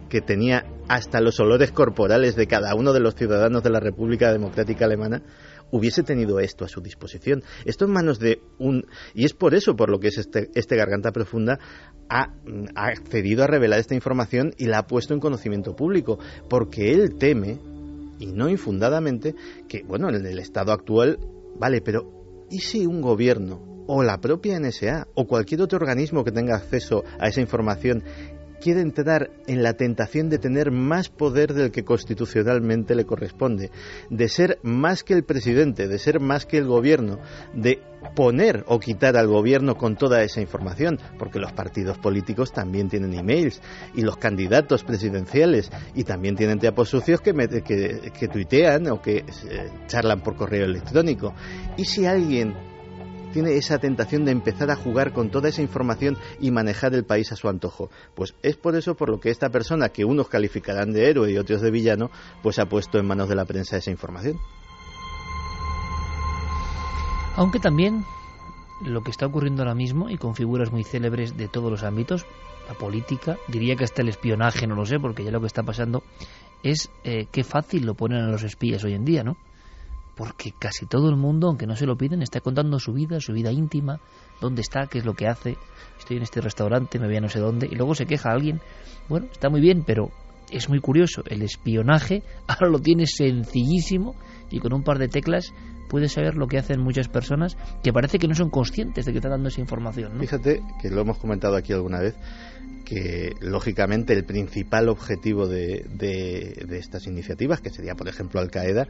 [0.08, 4.32] que tenía hasta los olores corporales de cada uno de los ciudadanos de la República
[4.32, 5.22] Democrática Alemana,
[5.70, 7.42] hubiese tenido esto a su disposición.
[7.64, 8.86] Esto en manos de un...
[9.14, 11.58] Y es por eso por lo que es este, este Garganta Profunda
[12.08, 12.34] ha,
[12.74, 16.18] ha accedido a revelar esta información y la ha puesto en conocimiento público,
[16.48, 17.58] porque él teme,
[18.18, 19.34] y no infundadamente,
[19.68, 21.18] que, bueno, en el estado actual,
[21.58, 26.32] vale, pero ¿y si un gobierno o la propia NSA o cualquier otro organismo que
[26.32, 28.02] tenga acceso a esa información
[28.60, 33.70] quiere entrar en la tentación de tener más poder del que constitucionalmente le corresponde,
[34.10, 37.18] de ser más que el presidente, de ser más que el gobierno,
[37.54, 37.80] de
[38.14, 43.14] poner o quitar al gobierno con toda esa información, porque los partidos políticos también tienen
[43.14, 43.60] emails
[43.94, 49.24] y los candidatos presidenciales y también tienen teapos sucios que, que, tuitean o que eh,
[49.86, 51.34] charlan por correo electrónico.
[51.76, 52.54] ¿Y si alguien
[53.36, 57.32] tiene esa tentación de empezar a jugar con toda esa información y manejar el país
[57.32, 57.90] a su antojo.
[58.14, 61.36] Pues es por eso por lo que esta persona, que unos calificarán de héroe y
[61.36, 62.10] otros de villano,
[62.42, 64.38] pues ha puesto en manos de la prensa esa información.
[67.34, 68.06] Aunque también
[68.82, 72.24] lo que está ocurriendo ahora mismo y con figuras muy célebres de todos los ámbitos,
[72.66, 75.62] la política, diría que hasta el espionaje, no lo sé, porque ya lo que está
[75.62, 76.02] pasando
[76.62, 79.36] es eh, qué fácil lo ponen a los espías hoy en día, ¿no?
[80.16, 83.32] Porque casi todo el mundo, aunque no se lo piden, está contando su vida, su
[83.32, 84.00] vida íntima,
[84.40, 85.56] dónde está, qué es lo que hace,
[85.98, 88.60] estoy en este restaurante, me voy a no sé dónde, y luego se queja alguien.
[89.08, 90.10] Bueno, está muy bien, pero
[90.50, 94.16] es muy curioso, el espionaje ahora lo tiene sencillísimo
[94.50, 95.52] y con un par de teclas
[95.88, 99.18] puede saber lo que hacen muchas personas que parece que no son conscientes de que
[99.18, 100.18] están dando esa información.
[100.18, 102.16] Fíjate que lo hemos comentado aquí alguna vez,
[102.86, 108.86] que lógicamente el principal objetivo de, de, estas iniciativas, que sería por ejemplo Al Qaeda,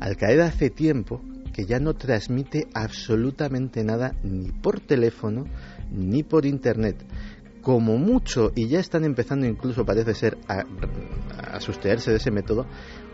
[0.00, 1.22] Al Qaeda hace tiempo
[1.54, 5.46] que ya no transmite absolutamente nada ni por teléfono
[5.90, 6.96] ni por internet.
[7.62, 10.64] Como mucho, y ya están empezando incluso parece ser a,
[11.38, 12.66] a de ese método,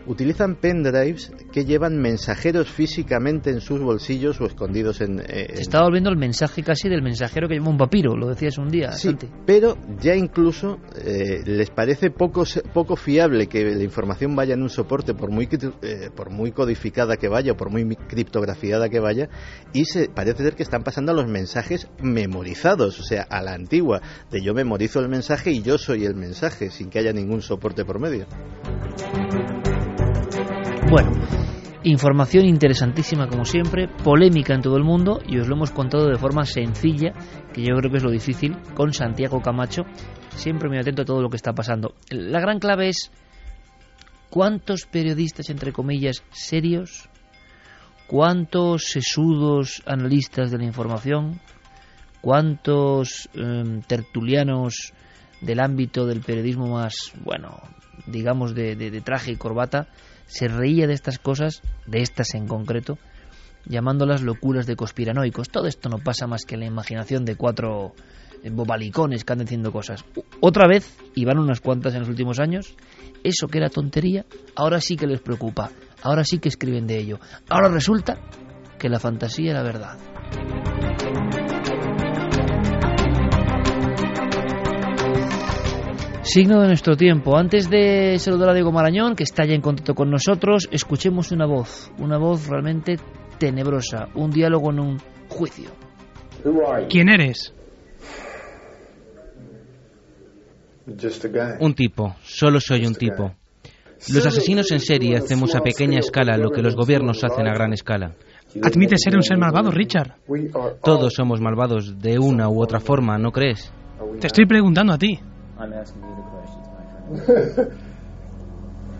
[0.07, 5.19] utilizan pendrives que llevan mensajeros físicamente en sus bolsillos o escondidos en...
[5.19, 8.57] Eh, Se está volviendo el mensaje casi del mensajero que lleva un papiro, lo decías
[8.57, 8.91] un día.
[8.91, 9.15] Sí,
[9.45, 14.69] pero ya incluso eh, les parece poco, poco fiable que la información vaya en un
[14.69, 15.47] soporte, por muy,
[15.81, 19.29] eh, por muy codificada que vaya o por muy criptografiada que vaya,
[19.73, 23.53] y se, parece ser que están pasando a los mensajes memorizados, o sea, a la
[23.53, 24.01] antigua,
[24.31, 27.85] de yo memorizo el mensaje y yo soy el mensaje, sin que haya ningún soporte
[27.85, 28.25] por medio.
[30.89, 31.11] Bueno,
[31.83, 36.17] información interesantísima como siempre, polémica en todo el mundo y os lo hemos contado de
[36.17, 37.11] forma sencilla,
[37.53, 39.81] que yo creo que es lo difícil, con Santiago Camacho,
[40.35, 41.95] siempre muy atento a todo lo que está pasando.
[42.11, 43.11] La gran clave es
[44.29, 47.09] cuántos periodistas, entre comillas, serios,
[48.05, 51.41] cuántos sesudos analistas de la información,
[52.21, 54.93] cuántos em, tertulianos
[55.41, 57.59] del ámbito del periodismo más, bueno,
[58.05, 59.87] digamos, de traje y corbata,
[60.27, 62.97] se reía de estas cosas, de estas en concreto,
[63.65, 65.49] llamándolas locuras de conspiranoicos.
[65.49, 67.93] Todo esto no pasa más que la imaginación de cuatro
[68.43, 70.05] eh, bobalicones que andan diciendo cosas.
[70.39, 72.75] Otra vez, y van unas cuantas en los últimos años,
[73.23, 74.25] eso que era tontería,
[74.55, 75.71] ahora sí que les preocupa,
[76.03, 77.19] ahora sí que escriben de ello.
[77.49, 78.19] Ahora resulta
[78.77, 79.97] que la fantasía era verdad.
[86.25, 87.37] Signo de nuestro tiempo.
[87.37, 91.45] Antes de saludar a Diego Marañón, que está ya en contacto con nosotros, escuchemos una
[91.45, 92.95] voz, una voz realmente
[93.37, 94.97] tenebrosa, un diálogo en un
[95.29, 95.69] juicio.
[96.89, 97.53] ¿Quién eres?
[101.59, 103.35] Un tipo, solo soy un tipo.
[104.11, 107.71] Los asesinos en serie hacemos a pequeña escala lo que los gobiernos hacen a gran
[107.71, 108.15] escala.
[108.63, 110.15] Admite ser un ser malvado, Richard.
[110.83, 113.71] Todos somos malvados de una u otra forma, ¿no crees?
[114.19, 115.19] Te estoy preguntando a ti.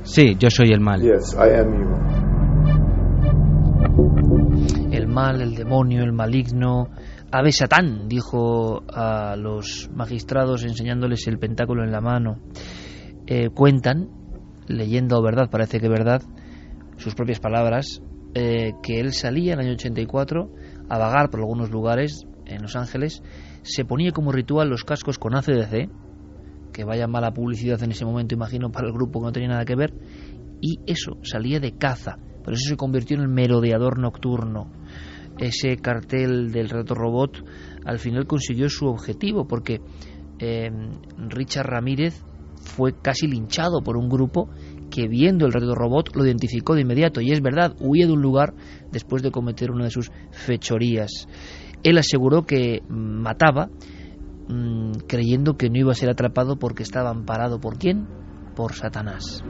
[0.03, 1.01] Sí, yo soy el mal.
[4.91, 6.89] El mal, el demonio, el maligno.
[7.31, 12.37] Ave Satán, dijo a los magistrados enseñándoles el pentáculo en la mano.
[13.25, 14.09] Eh, cuentan,
[14.67, 16.21] leyendo verdad, parece que verdad,
[16.97, 18.01] sus propias palabras,
[18.35, 20.51] eh, que él salía en el año 84
[20.87, 23.23] a vagar por algunos lugares en Los Ángeles,
[23.63, 25.89] se ponía como ritual los cascos con ACDC,
[26.75, 29.63] que vaya mala publicidad en ese momento, imagino, para el grupo que no tenía nada
[29.63, 29.93] que ver,
[30.59, 34.69] y eso, salía de caza, por eso se convirtió en el merodeador nocturno.
[35.37, 37.45] Ese cartel del reto robot
[37.85, 39.79] al final consiguió su objetivo, porque
[40.39, 40.69] eh,
[41.29, 42.21] Richard Ramírez
[42.57, 44.49] fue casi linchado por un grupo
[44.91, 48.21] que viendo el reto robot lo identificó de inmediato, y es verdad, huía de un
[48.21, 48.53] lugar
[48.91, 51.27] después de cometer una de sus fechorías.
[51.83, 53.69] Él aseguró que mataba
[54.47, 58.07] Mm, creyendo que no iba a ser atrapado porque estaba amparado por quién?
[58.55, 59.43] Por Satanás.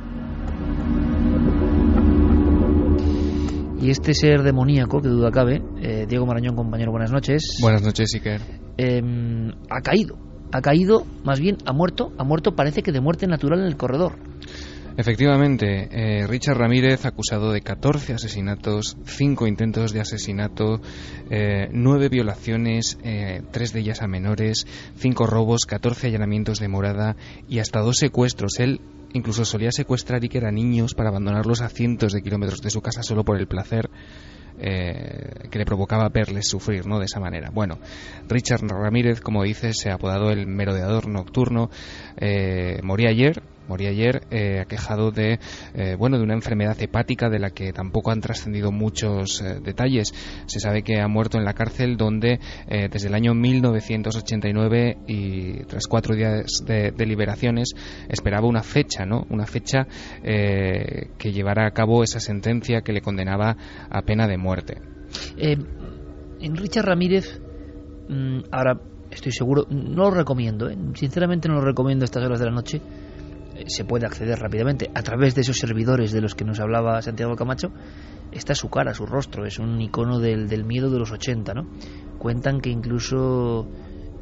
[3.82, 7.58] Y este ser demoníaco, que duda cabe, eh, Diego Marañón, compañero, buenas noches.
[7.62, 8.42] Buenas noches, Iker.
[8.78, 10.18] Em, ha caído,
[10.52, 13.78] ha caído, más bien ha muerto, ha muerto parece que de muerte natural en el
[13.78, 14.14] corredor.
[14.98, 20.80] Efectivamente, eh, Richard Ramírez, acusado de 14 asesinatos, 5 intentos de asesinato,
[21.30, 24.66] eh, 9 violaciones, eh, 3 de ellas a menores,
[24.96, 27.18] 5 robos, 14 allanamientos de morada
[27.50, 28.60] y hasta 2 secuestros.
[28.60, 28.80] Él
[29.12, 32.82] incluso solía secuestrar y que eran niños para abandonarlos a cientos de kilómetros de su
[32.82, 33.90] casa solo por el placer.
[34.58, 36.98] Eh, que le provocaba verles sufrir, ¿no?
[37.00, 37.50] De esa manera.
[37.54, 37.78] Bueno,
[38.30, 41.70] Richard Ramírez, como dices, se ha apodado el merodeador nocturno.
[42.16, 45.40] Eh, moría ayer, Moría ayer eh, aquejado de,
[45.74, 50.14] eh, bueno, de una enfermedad hepática de la que tampoco han trascendido muchos eh, detalles.
[50.46, 55.88] Se sabe que ha muerto en la cárcel donde desde el año 1989 y tras
[55.88, 57.70] cuatro días de, liberaciones
[58.10, 59.26] esperaba una fecha, ¿no?
[59.30, 59.88] Una fecha
[60.24, 63.56] que llevara a cabo esa sentencia que le condenaba
[63.90, 64.82] a pena de muerte.
[65.38, 67.40] en Richard Ramírez,
[68.10, 68.80] mm, ahora
[69.12, 72.82] estoy seguro, no lo recomiendo, sinceramente no lo recomiendo a estas horas de la noche
[73.68, 77.36] se puede acceder rápidamente a través de esos servidores de los que nos hablaba Santiago
[77.36, 77.72] Camacho,
[78.32, 81.70] está su cara, su rostro, es un icono del, del miedo de los 80, ¿no?
[82.18, 83.68] Cuentan que incluso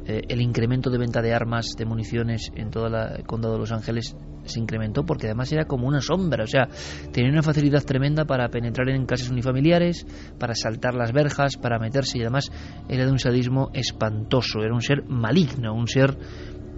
[0.06, 3.72] eh, el incremento de venta de armas, de municiones en todo el condado de Los
[3.72, 6.68] Ángeles se incrementó porque además era como una sombra, o sea,
[7.10, 10.06] tenía una facilidad tremenda para penetrar en casas unifamiliares,
[10.38, 12.52] para saltar las verjas, para meterse y además
[12.86, 16.18] era de un sadismo espantoso, era un ser maligno, un ser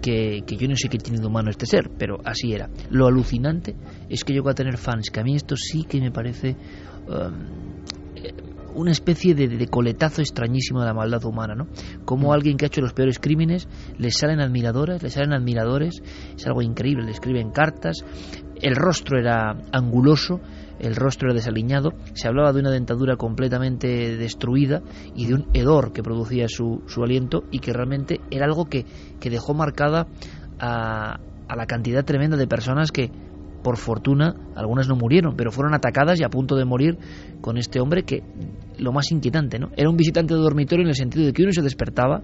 [0.01, 2.69] que, yo no sé qué tiene de humano este ser, pero así era.
[2.89, 3.75] Lo alucinante
[4.09, 6.55] es que llegó a tener fans, que a mí esto sí que me parece
[7.07, 7.77] um,
[8.75, 11.67] una especie de, coletazo extrañísimo de la maldad humana, ¿no?
[12.05, 13.67] Como alguien que ha hecho los peores crímenes,
[13.97, 16.01] le salen admiradoras, le salen admiradores,
[16.35, 18.05] es algo increíble, le escriben cartas,
[18.61, 20.39] el rostro era anguloso,
[20.79, 24.81] el rostro desaliñado, se hablaba de una dentadura completamente destruida
[25.15, 28.85] y de un hedor que producía su, su aliento y que realmente era algo que,
[29.19, 30.07] que dejó marcada
[30.59, 33.11] a, a la cantidad tremenda de personas que,
[33.63, 36.97] por fortuna, algunas no murieron, pero fueron atacadas y a punto de morir
[37.41, 38.23] con este hombre que,
[38.77, 39.71] lo más inquietante, ¿no?
[39.75, 42.21] Era un visitante de dormitorio en el sentido de que uno se despertaba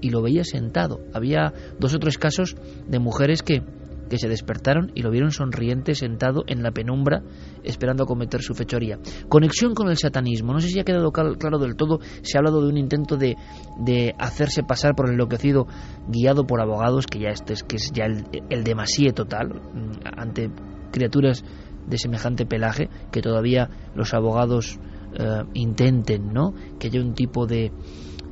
[0.00, 1.00] y lo veía sentado.
[1.12, 2.56] Había dos o tres casos
[2.86, 3.62] de mujeres que,
[4.08, 7.22] que se despertaron y lo vieron sonriente sentado en la penumbra
[7.62, 8.98] esperando cometer su fechoría.
[9.28, 10.52] Conexión con el satanismo.
[10.52, 12.00] No sé si ha quedado claro del todo.
[12.22, 13.36] Se ha hablado de un intento de,
[13.78, 15.66] de hacerse pasar por el enloquecido
[16.08, 20.50] guiado por abogados, que ya este es, que es ya el, el total, mm, ante
[20.90, 21.44] criaturas
[21.86, 24.78] de semejante pelaje que todavía los abogados
[25.14, 26.54] eh, intenten ¿no?
[26.78, 27.72] que haya un tipo de,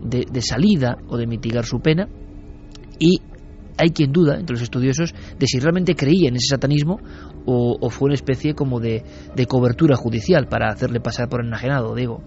[0.02, 2.08] de, de salida o de mitigar su pena
[2.98, 3.20] y
[3.76, 7.00] hay quien duda entre los estudiosos de si realmente creía en ese satanismo
[7.44, 9.02] o, fue una especie como de,
[9.34, 12.22] de, cobertura judicial para hacerle pasar por enajenado, digo.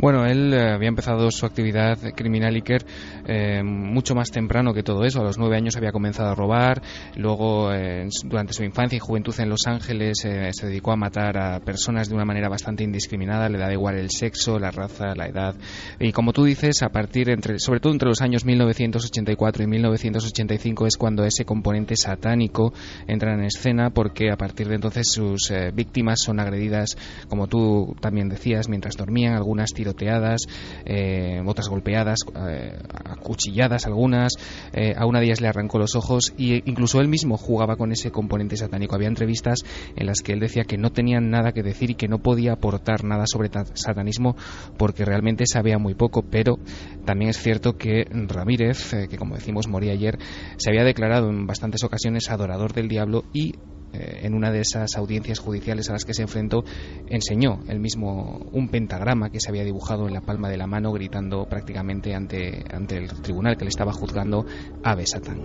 [0.00, 2.86] Bueno, él eh, había empezado su actividad criminal Iker
[3.26, 5.20] eh, mucho más temprano que todo eso.
[5.20, 6.80] A los nueve años había comenzado a robar.
[7.16, 11.58] Luego, eh, durante su infancia y juventud en Los Ángeles, se dedicó a matar a
[11.58, 13.48] personas de una manera bastante indiscriminada.
[13.48, 15.56] Le da igual el sexo, la raza, la edad.
[15.98, 20.86] Y como tú dices, a partir, entre, sobre todo entre los años 1984 y 1985,
[20.86, 22.72] es cuando ese componente satánico
[23.08, 26.96] entra en escena, porque a partir de entonces sus víctimas son agredidas,
[27.28, 30.42] como tú también decías, mientras dormían, algunas tiras tiroteadas,
[30.84, 34.32] eh, otras golpeadas, eh, acuchilladas algunas,
[34.72, 37.92] eh, a una de ellas le arrancó los ojos e incluso él mismo jugaba con
[37.92, 38.94] ese componente satánico.
[38.94, 39.60] Había entrevistas
[39.96, 42.52] en las que él decía que no tenían nada que decir y que no podía
[42.52, 44.36] aportar nada sobre satanismo
[44.76, 46.58] porque realmente sabía muy poco, pero
[47.04, 50.18] también es cierto que Ramírez, que como decimos moría ayer,
[50.56, 53.54] se había declarado en bastantes ocasiones adorador del diablo y
[53.92, 56.64] eh, en una de esas audiencias judiciales a las que se enfrentó,
[57.08, 60.92] enseñó el mismo un pentagrama que se había dibujado en la palma de la mano,
[60.92, 64.44] gritando prácticamente ante, ante el tribunal que le estaba juzgando
[64.82, 65.42] Ave Satán.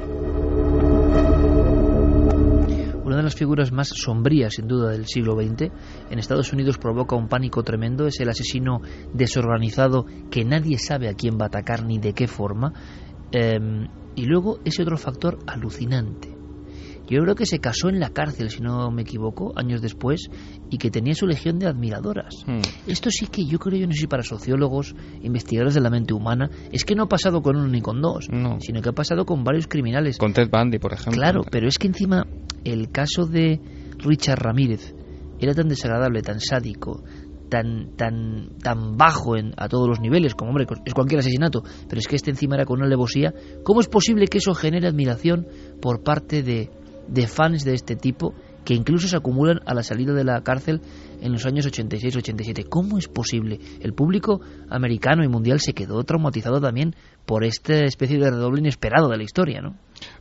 [3.03, 5.71] Una de las figuras más sombrías, sin duda, del siglo XX,
[6.09, 8.81] en Estados Unidos provoca un pánico tremendo, es el asesino
[9.13, 12.73] desorganizado que nadie sabe a quién va a atacar ni de qué forma.
[13.31, 16.32] Em, y luego ese otro factor alucinante,
[17.13, 20.29] yo creo que se casó en la cárcel, si no me equivoco, años después,
[20.69, 22.43] y que tenía su legión de admiradoras.
[22.45, 22.61] Hmm.
[22.87, 26.13] Esto sí que yo creo, yo no sé si para sociólogos, investigadores de la mente
[26.13, 28.27] humana, es que no ha pasado con uno ni con dos,
[28.59, 30.17] sino que ha pasado con varios criminales.
[30.17, 31.21] Con Ted Bundy, por ejemplo.
[31.21, 32.25] Claro, pero es que encima
[32.63, 33.59] el caso de
[33.99, 34.95] Richard Ramírez
[35.39, 37.03] era tan desagradable, tan sádico,
[37.49, 41.99] tan tan tan bajo en, a todos los niveles, como hombre, es cualquier asesinato, pero
[41.99, 43.33] es que este encima era con una alevosía,
[43.63, 45.47] ¿cómo es posible que eso genere admiración
[45.81, 46.71] por parte de
[47.07, 50.81] de fans de este tipo que incluso se acumulan a la salida de la cárcel
[51.21, 52.67] en los años 86-87.
[52.69, 53.59] ¿Cómo es posible?
[53.81, 59.09] El público americano y mundial se quedó traumatizado también por esta especie de redoble inesperado
[59.09, 59.75] de la historia, ¿no?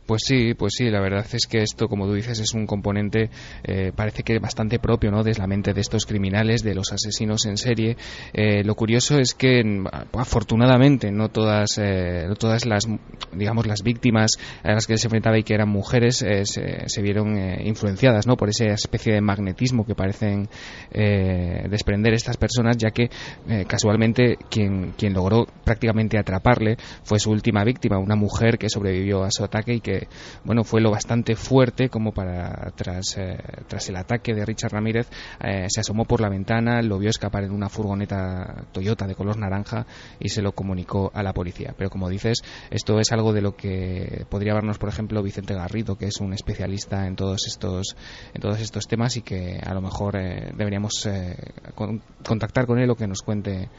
[0.05, 3.29] Pues sí, pues sí, la verdad es que esto, como tú dices, es un componente,
[3.63, 7.45] eh, parece que bastante propio, ¿no?, de la mente de estos criminales, de los asesinos
[7.45, 7.95] en serie.
[8.33, 9.63] Eh, lo curioso es que,
[10.11, 12.85] afortunadamente, no todas, eh, no todas las,
[13.31, 14.31] digamos, las víctimas
[14.63, 18.49] a las que se enfrentaba y que eran mujeres se, se, vieron influenciadas, ¿no?, por
[18.49, 20.49] esa especie de magnetismo que parecen
[21.69, 23.09] desprender estas personas, ya que
[23.67, 29.31] casualmente quien, quien logró prácticamente atraparle fue su última víctima, una mujer que sobrevivió a
[29.31, 29.92] su ataque y que
[30.43, 33.37] bueno fue lo bastante fuerte como para tras, eh,
[33.67, 35.07] tras el ataque de Richard Ramírez
[35.43, 39.37] eh, se asomó por la ventana, lo vio escapar en una furgoneta Toyota de color
[39.37, 39.85] naranja
[40.19, 41.73] y se lo comunicó a la policía.
[41.77, 42.39] Pero como dices,
[42.69, 46.33] esto es algo de lo que podría hablarnos, por ejemplo, Vicente Garrido, que es un
[46.33, 47.95] especialista en todos estos
[48.33, 51.07] en todos estos temas y que a lo mejor eh, deberíamos
[52.23, 53.69] contactar con él o que nos cuente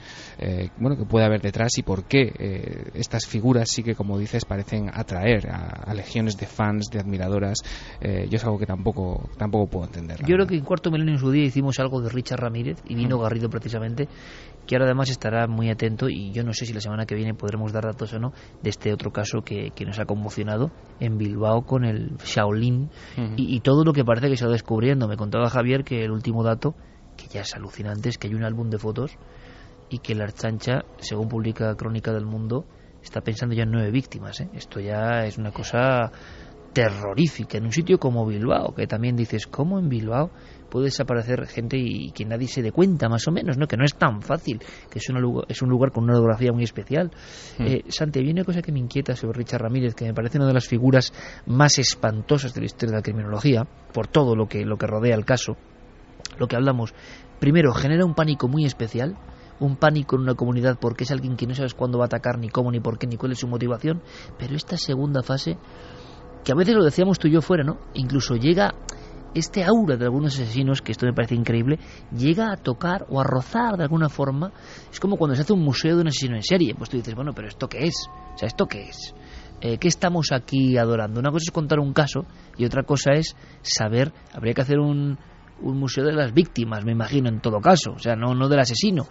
[0.79, 4.91] bueno que puede haber detrás y por qué estas figuras sí que como dices parecen
[4.93, 7.59] atraer a, a legiones de fans, de admiradoras,
[8.01, 10.21] eh, yo es algo que tampoco, tampoco puedo entender.
[10.21, 12.95] Yo creo que en Cuarto Milenio en su día hicimos algo de Richard Ramírez y
[12.95, 14.09] vino Garrido precisamente,
[14.67, 17.35] que ahora además estará muy atento y yo no sé si la semana que viene
[17.35, 18.33] podremos dar datos o no
[18.63, 20.71] de este otro caso que, que nos ha conmocionado
[21.01, 22.91] en Bilbao con el Shaolin
[23.37, 25.09] y, y todo lo que parece que se va descubriendo.
[25.09, 26.75] Me contaba Javier que el último dato,
[27.17, 29.17] que ya es alucinante, es que hay un álbum de fotos
[29.91, 32.65] y que la Archancha, según publica Crónica del Mundo,
[33.05, 34.41] está pensando ya en nueve víctimas.
[34.41, 34.49] ¿eh?
[34.55, 36.11] Esto ya es una cosa
[36.73, 40.31] terrorífica en un sitio como Bilbao, que también dices, ¿cómo en Bilbao
[40.69, 43.57] puede desaparecer gente y que nadie se dé cuenta, más o menos?
[43.57, 43.69] ¿no?
[43.69, 44.59] Que no es tan fácil,
[44.91, 47.13] que es, una lugar, es un lugar con una orografía muy especial.
[47.59, 47.63] Mm.
[47.63, 50.49] Eh, Santi, hay una cosa que me inquieta sobre Richard Ramírez, que me parece una
[50.49, 51.13] de las figuras
[51.47, 55.15] más espantosas de la historia de la criminología, por todo lo que, lo que rodea
[55.15, 55.57] el caso.
[56.39, 56.93] Lo que hablamos,
[57.39, 59.17] primero, genera un pánico muy especial,
[59.61, 62.39] un pánico en una comunidad porque es alguien que no sabes cuándo va a atacar,
[62.39, 64.03] ni cómo, ni por qué, ni cuál es su motivación.
[64.39, 65.57] Pero esta segunda fase,
[66.45, 67.79] que a veces lo decíamos tú y yo fuera, ¿no?
[67.95, 68.75] Incluso llega
[69.35, 71.79] este aura de algunos asesinos, que esto me parece increíble,
[72.17, 74.53] llega a tocar o a rozar de alguna forma.
[74.91, 76.75] Es como cuando se hace un museo de un asesino en serie.
[76.75, 78.09] Pues tú dices, bueno, pero ¿esto qué es?
[78.35, 79.15] O sea, ¿esto qué es?
[79.61, 81.21] Eh, ¿Qué estamos aquí adorando?
[81.21, 82.27] Una cosa es contar un caso
[82.57, 85.19] y otra cosa es saber, habría que hacer un,
[85.61, 88.61] un museo de las víctimas, me imagino, en todo caso, o sea, no, no del
[88.61, 89.07] asesino.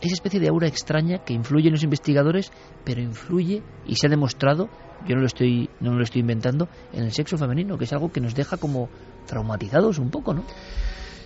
[0.00, 2.50] Esa especie de aura extraña que influye en los investigadores,
[2.84, 4.70] pero influye, y se ha demostrado,
[5.06, 8.10] yo no lo estoy, no lo estoy inventando, en el sexo femenino, que es algo
[8.10, 8.88] que nos deja como
[9.26, 10.44] traumatizados un poco, ¿no?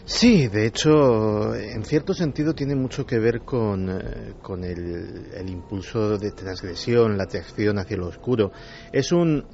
[0.06, 5.48] Sí, de hecho, en cierto sentido tiene mucho que ver con, eh, con el, el
[5.48, 8.52] impulso de transgresión, la atracción hacia lo oscuro.
[8.92, 9.46] Es un,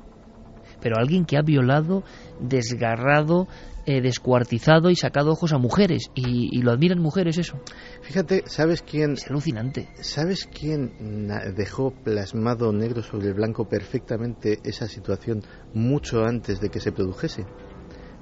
[0.80, 2.02] pero alguien que ha violado,
[2.40, 3.46] desgarrado,
[3.86, 7.60] eh, descuartizado y sacado ojos a mujeres y, y, lo admiran mujeres eso.
[8.02, 9.12] Fíjate, ¿sabes quién?
[9.12, 9.88] Es alucinante.
[10.00, 15.42] ¿Sabes quién dejó plasmado negro sobre el blanco perfectamente esa situación
[15.74, 17.44] mucho antes de que se produjese?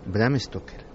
[0.06, 0.87] Bram Stoker.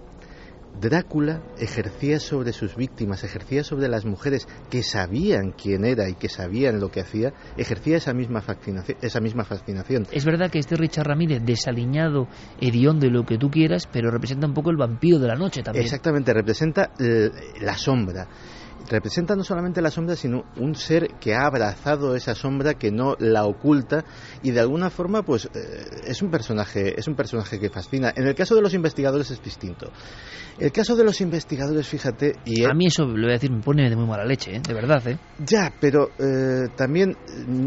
[0.80, 6.28] Drácula ejercía sobre sus víctimas, ejercía sobre las mujeres que sabían quién era y que
[6.28, 8.98] sabían lo que hacía, ejercía esa misma fascinación.
[9.00, 10.06] Esa misma fascinación.
[10.10, 12.28] Es verdad que este Richard Ramírez, desaliñado,
[12.60, 15.62] hediondo de lo que tú quieras, pero representa un poco el vampiro de la noche
[15.62, 15.84] también.
[15.84, 16.90] Exactamente, representa
[17.60, 18.28] la sombra
[18.88, 23.16] representa no solamente la sombra, sino un ser que ha abrazado esa sombra, que no
[23.18, 24.04] la oculta
[24.42, 28.12] y de alguna forma, pues eh, es un personaje, es un personaje que fascina.
[28.14, 29.90] En el caso de los investigadores es distinto.
[30.58, 33.60] El caso de los investigadores, fíjate, y a mí eso lo voy a decir me
[33.60, 34.62] pone de muy mala leche, ¿eh?
[34.66, 35.18] de verdad, ¿eh?
[35.44, 37.16] Ya, pero eh, también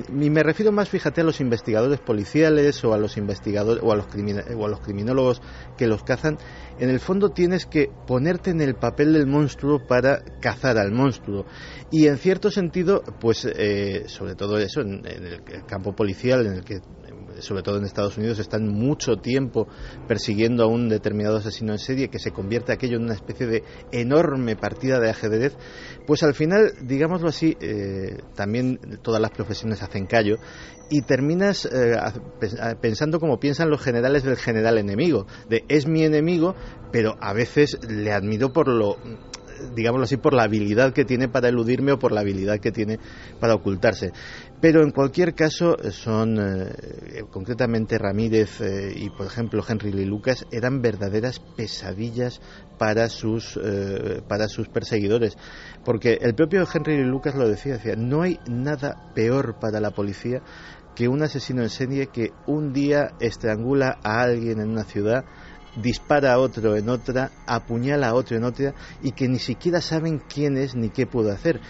[0.10, 3.96] y me refiero más, fíjate, a los investigadores policiales o a los investigadores o a
[3.96, 5.42] los, o a los criminólogos
[5.78, 6.38] que los cazan.
[6.80, 11.46] En el fondo tienes que ponerte en el papel del monstruo para cazar al monstruo.
[11.92, 16.54] Y en cierto sentido, pues eh, sobre todo eso, en, en, el campo policial, en
[16.54, 16.80] el que
[17.42, 19.68] sobre todo en Estados Unidos, están mucho tiempo
[20.08, 23.64] persiguiendo a un determinado asesino en serie que se convierte aquello en una especie de
[23.92, 25.56] enorme partida de ajedrez,
[26.06, 30.38] pues al final, digámoslo así, eh, también todas las profesiones hacen callo
[30.90, 31.96] y terminas eh,
[32.82, 36.56] pensando como piensan los generales del general enemigo, de es mi enemigo,
[36.92, 38.98] pero a veces le admiro por lo
[39.74, 43.00] digámoslo así, por la habilidad que tiene para eludirme o por la habilidad que tiene
[43.40, 44.12] para ocultarse.
[44.60, 50.48] Pero en cualquier caso, son eh, concretamente Ramírez eh, y, por ejemplo, Henry Lee Lucas
[50.52, 52.42] eran verdaderas pesadillas
[52.80, 55.38] para sus, eh, para sus perseguidores.
[55.86, 59.92] Porque el propio Henry Lee Lucas lo decía, decía, no hay nada peor para la
[59.92, 60.42] policía
[60.96, 65.24] que un asesino en serie que un día estrangula a alguien en una ciudad
[65.80, 70.20] dispara a otro en otra, apuñala a otro en otra y que ni siquiera saben
[70.28, 71.62] quién es ni qué puede hacer.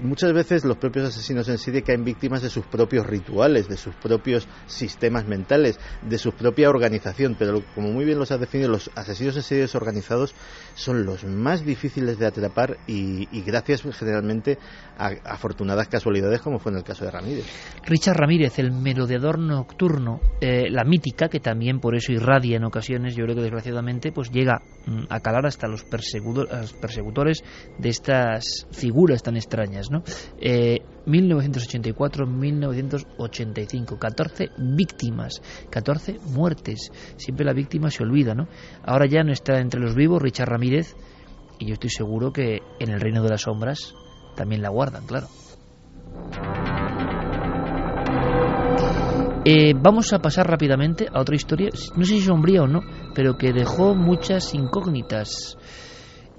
[0.00, 3.94] Muchas veces los propios asesinos en serie caen víctimas de sus propios rituales, de sus
[3.96, 8.90] propios sistemas mentales, de su propia organización, pero como muy bien los has definido, los
[8.94, 10.34] asesinos en serie organizados
[10.74, 14.58] son los más difíciles de atrapar y, gracias generalmente
[14.96, 17.44] a afortunadas casualidades como fue en el caso de Ramírez.
[17.84, 23.16] Richard Ramírez, el merodeador nocturno, eh, la mítica que también por eso irradia en ocasiones,
[23.16, 27.42] yo creo que desgraciadamente pues llega mm, a calar hasta los, los persecutores
[27.78, 30.02] de estas figuras tan extrañas, ¿no?
[30.38, 35.40] Eh, 1984-1985, 14 víctimas,
[35.70, 36.90] 14 muertes.
[37.16, 38.48] Siempre la víctima se olvida, ¿no?
[38.84, 40.96] Ahora ya no está entre los vivos Richard Ramírez
[41.58, 43.94] y yo estoy seguro que en el reino de las sombras
[44.36, 45.28] también la guardan, claro.
[49.44, 52.80] Eh, vamos a pasar rápidamente a otra historia, no sé si sombría o no,
[53.12, 55.58] pero que dejó muchas incógnitas.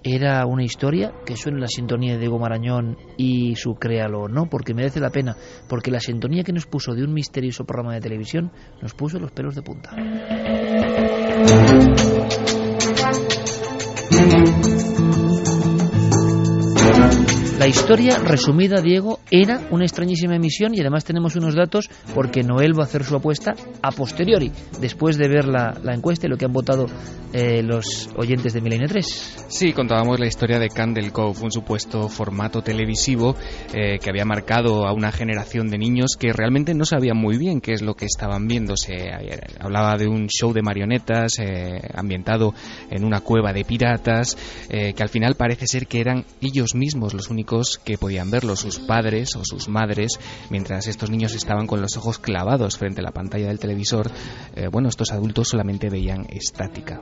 [0.04, 4.74] Era una historia que suena la sintonía de Diego Marañón y su Créalo no, porque
[4.74, 5.38] merece la pena,
[5.70, 8.52] porque la sintonía que nos puso de un misterioso programa de televisión
[8.82, 9.96] nos puso los pelos de punta.
[17.60, 22.78] La historia resumida, Diego, era una extrañísima emisión y además tenemos unos datos porque Noel
[22.78, 24.52] va a hacer su apuesta a posteriori,
[24.82, 26.88] después de ver la, la encuesta y lo que han votado
[27.32, 29.46] eh, los oyentes de Milenio 3.
[29.50, 33.36] Sí, contábamos la historia de Candle Cove, un supuesto formato televisivo
[33.74, 37.62] eh, que había marcado a una generación de niños que realmente no sabían muy bien
[37.62, 38.76] qué es lo que estaban viendo.
[38.78, 42.54] Se eh, hablaba de un show de marionetas eh, ambientado
[42.90, 44.38] en una cueva de piratas,
[44.70, 47.43] eh, que al final parece ser que eran ellos mismos los únicos
[47.84, 52.20] que podían verlo, sus padres o sus madres, mientras estos niños estaban con los ojos
[52.20, 54.12] clavados frente a la pantalla del televisor.
[54.56, 57.02] eh, bueno, estos adultos solamente veían estática.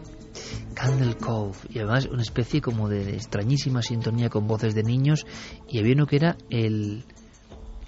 [0.74, 5.26] Candle Cove y además una especie como de extrañísima sintonía con voces de niños
[5.68, 7.04] y había uno que era el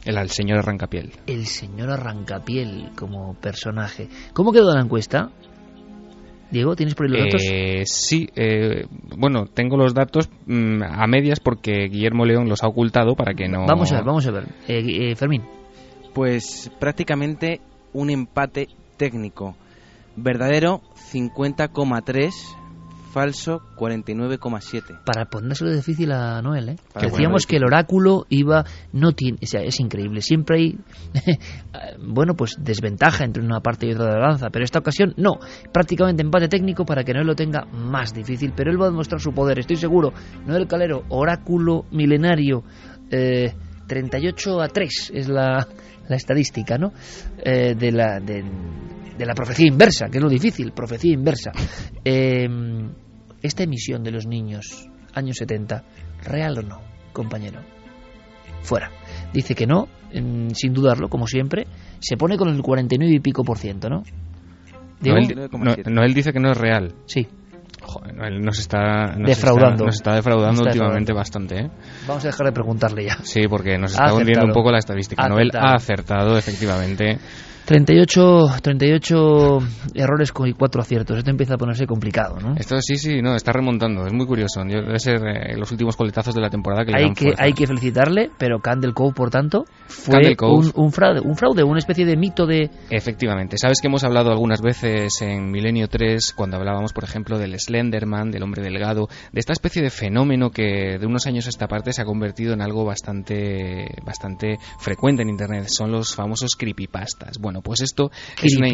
[0.06, 1.14] El al señor Arrancapiel.
[1.28, 4.10] el señor Arrancapiel como personaje.
[4.34, 5.32] ¿Cómo quedó la encuesta?
[6.54, 7.42] Diego, ¿tienes por ahí los datos?
[7.50, 8.86] Eh, sí, eh,
[9.18, 13.50] bueno, tengo los datos mm, a medias porque Guillermo León los ha ocultado para que
[13.50, 13.66] no.
[13.66, 14.44] Vamos a ver, vamos a ver.
[14.68, 15.42] Eh, eh, Fermín.
[16.14, 17.60] Pues prácticamente
[17.92, 18.68] un empate
[18.98, 19.56] técnico.
[20.16, 20.82] Verdadero
[21.12, 22.32] 50,3,
[23.14, 25.04] falso 49,7.
[25.06, 26.76] Para ponérselo difícil a Noel, ¿eh?
[26.92, 30.22] Para Decíamos que el oráculo iba, no tiene, o sea, es increíble.
[30.22, 30.80] Siempre hay,
[32.00, 35.40] bueno, pues desventaja entre una parte y otra de la balanza, pero esta ocasión no.
[35.72, 39.22] Prácticamente empate técnico para que Noel lo tenga más difícil, pero él va a demostrar
[39.22, 40.12] su poder, estoy seguro.
[40.48, 42.64] Noel Calero, oráculo milenario,
[43.12, 43.54] eh,
[43.88, 45.68] 38 a 3 es la,
[46.08, 46.94] la estadística, ¿no?
[47.46, 48.44] Eh, de la de,
[49.18, 51.52] de la profecía inversa, que es lo difícil, profecía inversa.
[52.04, 52.48] Eh,
[53.44, 55.84] esta emisión de los niños, años 70,
[56.24, 56.82] ¿real o no,
[57.14, 57.60] compañero?
[58.64, 58.90] Fuera.
[59.34, 61.68] Dice que no, mm, sin dudarlo, como siempre.
[62.00, 64.04] Se pone con el 49 y pico por ciento, ¿no?
[65.02, 66.94] Noel, no- Noel dice que no es real.
[67.06, 67.28] Sí.
[67.82, 69.74] Joder, Noel nos está, nos Defraudando.
[69.74, 71.70] está- nos está defraudando Nos está últimamente bastante, ¿eh?
[72.08, 73.18] Vamos a dejar de preguntarle ya.
[73.24, 74.48] Sí, porque nos está hundiendo acertado.
[74.48, 75.22] un poco la estadística.
[75.22, 75.68] Ha Noel acertado.
[75.68, 77.18] ha acertado, efectivamente.
[77.66, 79.58] 38, 38
[79.96, 81.18] errores con y 4 aciertos.
[81.18, 82.56] Esto empieza a ponerse complicado, ¿no?
[82.56, 84.06] Esto sí, sí, no, está remontando.
[84.06, 84.62] Es muy curioso.
[84.66, 87.44] Debe ser eh, los últimos coletazos de la temporada que le Hay dan que, fuerza.
[87.44, 90.68] hay que felicitarle, pero Candle Cove, por tanto, fue Cove.
[90.68, 92.70] un, un fraude, un fraude, una especie de mito de...
[92.90, 93.58] Efectivamente.
[93.58, 98.32] Sabes que hemos hablado algunas veces en Milenio 3, cuando hablábamos, por ejemplo, del Slenderman,
[98.32, 101.94] del hombre delgado, de esta especie de fenómeno que de unos años a esta parte
[101.94, 105.66] se ha convertido en algo bastante, bastante frecuente en Internet.
[105.68, 107.38] Son los famosos creepypastas.
[107.40, 108.12] Bueno, pues esto
[108.42, 108.70] es una...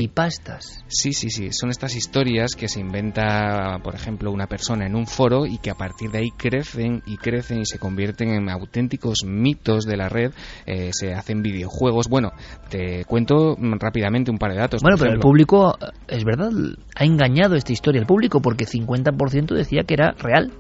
[0.88, 1.52] Sí, sí, sí.
[1.52, 5.70] Son estas historias que se inventa, por ejemplo, una persona en un foro y que
[5.70, 10.10] a partir de ahí crecen y crecen y se convierten en auténticos mitos de la
[10.10, 10.32] red.
[10.66, 12.08] Eh, se hacen videojuegos.
[12.10, 12.32] Bueno,
[12.70, 14.82] te cuento rápidamente un par de datos.
[14.82, 15.78] Bueno, pero el público,
[16.08, 16.52] es verdad,
[16.96, 20.52] ha engañado esta historia el público porque 50% decía que era real.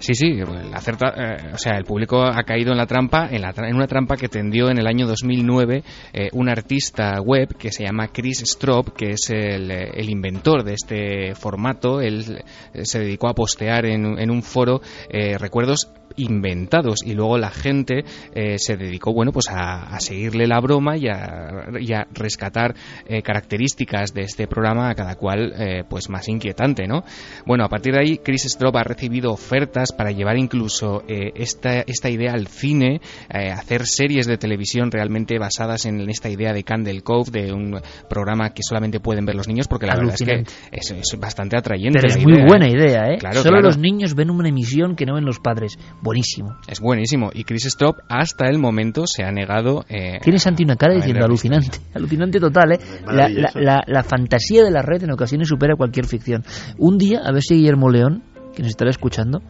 [0.00, 3.42] Sí, sí, el acerta- eh, o sea, el público ha caído en la trampa, en,
[3.42, 7.70] la en una trampa que tendió en el año 2009 eh, un artista web que
[7.70, 12.00] se llama Chris Strop, que es el, inventor de este formato.
[12.00, 17.38] Él eh, se dedicó a postear en, en un foro eh, recuerdos inventados y luego
[17.38, 18.04] la gente
[18.34, 22.74] eh, se dedicó bueno pues a, a seguirle la broma y a, y a rescatar
[23.06, 27.04] eh, características de este programa a cada cual eh, pues más inquietante no
[27.46, 32.08] bueno a partir de ahí Chris Strop ha recibido ofertas para llevar incluso esta, esta
[32.08, 37.30] idea al cine hacer series de televisión realmente basadas en esta idea de Candle Cove
[37.30, 40.90] de un programa que solamente pueden ver los niños porque la verdad es que es,
[40.90, 43.18] es bastante atrayente Pero es muy idea, buena idea, ¿eh?
[43.18, 43.66] Claro, Solo claro.
[43.66, 45.78] los niños ven una emisión que no ven los padres.
[46.02, 46.56] Buenísimo.
[46.66, 47.30] Es buenísimo.
[47.34, 49.84] Y Chris Strop hasta el momento se ha negado.
[49.88, 52.78] Eh, Tiene Santi una cara a diciendo alucinante, alucinante total, ¿eh?
[53.06, 56.42] La, la, la- la fantasía de la red en ocasiones supera cualquier ficción.
[56.78, 58.22] Un día, a ver si Guillermo León,
[58.54, 59.42] que nos estará escuchando,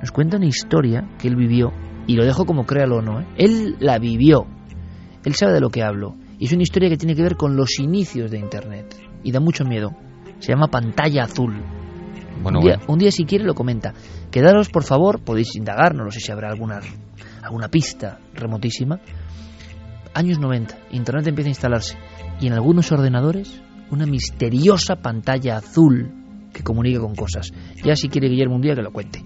[0.00, 1.72] nos cuenta una historia que él vivió,
[2.06, 3.26] y lo dejo como créalo o no, ¿eh?
[3.36, 4.46] Él la vivió,
[5.24, 7.54] él sabe de lo que hablo, y es una historia que tiene que ver con
[7.56, 9.90] los inicios de Internet, y da mucho miedo.
[10.38, 11.54] Se llama Pantalla Azul.
[12.42, 12.92] Bueno, un, día, bueno.
[12.92, 13.94] un día, si quiere, lo comenta.
[14.30, 16.80] Quedaros, por favor, podéis indagar, no lo sé si habrá alguna,
[17.42, 19.00] alguna pista remotísima.
[20.14, 21.96] Años 90, Internet empieza a instalarse
[22.40, 26.12] y en algunos ordenadores una misteriosa pantalla azul
[26.52, 27.52] que comunica con cosas.
[27.84, 29.22] Ya si quiere Guillermo un día que lo cuente.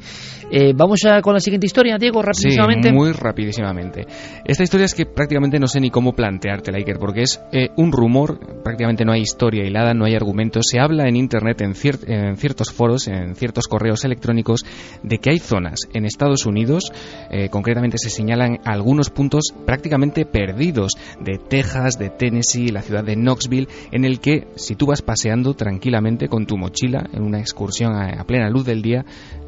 [0.54, 2.90] Eh, vamos a, con la siguiente historia, Diego, rapidísimamente.
[2.90, 4.06] Sí, muy rapidísimamente.
[4.44, 7.90] Esta historia es que prácticamente no sé ni cómo planteártela, Iker, porque es eh, un
[7.90, 10.66] rumor, prácticamente no hay historia hilada, no hay argumentos.
[10.70, 11.72] Se habla en Internet, en,
[12.06, 14.66] en, ciertos foros, en ciertos correos electrónicos,
[15.02, 16.92] de que hay zonas en Estados Unidos,
[17.30, 23.16] eh, concretamente se señalan algunos puntos prácticamente perdidos de Texas, de Tennessee, la ciudad de
[23.16, 27.94] Knoxville, en el que si tú vas paseando tranquilamente con tu mochila en una excursión
[27.94, 29.04] a, plena luz del día,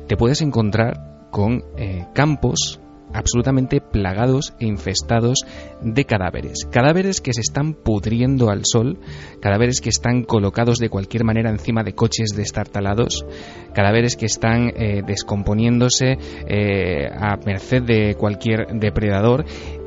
[0.06, 2.80] te puedes encontrar con eh, campos
[3.14, 5.44] absolutamente plagados e infestados
[5.80, 6.66] de cadáveres.
[6.70, 8.98] Cadáveres que se están pudriendo al sol,
[9.40, 13.24] cadáveres que están colocados de cualquier manera encima de coches destartalados,
[13.72, 16.18] cadáveres que están eh, descomponiéndose
[16.48, 19.44] eh, a merced de cualquier depredador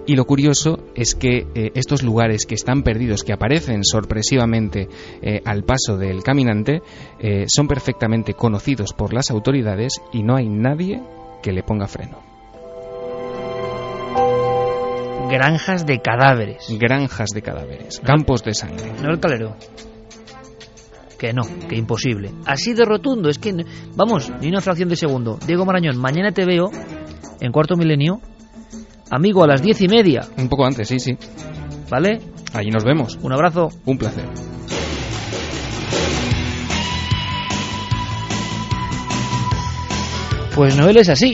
[0.07, 4.87] y lo curioso es que eh, estos lugares que están perdidos, que aparecen sorpresivamente
[5.21, 6.81] eh, al paso del caminante,
[7.19, 11.03] eh, son perfectamente conocidos por las autoridades y no hay nadie
[11.43, 12.19] que le ponga freno.
[15.29, 16.67] Granjas de cadáveres.
[16.79, 17.99] Granjas de cadáveres.
[17.99, 18.89] Campos de sangre.
[19.03, 19.57] No el calero.
[21.19, 22.31] Que no, que imposible.
[22.45, 23.53] Así de rotundo, es que,
[23.95, 25.37] vamos, ni una fracción de segundo.
[25.45, 26.69] Diego Marañón, mañana te veo
[27.41, 28.21] en cuarto milenio
[29.09, 30.21] Amigo, a las diez y media.
[30.37, 31.17] Un poco antes, sí, sí.
[31.89, 32.19] ¿Vale?
[32.53, 33.17] Allí nos vemos.
[33.21, 33.69] Un abrazo.
[33.85, 34.25] Un placer.
[40.55, 41.33] Pues Noel es así,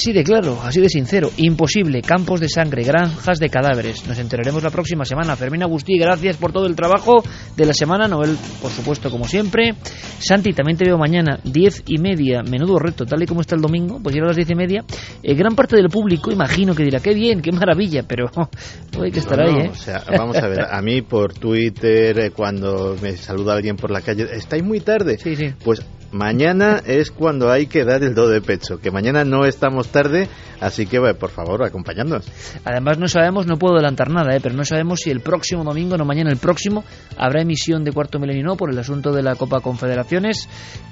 [0.00, 1.30] así de claro, así de sincero.
[1.36, 4.08] Imposible, campos de sangre, granjas de cadáveres.
[4.08, 5.36] Nos enteraremos la próxima semana.
[5.36, 7.22] Fermín Agustí, gracias por todo el trabajo
[7.54, 8.08] de la semana.
[8.08, 9.74] Noel, por supuesto, como siempre.
[10.18, 12.42] Santi, también te veo mañana, diez y media.
[12.42, 14.84] Menudo reto, tal y como está el domingo, pues llega a las diez y media.
[15.22, 18.30] Eh, gran parte del público, imagino que dirá, qué bien, qué maravilla, pero
[18.96, 19.68] no hay que estar ahí, ¿eh?
[19.70, 23.90] O sea, vamos a ver, a mí por Twitter, eh, cuando me saluda alguien por
[23.90, 25.18] la calle, ¿estáis muy tarde?
[25.18, 25.52] Sí, sí.
[25.62, 25.82] Pues
[26.12, 30.28] mañana es cuando hay que dar el do de pecho, que mañana no estamos tarde,
[30.60, 32.26] así que por favor, acompañándonos.
[32.64, 34.40] Además no sabemos, no puedo adelantar nada, ¿eh?
[34.42, 36.84] pero no sabemos si el próximo domingo, no mañana el próximo,
[37.16, 40.48] habrá emisión de Cuarto Milenio por el asunto de la Copa Confederaciones,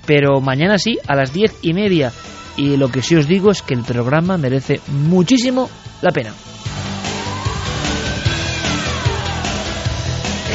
[0.07, 2.13] pero mañana sí, a las diez y media.
[2.57, 5.71] Y lo que sí os digo es que el programa merece muchísimo
[6.03, 6.33] la pena.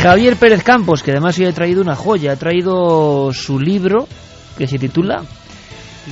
[0.01, 4.05] Javier Pérez Campos, que además hoy ha traído una joya, ha traído su libro
[4.57, 5.23] que se titula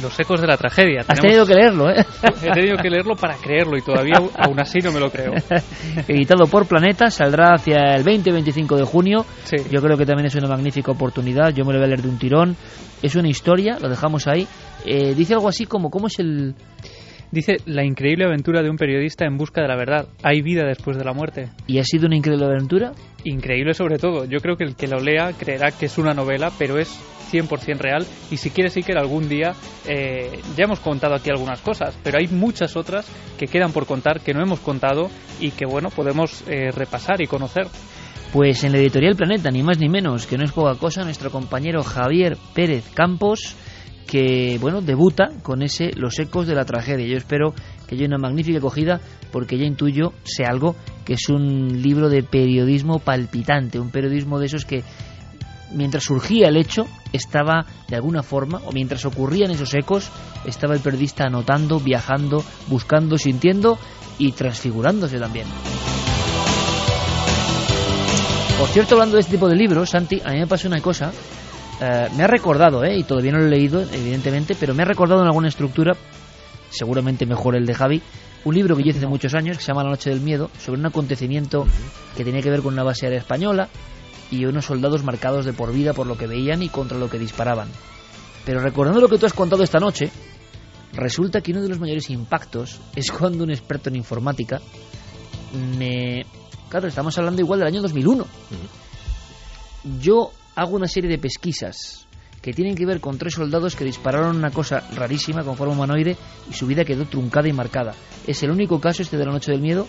[0.01, 1.01] Los ecos de la tragedia.
[1.07, 2.05] Has tenido que leerlo, ¿eh?
[2.43, 5.33] He tenido que leerlo para creerlo y todavía aún así no me lo creo.
[6.07, 9.25] Editado por Planeta, saldrá hacia el 20-25 de junio.
[9.69, 11.53] Yo creo que también es una magnífica oportunidad.
[11.53, 12.55] Yo me lo voy a leer de un tirón.
[13.01, 14.47] Es una historia, lo dejamos ahí.
[14.85, 16.55] Eh, dice algo así como, ¿cómo es el...?
[17.31, 20.05] Dice la increíble aventura de un periodista en busca de la verdad.
[20.21, 21.47] Hay vida después de la muerte.
[21.65, 22.91] ¿Y ha sido una increíble aventura?
[23.23, 24.25] Increíble sobre todo.
[24.25, 26.99] Yo creo que el que lo lea creerá que es una novela, pero es
[27.31, 28.05] 100% real.
[28.29, 29.53] Y si quieres, que algún día
[29.87, 33.05] eh, ya hemos contado aquí algunas cosas, pero hay muchas otras
[33.37, 37.27] que quedan por contar, que no hemos contado y que, bueno, podemos eh, repasar y
[37.27, 37.67] conocer.
[38.33, 41.31] Pues en la editorial Planeta, ni más ni menos, que no es poca cosa, nuestro
[41.31, 43.55] compañero Javier Pérez Campos
[44.11, 47.07] que bueno debuta con ese Los ecos de la tragedia.
[47.07, 47.53] Yo espero
[47.87, 48.99] que haya una magnífica acogida
[49.31, 54.47] porque ya intuyo sea algo que es un libro de periodismo palpitante, un periodismo de
[54.47, 54.83] esos que
[55.73, 60.09] mientras surgía el hecho estaba de alguna forma o mientras ocurrían esos ecos
[60.45, 63.77] estaba el periodista anotando, viajando, buscando, sintiendo
[64.17, 65.47] y transfigurándose también.
[68.57, 71.11] Por cierto, hablando de este tipo de libros, Santi, a mí me pasó una cosa
[71.81, 74.85] eh, me ha recordado, eh, y todavía no lo he leído, evidentemente, pero me ha
[74.85, 75.93] recordado en alguna estructura,
[76.69, 78.01] seguramente mejor el de Javi,
[78.45, 80.51] un libro que yo hice hace muchos años que se llama La Noche del Miedo,
[80.59, 81.65] sobre un acontecimiento
[82.15, 83.67] que tenía que ver con una base aérea española
[84.31, 87.19] y unos soldados marcados de por vida por lo que veían y contra lo que
[87.19, 87.67] disparaban.
[88.45, 90.09] Pero recordando lo que tú has contado esta noche,
[90.93, 94.59] resulta que uno de los mayores impactos es cuando un experto en informática
[95.77, 96.25] me...
[96.69, 98.25] Claro, estamos hablando igual del año 2001.
[99.99, 102.07] Yo hago una serie de pesquisas
[102.41, 106.17] que tienen que ver con tres soldados que dispararon una cosa rarísima con forma humanoide
[106.49, 107.93] y su vida quedó truncada y marcada.
[108.25, 109.87] Es el único caso este de la Noche del Miedo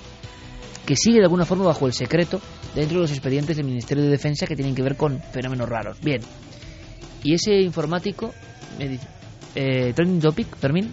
[0.87, 2.41] que sigue de alguna forma bajo el secreto
[2.75, 5.99] dentro de los expedientes del Ministerio de Defensa que tienen que ver con fenómenos raros.
[6.01, 6.21] Bien.
[7.23, 8.33] Y ese informático
[8.79, 9.07] me dice,
[9.55, 10.93] eh, Trending Topic, Fermín.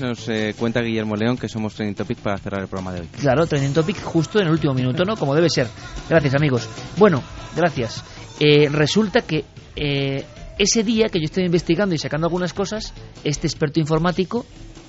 [0.00, 3.08] Nos eh, cuenta Guillermo León que somos Trending Topic para cerrar el programa de hoy.
[3.20, 5.16] Claro, Trending Topic justo en el último minuto, ¿no?
[5.16, 5.68] Como debe ser.
[6.08, 6.68] Gracias, amigos.
[6.96, 7.22] Bueno,
[7.54, 8.02] gracias.
[8.40, 9.44] Eh, resulta que
[9.76, 10.24] eh,
[10.58, 14.44] ese día que yo estoy investigando y sacando algunas cosas, este experto informático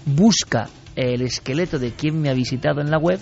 [0.06, 3.20] busca el esqueleto de quien me ha visitado en la web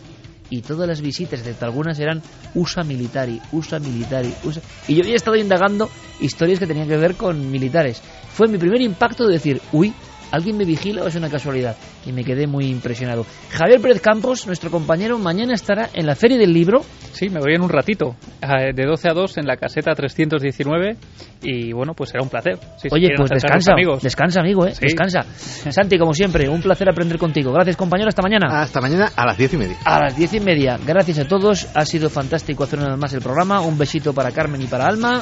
[0.49, 2.21] y todas las visitas, excepto algunas, eran
[2.53, 4.61] USA militari, USA militari, USA...
[4.87, 8.01] Y yo había estado indagando historias que tenían que ver con militares.
[8.31, 9.93] Fue mi primer impacto de decir, uy,
[10.31, 11.75] ¿Alguien me vigila o es una casualidad?
[12.05, 13.25] Y me quedé muy impresionado.
[13.51, 16.81] Javier Pérez Campos, nuestro compañero, mañana estará en la Feria del Libro.
[17.13, 20.97] Sí, me voy en un ratito, eh, de 12 a 2 en la caseta 319
[21.41, 22.57] y bueno, pues será un placer.
[22.91, 24.73] Oye, pues descansa, descansa amigo, ¿eh?
[24.79, 25.23] Descansa.
[25.71, 27.51] Santi, como siempre, un placer aprender contigo.
[27.51, 28.61] Gracias compañero, hasta mañana.
[28.61, 29.77] Hasta mañana a las 10 y media.
[29.85, 30.79] A las 10 y media.
[30.85, 33.61] Gracias a todos, ha sido fantástico hacer una vez más el programa.
[33.61, 35.21] Un besito para Carmen y para Alma.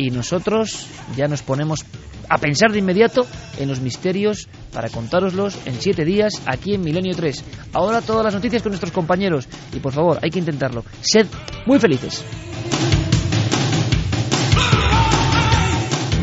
[0.00, 1.84] Y nosotros ya nos ponemos
[2.30, 3.26] a pensar de inmediato
[3.58, 7.44] en los misterios para contároslos en siete días aquí en Milenio 3.
[7.74, 10.86] Ahora todas las noticias con nuestros compañeros y por favor hay que intentarlo.
[11.02, 11.26] Sed
[11.66, 12.24] muy felices.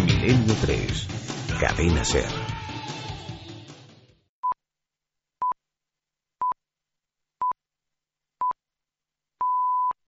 [0.08, 1.08] Milenio 3,
[1.60, 2.57] Cadena Ser.